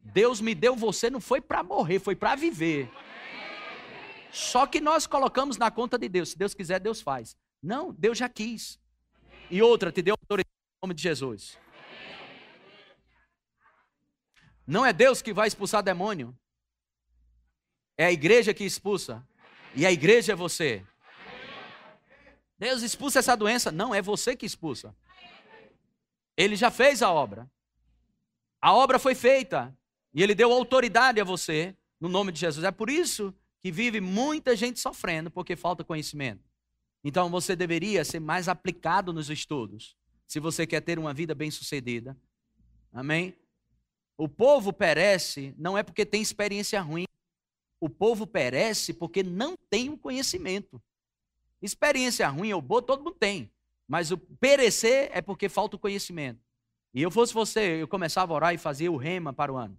Deus 0.03 0.41
me 0.41 0.55
deu 0.55 0.75
você, 0.75 1.09
não 1.09 1.21
foi 1.21 1.41
para 1.41 1.63
morrer, 1.63 1.99
foi 1.99 2.17
para 2.17 2.35
viver. 2.35 2.91
Só 4.33 4.67
que 4.67 4.81
nós 4.81 5.07
colocamos 5.07 5.57
na 5.57 5.71
conta 5.71 5.99
de 5.99 6.09
Deus. 6.09 6.31
Se 6.31 6.39
Deus 6.39 6.55
quiser, 6.55 6.81
Deus 6.81 7.01
faz. 7.01 7.37
Não, 7.63 7.93
Deus 7.93 8.19
já 8.19 8.29
quis. 8.29 8.81
E 9.51 9.63
outra, 9.63 9.93
te 9.93 10.03
deu 10.03 10.15
autoridade 10.15 10.49
em 10.49 10.87
nome 10.87 10.95
de 10.95 11.03
Jesus. 11.03 11.59
Não 14.67 14.87
é 14.87 14.93
Deus 14.93 15.21
que 15.21 15.33
vai 15.33 15.49
expulsar 15.49 15.83
demônio. 15.83 16.37
É 17.97 18.07
a 18.07 18.13
igreja 18.13 18.55
que 18.55 18.65
expulsa. 18.65 19.27
E 19.75 19.85
a 19.85 19.93
igreja 19.93 20.33
é 20.33 20.37
você. 20.37 20.85
Deus 22.59 22.83
expulsa 22.83 23.19
essa 23.19 23.37
doença. 23.37 23.71
Não, 23.71 23.95
é 23.95 24.01
você 24.01 24.35
que 24.35 24.47
expulsa. 24.47 24.95
Ele 26.37 26.57
já 26.57 26.71
fez 26.71 27.03
a 27.03 27.11
obra. 27.11 27.51
A 28.61 28.73
obra 28.73 28.99
foi 28.99 29.15
feita. 29.15 29.77
E 30.15 30.23
ele 30.23 30.35
deu 30.35 30.53
autoridade 30.53 31.21
a 31.21 31.25
você, 31.25 31.77
no 32.01 32.09
nome 32.09 32.33
de 32.33 32.41
Jesus. 32.41 32.65
É 32.65 32.71
por 32.71 32.91
isso 32.91 33.35
que 33.61 33.71
vive 33.71 34.01
muita 34.01 34.57
gente 34.57 34.81
sofrendo 34.81 35.31
porque 35.31 35.57
falta 35.57 35.85
conhecimento. 35.85 36.43
Então 37.05 37.31
você 37.31 37.57
deveria 37.57 38.05
ser 38.05 38.21
mais 38.21 38.49
aplicado 38.49 39.13
nos 39.13 39.31
estudos, 39.31 39.97
se 40.27 40.39
você 40.39 40.67
quer 40.67 40.81
ter 40.81 40.99
uma 40.99 41.13
vida 41.13 41.35
bem-sucedida. 41.35 42.17
Amém? 42.93 43.37
O 44.17 44.29
povo 44.29 44.73
perece 44.73 45.55
não 45.57 45.77
é 45.77 45.83
porque 45.83 46.05
tem 46.05 46.21
experiência 46.21 46.81
ruim. 46.81 47.05
O 47.81 47.89
povo 47.89 48.27
perece 48.27 48.93
porque 48.93 49.23
não 49.23 49.57
tem 49.69 49.91
o 49.91 49.99
conhecimento. 49.99 50.81
Experiência 51.61 52.29
ruim 52.29 52.53
ou 52.53 52.61
boa 52.61 52.83
todo 52.83 53.03
mundo 53.03 53.17
tem, 53.19 53.51
mas 53.89 54.11
o 54.11 54.19
perecer 54.19 55.11
é 55.13 55.21
porque 55.21 55.49
falta 55.49 55.77
o 55.77 55.79
conhecimento. 55.79 56.41
E 56.95 57.03
eu 57.03 57.11
fosse 57.11 57.33
você, 57.33 57.83
eu 57.83 57.89
começava 57.89 58.33
a 58.33 58.37
orar 58.37 58.55
e 58.55 58.59
fazia 58.59 58.91
o 58.93 58.97
rema 58.97 59.33
para 59.33 59.53
o 59.53 59.57
ano. 59.57 59.79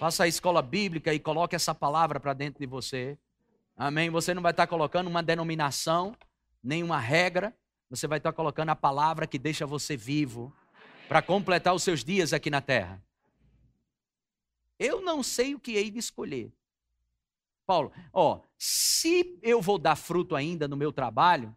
Faça 0.00 0.24
a 0.24 0.26
escola 0.26 0.62
bíblica 0.62 1.12
e 1.12 1.20
coloque 1.20 1.54
essa 1.54 1.74
palavra 1.74 2.18
para 2.18 2.32
dentro 2.32 2.58
de 2.58 2.66
você. 2.66 3.18
Amém? 3.76 4.08
Você 4.08 4.32
não 4.32 4.40
vai 4.40 4.50
estar 4.50 4.66
colocando 4.66 5.08
uma 5.08 5.22
denominação, 5.22 6.16
nem 6.62 6.82
uma 6.82 6.98
regra. 6.98 7.54
Você 7.90 8.06
vai 8.06 8.16
estar 8.16 8.32
colocando 8.32 8.70
a 8.70 8.74
palavra 8.74 9.26
que 9.26 9.38
deixa 9.38 9.66
você 9.66 9.98
vivo 9.98 10.56
para 11.06 11.20
completar 11.20 11.74
os 11.74 11.82
seus 11.82 12.02
dias 12.02 12.32
aqui 12.32 12.48
na 12.48 12.62
terra. 12.62 13.04
Eu 14.78 15.02
não 15.02 15.22
sei 15.22 15.54
o 15.54 15.60
que 15.60 15.72
hei 15.72 15.90
de 15.90 15.98
escolher. 15.98 16.50
Paulo, 17.66 17.92
ó, 18.10 18.40
se 18.56 19.38
eu 19.42 19.60
vou 19.60 19.76
dar 19.76 19.96
fruto 19.96 20.34
ainda 20.34 20.66
no 20.66 20.78
meu 20.78 20.94
trabalho, 20.94 21.54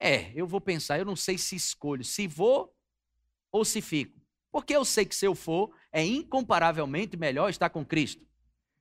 é, 0.00 0.32
eu 0.34 0.48
vou 0.48 0.60
pensar, 0.60 0.98
eu 0.98 1.04
não 1.04 1.14
sei 1.14 1.38
se 1.38 1.54
escolho, 1.54 2.02
se 2.02 2.26
vou 2.26 2.74
ou 3.52 3.64
se 3.64 3.80
fico. 3.80 4.20
Porque 4.50 4.74
eu 4.74 4.84
sei 4.84 5.04
que 5.04 5.14
se 5.14 5.26
eu 5.26 5.34
for, 5.36 5.72
é 5.94 6.04
incomparavelmente 6.04 7.16
melhor 7.16 7.48
estar 7.48 7.70
com 7.70 7.86
Cristo. 7.86 8.26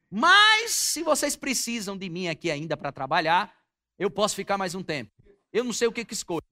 Mas, 0.09 0.71
se 0.71 1.03
vocês 1.03 1.35
precisam 1.35 1.95
de 1.95 2.09
mim 2.09 2.27
aqui 2.27 2.49
ainda 2.49 2.75
para 2.75 2.91
trabalhar, 2.91 3.55
eu 3.99 4.09
posso 4.09 4.35
ficar 4.35 4.57
mais 4.57 4.73
um 4.73 4.81
tempo. 4.81 5.11
Eu 5.51 5.63
não 5.63 5.71
sei 5.71 5.87
o 5.87 5.91
que, 5.91 6.03
que 6.03 6.15
escolho. 6.15 6.43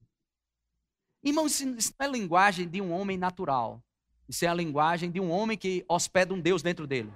Irmão, 1.20 1.46
isso 1.46 1.66
não 1.66 1.76
é 1.98 2.06
linguagem 2.06 2.68
de 2.68 2.80
um 2.80 2.92
homem 2.92 3.18
natural. 3.18 3.82
Isso 4.28 4.44
é 4.44 4.48
a 4.48 4.54
linguagem 4.54 5.10
de 5.10 5.18
um 5.18 5.32
homem 5.32 5.58
que 5.58 5.84
hospeda 5.88 6.32
um 6.32 6.40
Deus 6.40 6.62
dentro 6.62 6.86
dele. 6.86 7.12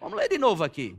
Vamos 0.00 0.16
ler 0.16 0.28
de 0.28 0.38
novo 0.38 0.64
aqui. 0.64 0.98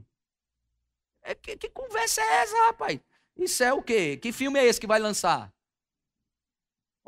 É, 1.24 1.34
que, 1.34 1.58
que 1.58 1.70
conversa 1.70 2.22
é 2.22 2.42
essa, 2.44 2.56
rapaz? 2.68 3.00
Isso 3.36 3.64
é 3.64 3.74
o 3.74 3.82
quê? 3.82 4.16
Que 4.16 4.32
filme 4.32 4.60
é 4.60 4.66
esse 4.66 4.80
que 4.80 4.88
vai 4.88 5.00
lançar? 5.00 5.52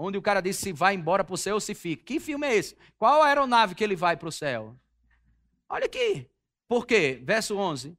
Onde 0.04 0.18
o 0.18 0.22
cara 0.22 0.41
disse 0.41 0.62
se 0.62 0.74
vai 0.74 0.95
embora 0.95 1.24
para 1.24 1.34
o 1.34 1.38
céu 1.38 1.56
ou 1.56 1.62
se 1.62 1.74
fica. 1.74 2.04
Que 2.04 2.20
filme 2.20 2.45
é 2.45 2.54
esse? 2.54 2.76
Qual 2.97 3.24
aeronave 3.24 3.74
que 3.74 3.82
ele 3.82 3.95
vai 3.95 4.18
para 4.18 4.28
o 4.28 4.32
céu? 4.32 4.78
Olha 5.70 5.86
aqui. 5.86 6.30
Por 6.68 6.86
quê? 6.86 7.22
Verso 7.24 7.56
11. 7.56 7.97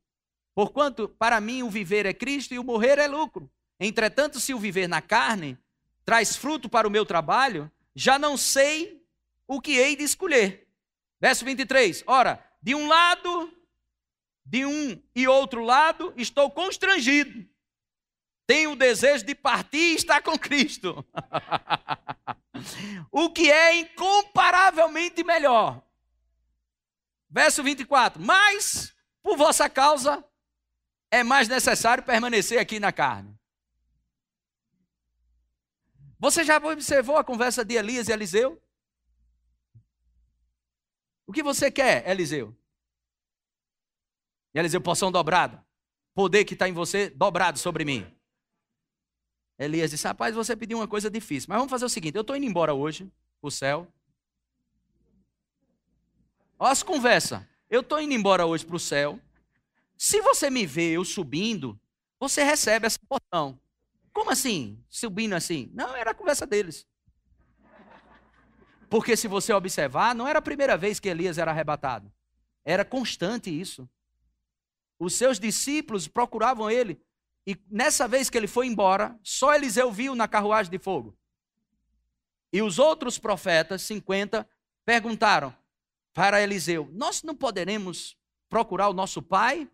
Porquanto 0.54 1.08
para 1.08 1.40
mim 1.40 1.62
o 1.62 1.70
viver 1.70 2.04
é 2.04 2.12
Cristo 2.12 2.52
e 2.52 2.58
o 2.58 2.64
morrer 2.64 2.98
é 2.98 3.06
lucro. 3.06 3.50
Entretanto, 3.80 4.38
se 4.38 4.52
o 4.52 4.58
viver 4.58 4.86
na 4.86 5.00
carne 5.00 5.58
traz 6.04 6.36
fruto 6.36 6.68
para 6.68 6.86
o 6.86 6.90
meu 6.90 7.06
trabalho, 7.06 7.72
já 7.94 8.18
não 8.18 8.36
sei 8.36 9.02
o 9.48 9.58
que 9.58 9.78
hei 9.78 9.96
de 9.96 10.04
escolher. 10.04 10.68
Verso 11.18 11.42
23. 11.42 12.04
Ora, 12.06 12.44
de 12.62 12.74
um 12.74 12.86
lado, 12.86 13.50
de 14.44 14.66
um 14.66 15.02
e 15.16 15.26
outro 15.26 15.64
lado, 15.64 16.12
estou 16.18 16.50
constrangido 16.50 17.48
tem 18.46 18.66
o 18.66 18.76
desejo 18.76 19.24
de 19.24 19.34
partir 19.34 19.92
e 19.92 19.94
estar 19.94 20.22
com 20.22 20.38
Cristo. 20.38 21.04
o 23.10 23.30
que 23.30 23.50
é 23.50 23.80
incomparavelmente 23.80 25.24
melhor. 25.24 25.82
Verso 27.28 27.62
24: 27.62 28.22
Mas, 28.22 28.94
por 29.22 29.36
vossa 29.36 29.68
causa, 29.68 30.24
é 31.10 31.22
mais 31.22 31.48
necessário 31.48 32.04
permanecer 32.04 32.58
aqui 32.58 32.78
na 32.78 32.92
carne. 32.92 33.34
Você 36.18 36.44
já 36.44 36.58
observou 36.58 37.16
a 37.16 37.24
conversa 37.24 37.64
de 37.64 37.74
Elias 37.74 38.08
e 38.08 38.12
Eliseu? 38.12 38.62
O 41.26 41.32
que 41.32 41.42
você 41.42 41.70
quer, 41.70 42.08
Eliseu? 42.08 42.56
Eliseu, 44.54 44.80
poção 44.80 45.10
dobrada. 45.10 45.64
Poder 46.14 46.44
que 46.44 46.54
está 46.54 46.68
em 46.68 46.72
você 46.72 47.10
dobrado 47.10 47.58
sobre 47.58 47.84
mim. 47.84 48.13
Elias 49.58 49.90
disse: 49.90 50.06
Rapaz, 50.06 50.34
você 50.34 50.56
pediu 50.56 50.78
uma 50.78 50.88
coisa 50.88 51.10
difícil, 51.10 51.46
mas 51.48 51.58
vamos 51.58 51.70
fazer 51.70 51.84
o 51.84 51.88
seguinte: 51.88 52.16
eu 52.16 52.22
estou 52.22 52.36
indo 52.36 52.46
embora 52.46 52.74
hoje 52.74 53.10
para 53.40 53.48
o 53.48 53.50
céu. 53.50 53.86
Olha 56.58 56.72
as 56.72 56.82
conversas. 56.82 57.42
Eu 57.68 57.80
estou 57.80 58.00
indo 58.00 58.14
embora 58.14 58.46
hoje 58.46 58.64
para 58.64 58.76
o 58.76 58.80
céu. 58.80 59.18
Se 59.96 60.20
você 60.20 60.50
me 60.50 60.66
vê 60.66 60.92
eu 60.92 61.04
subindo, 61.04 61.78
você 62.18 62.42
recebe 62.42 62.86
essa 62.86 62.98
porção. 63.08 63.58
Como 64.12 64.30
assim? 64.30 64.78
Subindo 64.88 65.34
assim? 65.34 65.70
Não, 65.72 65.94
era 65.94 66.12
a 66.12 66.14
conversa 66.14 66.46
deles. 66.46 66.86
Porque 68.88 69.16
se 69.16 69.26
você 69.26 69.52
observar, 69.52 70.14
não 70.14 70.28
era 70.28 70.38
a 70.38 70.42
primeira 70.42 70.76
vez 70.76 71.00
que 71.00 71.08
Elias 71.08 71.38
era 71.38 71.50
arrebatado. 71.50 72.12
Era 72.64 72.84
constante 72.84 73.50
isso. 73.50 73.88
Os 74.98 75.14
seus 75.14 75.38
discípulos 75.38 76.06
procuravam 76.06 76.70
ele 76.70 77.00
e 77.46 77.56
nessa 77.70 78.08
vez 78.08 78.30
que 78.30 78.38
ele 78.38 78.46
foi 78.46 78.66
embora, 78.66 79.18
só 79.22 79.54
Eliseu 79.54 79.92
viu 79.92 80.14
na 80.14 80.26
carruagem 80.26 80.70
de 80.70 80.78
fogo. 80.78 81.16
E 82.52 82.62
os 82.62 82.78
outros 82.78 83.18
profetas, 83.18 83.82
50, 83.82 84.48
perguntaram 84.84 85.54
para 86.14 86.40
Eliseu: 86.40 86.88
Nós 86.92 87.22
não 87.22 87.34
poderemos 87.34 88.16
procurar 88.48 88.88
o 88.88 88.94
nosso 88.94 89.20
pai? 89.20 89.68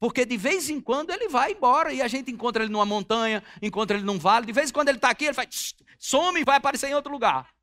Porque 0.00 0.24
de 0.24 0.36
vez 0.36 0.70
em 0.70 0.80
quando 0.80 1.10
ele 1.10 1.28
vai 1.28 1.52
embora 1.52 1.92
e 1.92 2.00
a 2.00 2.08
gente 2.08 2.30
encontra 2.30 2.64
ele 2.64 2.72
numa 2.72 2.86
montanha, 2.86 3.44
encontra 3.60 3.98
ele 3.98 4.06
num 4.06 4.18
vale. 4.18 4.46
De 4.46 4.52
vez 4.52 4.70
em 4.70 4.72
quando 4.72 4.88
ele 4.88 4.96
está 4.96 5.10
aqui, 5.10 5.26
ele 5.26 5.34
faz 5.34 5.74
some 5.98 6.40
e 6.40 6.44
vai 6.44 6.56
aparecer 6.56 6.88
em 6.88 6.94
outro 6.94 7.12
lugar. 7.12 7.54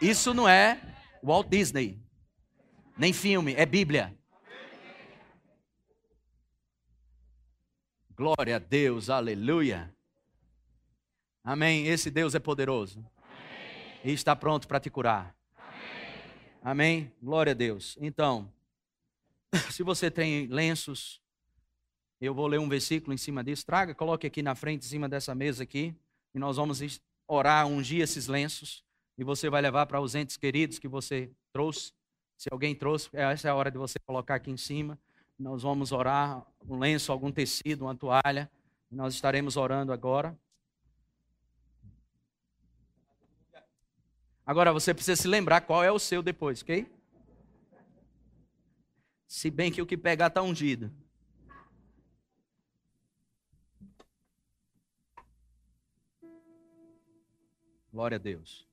Isso 0.00 0.32
não 0.32 0.48
é 0.48 0.80
Walt 1.22 1.48
Disney, 1.48 2.00
nem 2.96 3.12
filme, 3.12 3.54
é 3.54 3.66
Bíblia. 3.66 4.16
Glória 8.16 8.54
a 8.54 8.58
Deus, 8.60 9.10
aleluia. 9.10 9.92
Amém. 11.42 11.88
Esse 11.88 12.12
Deus 12.12 12.32
é 12.36 12.38
poderoso 12.38 13.04
Amém. 13.18 14.00
e 14.04 14.12
está 14.12 14.36
pronto 14.36 14.68
para 14.68 14.78
te 14.78 14.88
curar. 14.88 15.36
Amém. 15.56 15.82
Amém. 16.62 17.12
Glória 17.20 17.50
a 17.50 17.54
Deus. 17.54 17.98
Então, 18.00 18.48
se 19.72 19.82
você 19.82 20.12
tem 20.12 20.46
lenços, 20.46 21.20
eu 22.20 22.32
vou 22.32 22.46
ler 22.46 22.60
um 22.60 22.68
versículo 22.68 23.12
em 23.12 23.16
cima 23.16 23.42
disso. 23.42 23.66
Traga, 23.66 23.92
coloque 23.96 24.28
aqui 24.28 24.42
na 24.42 24.54
frente, 24.54 24.86
em 24.86 24.88
cima 24.88 25.08
dessa 25.08 25.34
mesa 25.34 25.64
aqui, 25.64 25.92
e 26.32 26.38
nós 26.38 26.56
vamos 26.56 26.80
orar, 27.26 27.66
ungir 27.66 28.00
esses 28.00 28.28
lenços, 28.28 28.84
e 29.18 29.24
você 29.24 29.50
vai 29.50 29.60
levar 29.60 29.86
para 29.86 30.00
os 30.00 30.14
entes 30.14 30.36
queridos 30.36 30.78
que 30.78 30.86
você 30.86 31.32
trouxe. 31.52 31.92
Se 32.36 32.48
alguém 32.52 32.76
trouxe, 32.76 33.08
essa 33.12 33.48
é 33.48 33.50
a 33.50 33.56
hora 33.56 33.72
de 33.72 33.78
você 33.78 33.98
colocar 33.98 34.36
aqui 34.36 34.52
em 34.52 34.56
cima. 34.56 34.96
Nós 35.38 35.62
vamos 35.62 35.92
orar 35.92 36.46
um 36.68 36.78
lenço, 36.78 37.10
algum 37.10 37.30
tecido, 37.30 37.84
uma 37.84 37.94
toalha. 37.94 38.50
Nós 38.90 39.14
estaremos 39.14 39.56
orando 39.56 39.92
agora. 39.92 40.38
Agora 44.46 44.72
você 44.72 44.92
precisa 44.92 45.20
se 45.20 45.26
lembrar 45.26 45.62
qual 45.62 45.82
é 45.82 45.90
o 45.90 45.98
seu 45.98 46.22
depois, 46.22 46.62
ok? 46.62 46.86
Se 49.26 49.50
bem 49.50 49.72
que 49.72 49.82
o 49.82 49.86
que 49.86 49.96
pegar 49.96 50.28
está 50.28 50.42
ungido. 50.42 50.92
Glória 57.90 58.16
a 58.16 58.18
Deus. 58.18 58.68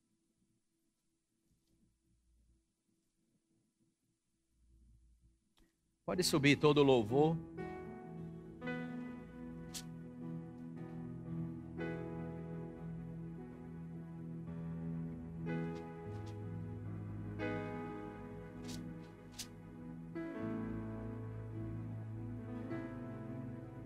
Pode 6.12 6.26
subir 6.26 6.58
todo 6.58 6.80
o 6.80 6.84
louvor. 6.84 7.38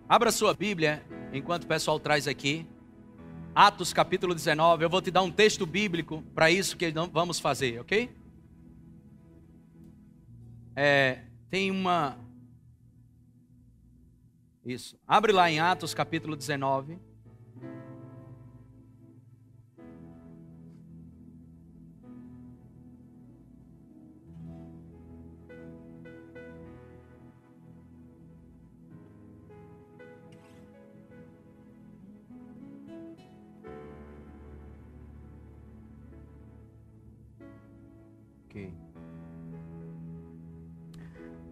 Abra 0.09 0.31
sua 0.31 0.55
Bíblia 0.55 1.05
enquanto 1.31 1.65
o 1.65 1.67
pessoal 1.67 1.99
traz 1.99 2.27
aqui. 2.27 2.65
Atos 3.53 3.93
capítulo 3.93 4.33
19. 4.33 4.83
Eu 4.83 4.89
vou 4.89 4.99
te 4.99 5.11
dar 5.11 5.21
um 5.21 5.29
texto 5.29 5.63
bíblico 5.67 6.23
para 6.33 6.49
isso 6.49 6.75
que 6.75 6.91
vamos 6.91 7.39
fazer, 7.39 7.79
ok? 7.81 8.09
É, 10.75 11.25
tem 11.49 11.71
uma. 11.71 12.17
Isso. 14.65 14.99
Abre 15.07 15.31
lá 15.31 15.49
em 15.49 15.59
Atos 15.59 15.93
capítulo 15.93 16.35
19. 16.35 16.99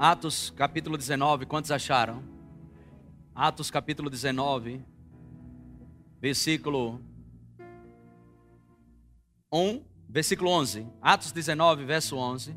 Atos 0.06 0.50
capítulo 0.50 0.98
19, 0.98 1.46
quantos 1.46 1.72
acharam? 1.72 2.22
Atos 3.34 3.72
capítulo 3.72 4.10
19, 4.10 4.84
versículo 6.20 7.00
1, 9.50 9.82
versículo 10.10 10.50
11. 10.50 10.86
Atos 11.02 11.32
19, 11.32 11.86
verso 11.86 12.18
11. 12.18 12.54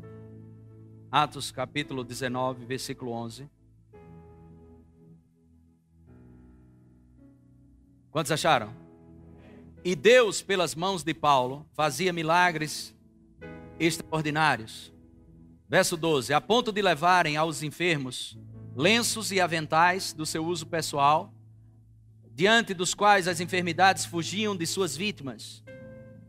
Atos 1.09 1.49
capítulo 1.49 2.03
19, 2.03 2.65
versículo 2.65 3.11
11. 3.11 3.49
Quantos 8.11 8.33
acharam? 8.33 8.73
E 9.85 9.95
Deus, 9.95 10.41
pelas 10.41 10.75
mãos 10.75 11.01
de 11.01 11.13
Paulo, 11.13 11.65
fazia 11.71 12.11
milagres 12.11 12.93
extraordinários 13.79 14.96
Verso 15.69 15.97
12: 15.97 16.33
A 16.33 16.39
ponto 16.39 16.71
de 16.71 16.81
levarem 16.81 17.35
aos 17.35 17.61
enfermos 17.61 18.37
lenços 18.75 19.31
e 19.31 19.41
aventais 19.41 20.13
do 20.13 20.25
seu 20.25 20.45
uso 20.45 20.65
pessoal, 20.65 21.33
diante 22.31 22.73
dos 22.73 22.93
quais 22.93 23.27
as 23.27 23.39
enfermidades 23.39 24.05
fugiam 24.05 24.55
de 24.55 24.65
suas 24.65 24.95
vítimas 24.95 25.63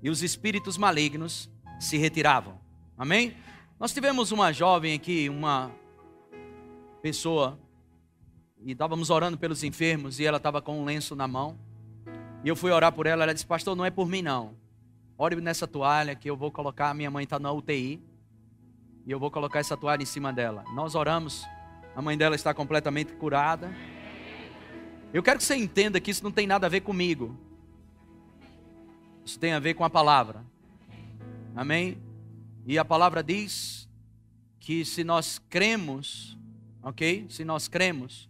e 0.02 0.10
os 0.10 0.22
espíritos 0.22 0.76
malignos 0.76 1.50
se 1.78 1.96
retiravam. 1.98 2.58
Amém? 2.96 3.36
Nós 3.78 3.92
tivemos 3.92 4.32
uma 4.32 4.50
jovem 4.52 4.94
aqui, 4.94 5.28
uma 5.28 5.70
pessoa, 7.00 7.58
e 8.60 8.72
estávamos 8.72 9.10
orando 9.10 9.38
pelos 9.38 9.62
enfermos 9.62 10.18
e 10.18 10.24
ela 10.24 10.38
estava 10.38 10.60
com 10.60 10.80
um 10.80 10.84
lenço 10.84 11.14
na 11.14 11.28
mão. 11.28 11.56
E 12.42 12.48
eu 12.48 12.56
fui 12.56 12.72
orar 12.72 12.92
por 12.92 13.06
ela, 13.06 13.22
ela 13.22 13.34
disse: 13.34 13.46
Pastor, 13.46 13.76
não 13.76 13.84
é 13.84 13.90
por 13.90 14.08
mim 14.08 14.22
não. 14.22 14.56
Ore 15.16 15.36
nessa 15.36 15.66
toalha 15.66 16.14
que 16.16 16.28
eu 16.28 16.36
vou 16.36 16.50
colocar. 16.50 16.92
Minha 16.94 17.10
mãe 17.10 17.24
está 17.24 17.38
na 17.38 17.52
UTI 17.52 18.02
e 19.08 19.10
eu 19.10 19.18
vou 19.18 19.30
colocar 19.30 19.58
essa 19.58 19.74
toalha 19.74 20.02
em 20.02 20.06
cima 20.06 20.30
dela. 20.30 20.62
Nós 20.74 20.94
oramos, 20.94 21.42
a 21.96 22.02
mãe 22.02 22.14
dela 22.18 22.36
está 22.36 22.52
completamente 22.52 23.14
curada. 23.14 23.74
Eu 25.14 25.22
quero 25.22 25.38
que 25.38 25.44
você 25.44 25.56
entenda 25.56 25.98
que 25.98 26.10
isso 26.10 26.22
não 26.22 26.30
tem 26.30 26.46
nada 26.46 26.66
a 26.66 26.68
ver 26.68 26.82
comigo. 26.82 27.34
Isso 29.24 29.38
tem 29.38 29.54
a 29.54 29.58
ver 29.58 29.72
com 29.72 29.82
a 29.82 29.88
palavra. 29.88 30.44
Amém? 31.56 31.96
E 32.66 32.78
a 32.78 32.84
palavra 32.84 33.22
diz 33.22 33.88
que 34.60 34.84
se 34.84 35.02
nós 35.02 35.40
cremos, 35.48 36.36
ok? 36.82 37.24
Se 37.30 37.46
nós 37.46 37.66
cremos, 37.66 38.28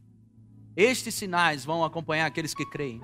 estes 0.77 1.13
sinais 1.13 1.65
vão 1.65 1.85
acompanhar 1.85 2.27
aqueles 2.27 2.55
que 2.55 2.65
creem. 2.65 3.01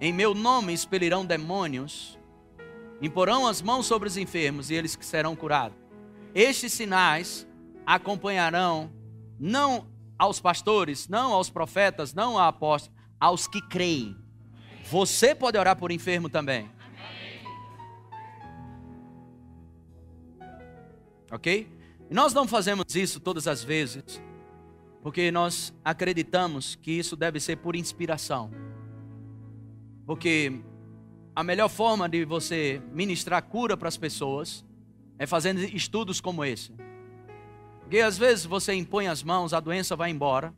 Em 0.00 0.14
meu 0.14 0.32
nome 0.32 0.72
expelirão 0.72 1.26
demônios, 1.26 2.18
imporão 3.02 3.46
as 3.46 3.60
mãos 3.60 3.84
sobre 3.84 4.08
os 4.08 4.16
enfermos 4.16 4.70
e 4.70 4.74
eles 4.74 4.96
serão 5.02 5.36
curados. 5.36 5.77
Estes 6.38 6.72
sinais 6.72 7.44
acompanharão 7.84 8.92
não 9.40 9.88
aos 10.16 10.38
pastores, 10.38 11.08
não 11.08 11.32
aos 11.32 11.50
profetas, 11.50 12.14
não 12.14 12.38
a 12.38 12.46
apóstolos, 12.46 12.96
aos 13.18 13.48
que 13.48 13.60
creem. 13.60 14.16
Você 14.88 15.34
pode 15.34 15.58
orar 15.58 15.74
por 15.74 15.90
enfermo 15.90 16.28
também. 16.28 16.70
Ok? 21.32 21.68
Nós 22.08 22.32
não 22.32 22.46
fazemos 22.46 22.94
isso 22.94 23.18
todas 23.18 23.48
as 23.48 23.64
vezes, 23.64 24.22
porque 25.02 25.32
nós 25.32 25.74
acreditamos 25.84 26.76
que 26.76 26.92
isso 26.92 27.16
deve 27.16 27.40
ser 27.40 27.56
por 27.56 27.74
inspiração. 27.74 28.52
Porque 30.06 30.62
a 31.34 31.42
melhor 31.42 31.68
forma 31.68 32.08
de 32.08 32.24
você 32.24 32.80
ministrar 32.92 33.42
cura 33.42 33.76
para 33.76 33.88
as 33.88 33.96
pessoas 33.96 34.64
é 35.18 35.26
fazendo 35.26 35.60
estudos 35.60 36.20
como 36.20 36.44
esse. 36.44 36.72
Porque 37.80 37.98
às 37.98 38.18
vezes 38.18 38.44
você 38.44 38.74
impõe 38.74 39.08
as 39.08 39.22
mãos, 39.22 39.52
a 39.52 39.60
doença 39.60 39.96
vai 39.96 40.10
embora. 40.10 40.54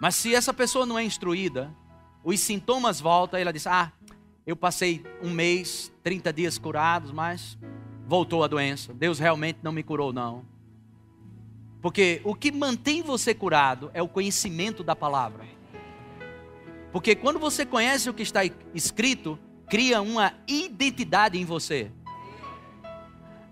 Mas 0.00 0.14
se 0.14 0.34
essa 0.34 0.52
pessoa 0.52 0.86
não 0.86 0.98
é 0.98 1.04
instruída, 1.04 1.74
os 2.22 2.38
sintomas 2.40 3.00
voltam, 3.00 3.40
ela 3.40 3.52
diz: 3.52 3.66
Ah, 3.66 3.92
eu 4.46 4.54
passei 4.54 5.04
um 5.22 5.30
mês, 5.30 5.92
30 6.02 6.32
dias 6.32 6.58
curados, 6.58 7.10
mas 7.10 7.58
voltou 8.06 8.44
a 8.44 8.46
doença. 8.46 8.94
Deus 8.94 9.18
realmente 9.18 9.58
não 9.62 9.72
me 9.72 9.82
curou, 9.82 10.12
não. 10.12 10.44
Porque 11.80 12.20
o 12.24 12.34
que 12.34 12.50
mantém 12.50 13.02
você 13.02 13.34
curado 13.34 13.90
é 13.94 14.02
o 14.02 14.08
conhecimento 14.08 14.82
da 14.82 14.96
palavra. 14.96 15.44
Porque 16.92 17.14
quando 17.14 17.38
você 17.38 17.64
conhece 17.66 18.08
o 18.08 18.14
que 18.14 18.22
está 18.22 18.40
escrito, 18.74 19.38
cria 19.68 20.00
uma 20.00 20.34
identidade 20.46 21.38
em 21.38 21.44
você. 21.44 21.92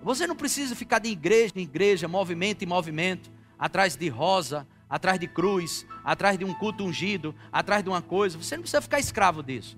Você 0.06 0.24
não 0.24 0.36
precisa 0.36 0.76
ficar 0.76 1.00
de 1.00 1.08
igreja 1.08 1.54
em 1.56 1.62
igreja, 1.62 2.06
movimento 2.06 2.62
em 2.62 2.66
movimento, 2.66 3.28
atrás 3.58 3.96
de 3.96 4.08
rosa, 4.08 4.64
atrás 4.88 5.18
de 5.18 5.26
cruz, 5.26 5.84
atrás 6.04 6.38
de 6.38 6.44
um 6.44 6.54
culto 6.54 6.84
ungido, 6.84 7.34
atrás 7.50 7.82
de 7.82 7.88
uma 7.88 8.00
coisa. 8.00 8.38
Você 8.38 8.54
não 8.54 8.62
precisa 8.62 8.80
ficar 8.80 9.00
escravo 9.00 9.42
disso. 9.42 9.76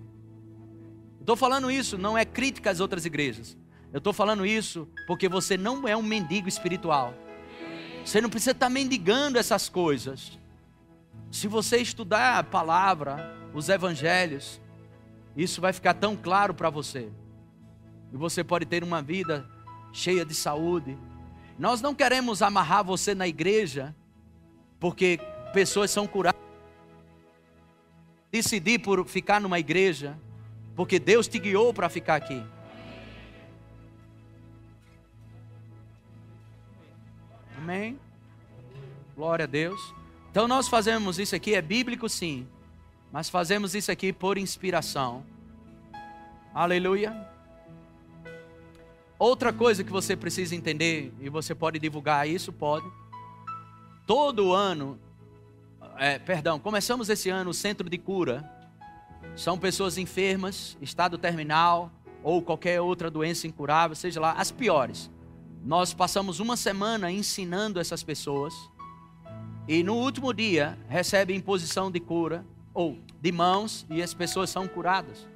Estou 1.19 1.35
falando 1.35 1.71
isso, 1.71 1.97
não 1.97 2.19
é 2.19 2.27
crítica 2.27 2.71
às 2.71 2.79
outras 2.79 3.07
igrejas. 3.07 3.57
Eu 3.91 3.97
estou 3.97 4.13
falando 4.13 4.45
isso 4.45 4.87
porque 5.07 5.31
você 5.31 5.57
não 5.57 5.89
é 5.89 5.97
um 5.97 6.03
mendigo 6.03 6.47
espiritual. 6.47 7.15
Você 8.05 8.21
não 8.21 8.29
precisa 8.29 8.51
estar 8.51 8.69
mendigando 8.69 9.39
essas 9.39 9.71
coisas. 9.71 10.39
Se 11.33 11.49
você 11.49 11.79
estudar 11.79 12.39
a 12.39 12.45
palavra, 12.45 13.35
os 13.55 13.71
evangelhos, 13.71 14.61
isso 15.35 15.59
vai 15.63 15.73
ficar 15.73 15.95
tão 15.95 16.15
claro 16.15 16.53
para 16.53 16.69
você. 16.69 17.09
E 18.13 18.17
você 18.19 18.45
pode 18.45 18.67
ter 18.67 18.85
uma 18.85 19.01
vida 19.01 19.49
cheia 19.99 20.25
de 20.25 20.35
saúde. 20.35 20.97
Nós 21.59 21.83
não 21.83 21.95
queremos 21.95 22.41
amarrar 22.41 22.85
você 22.85 23.15
na 23.15 23.27
igreja, 23.27 23.95
porque 24.79 25.19
pessoas 25.53 25.91
são 25.91 26.07
curadas. 26.07 26.41
Decidir 28.31 28.79
por 28.79 29.05
ficar 29.07 29.41
numa 29.41 29.59
igreja, 29.59 30.17
porque 30.77 31.01
Deus 31.01 31.27
te 31.27 31.39
guiou 31.39 31.75
para 31.75 31.89
ficar 31.89 32.15
aqui. 32.15 32.41
Amém? 37.57 37.99
Glória 39.17 39.45
a 39.45 39.49
Deus. 39.49 39.95
Então 40.31 40.47
nós 40.47 40.69
fazemos 40.69 41.19
isso 41.19 41.35
aqui, 41.35 41.55
é 41.55 41.63
bíblico 41.63 42.09
sim, 42.09 42.47
mas 43.11 43.29
fazemos 43.29 43.75
isso 43.75 43.91
aqui 43.91 44.13
por 44.13 44.39
inspiração. 44.39 45.25
Aleluia. 46.55 47.28
Outra 49.19 49.53
coisa 49.53 49.83
que 49.83 49.91
você 49.91 50.15
precisa 50.15 50.55
entender, 50.55 51.13
e 51.21 51.29
você 51.29 51.53
pode 51.53 51.81
divulgar 51.81 52.29
isso, 52.29 52.53
pode. 52.53 52.87
Todo 54.07 54.53
ano, 54.53 54.99
é, 55.97 56.21
perdão, 56.21 56.61
começamos 56.61 57.09
esse 57.09 57.29
ano 57.29 57.51
o 57.51 57.55
centro 57.55 57.91
de 57.91 57.99
cura. 57.99 58.49
São 59.35 59.59
pessoas 59.59 59.99
enfermas, 59.99 60.79
estado 60.81 61.19
terminal 61.19 61.91
ou 62.23 62.41
qualquer 62.41 62.81
outra 62.81 63.11
doença 63.11 63.47
incurável, 63.49 63.97
seja 63.97 64.21
lá, 64.21 64.33
as 64.33 64.53
piores. 64.53 65.11
Nós 65.65 65.93
passamos 65.93 66.39
uma 66.39 66.57
semana 66.57 67.11
ensinando 67.11 67.81
essas 67.81 68.05
pessoas 68.05 68.55
e 69.67 69.83
no 69.83 69.97
último 69.97 70.33
dia 70.33 70.79
recebe 70.89 71.35
imposição 71.35 71.91
de 71.91 71.99
cura 71.99 72.45
ou 72.73 72.97
de 73.21 73.33
mãos 73.33 73.85
e 73.91 74.01
as 74.01 74.15
pessoas 74.15 74.49
são 74.49 74.69
curadas. 74.69 75.27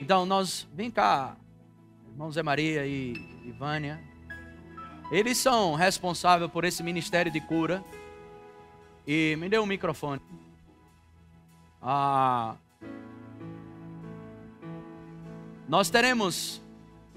Então 0.00 0.26
nós, 0.26 0.66
vem 0.74 0.90
cá, 0.90 1.36
irmão 2.18 2.32
Zé 2.32 2.42
Maria 2.42 2.84
e, 2.84 3.12
e 3.44 3.52
Vânia, 3.52 4.02
eles 5.08 5.38
são 5.38 5.76
responsáveis 5.76 6.50
por 6.50 6.64
esse 6.64 6.82
ministério 6.82 7.30
de 7.30 7.40
cura. 7.40 7.80
E 9.06 9.36
me 9.36 9.48
dê 9.48 9.56
um 9.56 9.64
microfone. 9.64 10.20
Ah, 11.80 12.56
nós 15.68 15.90
teremos 15.90 16.60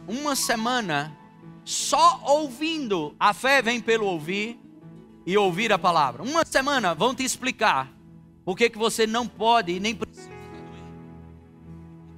uma 0.07 0.35
semana 0.35 1.17
só 1.65 2.21
ouvindo. 2.23 3.15
A 3.19 3.33
fé 3.33 3.59
vem 3.59 3.81
pelo 3.81 4.05
ouvir 4.05 4.59
e 5.25 5.35
ouvir 5.35 5.73
a 5.73 5.79
palavra. 5.79 6.21
Uma 6.21 6.45
semana 6.45 6.93
vão 6.93 7.15
te 7.15 7.23
explicar 7.23 7.91
por 8.45 8.55
que 8.55 8.69
você 8.77 9.07
não 9.07 9.27
pode 9.27 9.71
e 9.71 9.79
nem 9.79 9.95
precisa 9.95 10.29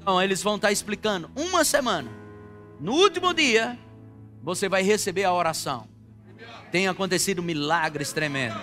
Então, 0.01 0.21
eles 0.21 0.43
vão 0.43 0.57
estar 0.57 0.73
explicando. 0.73 1.31
Uma 1.33 1.63
semana. 1.63 2.22
No 2.83 2.95
último 2.95 3.33
dia, 3.33 3.79
você 4.41 4.67
vai 4.67 4.83
receber 4.83 5.23
a 5.23 5.33
oração. 5.33 5.87
Tem 6.69 6.85
acontecido 6.89 7.41
milagres 7.41 8.11
tremendos. 8.11 8.61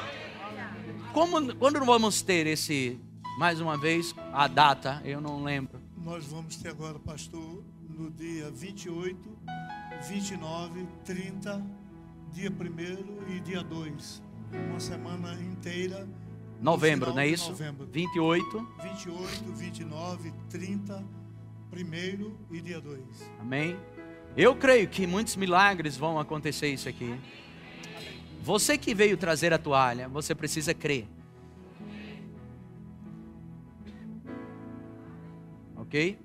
Como, 1.14 1.56
quando 1.56 1.82
vamos 1.86 2.20
ter 2.20 2.46
esse, 2.46 3.00
mais 3.38 3.62
uma 3.62 3.78
vez, 3.78 4.14
a 4.30 4.46
data? 4.46 5.00
Eu 5.06 5.22
não 5.22 5.42
lembro. 5.42 5.80
Nós 5.96 6.26
vamos 6.26 6.56
ter 6.56 6.68
agora, 6.68 6.98
pastor, 6.98 7.64
no 7.88 8.10
dia 8.10 8.50
28, 8.50 9.16
29, 10.06 10.86
30, 11.02 11.66
dia 12.30 12.50
1 12.50 13.32
e 13.34 13.40
dia 13.40 13.62
2. 13.62 14.22
Uma 14.68 14.80
semana 14.80 15.32
inteira. 15.40 16.06
Novembro, 16.60 17.14
não 17.14 17.20
é 17.20 17.26
isso? 17.26 17.52
Novembro. 17.52 17.88
28. 17.90 18.68
28, 18.82 19.52
29, 19.54 20.34
30, 20.50 21.04
1 21.72 22.36
e 22.50 22.60
dia 22.60 22.82
2. 22.82 23.00
Amém. 23.40 23.78
Eu 24.36 24.54
creio 24.54 24.88
que 24.88 25.06
muitos 25.06 25.36
milagres 25.36 25.96
vão 25.96 26.18
acontecer 26.18 26.68
isso 26.68 26.88
aqui. 26.88 27.18
Você 28.42 28.78
que 28.78 28.94
veio 28.94 29.16
trazer 29.16 29.52
a 29.52 29.58
toalha, 29.58 30.08
você 30.08 30.34
precisa 30.34 30.72
crer. 30.72 31.06
Ok? 35.76 36.18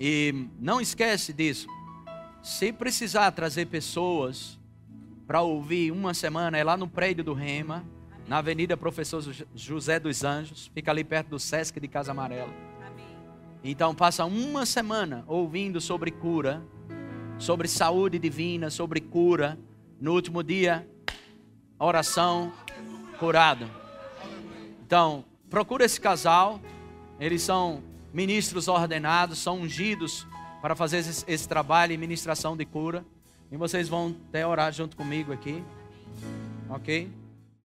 E 0.00 0.48
não 0.58 0.80
esquece 0.80 1.32
disso. 1.32 1.68
Se 2.42 2.72
precisar 2.72 3.30
trazer 3.32 3.66
pessoas 3.66 4.58
para 5.26 5.42
ouvir 5.42 5.90
uma 5.90 6.14
semana, 6.14 6.56
é 6.56 6.64
lá 6.64 6.76
no 6.76 6.88
prédio 6.88 7.22
do 7.22 7.34
Rema, 7.34 7.84
na 8.26 8.38
Avenida 8.38 8.76
Professor 8.76 9.22
José 9.54 10.00
dos 10.00 10.24
Anjos, 10.24 10.70
fica 10.74 10.90
ali 10.90 11.04
perto 11.04 11.28
do 11.30 11.38
Sesc 11.38 11.78
de 11.78 11.86
Casa 11.86 12.12
Amarela. 12.12 12.52
Então 13.62 13.94
passa 13.94 14.24
uma 14.24 14.64
semana 14.64 15.24
ouvindo 15.26 15.80
sobre 15.80 16.10
cura, 16.10 16.62
sobre 17.38 17.68
saúde 17.68 18.18
divina, 18.18 18.70
sobre 18.70 19.00
cura. 19.00 19.58
No 20.00 20.12
último 20.12 20.42
dia, 20.42 20.86
oração, 21.78 22.52
curado. 23.18 23.68
Então, 24.86 25.24
procura 25.48 25.84
esse 25.84 26.00
casal. 26.00 26.60
Eles 27.18 27.42
são 27.42 27.82
ministros 28.12 28.68
ordenados, 28.68 29.38
são 29.38 29.60
ungidos 29.60 30.26
para 30.60 30.74
fazer 30.74 30.98
esse, 30.98 31.24
esse 31.26 31.48
trabalho 31.48 31.92
e 31.92 31.96
ministração 31.96 32.56
de 32.56 32.64
cura. 32.64 33.04
E 33.50 33.56
vocês 33.56 33.88
vão 33.88 34.14
até 34.28 34.46
orar 34.46 34.72
junto 34.72 34.96
comigo 34.96 35.32
aqui. 35.32 35.62
Ok? 36.68 37.10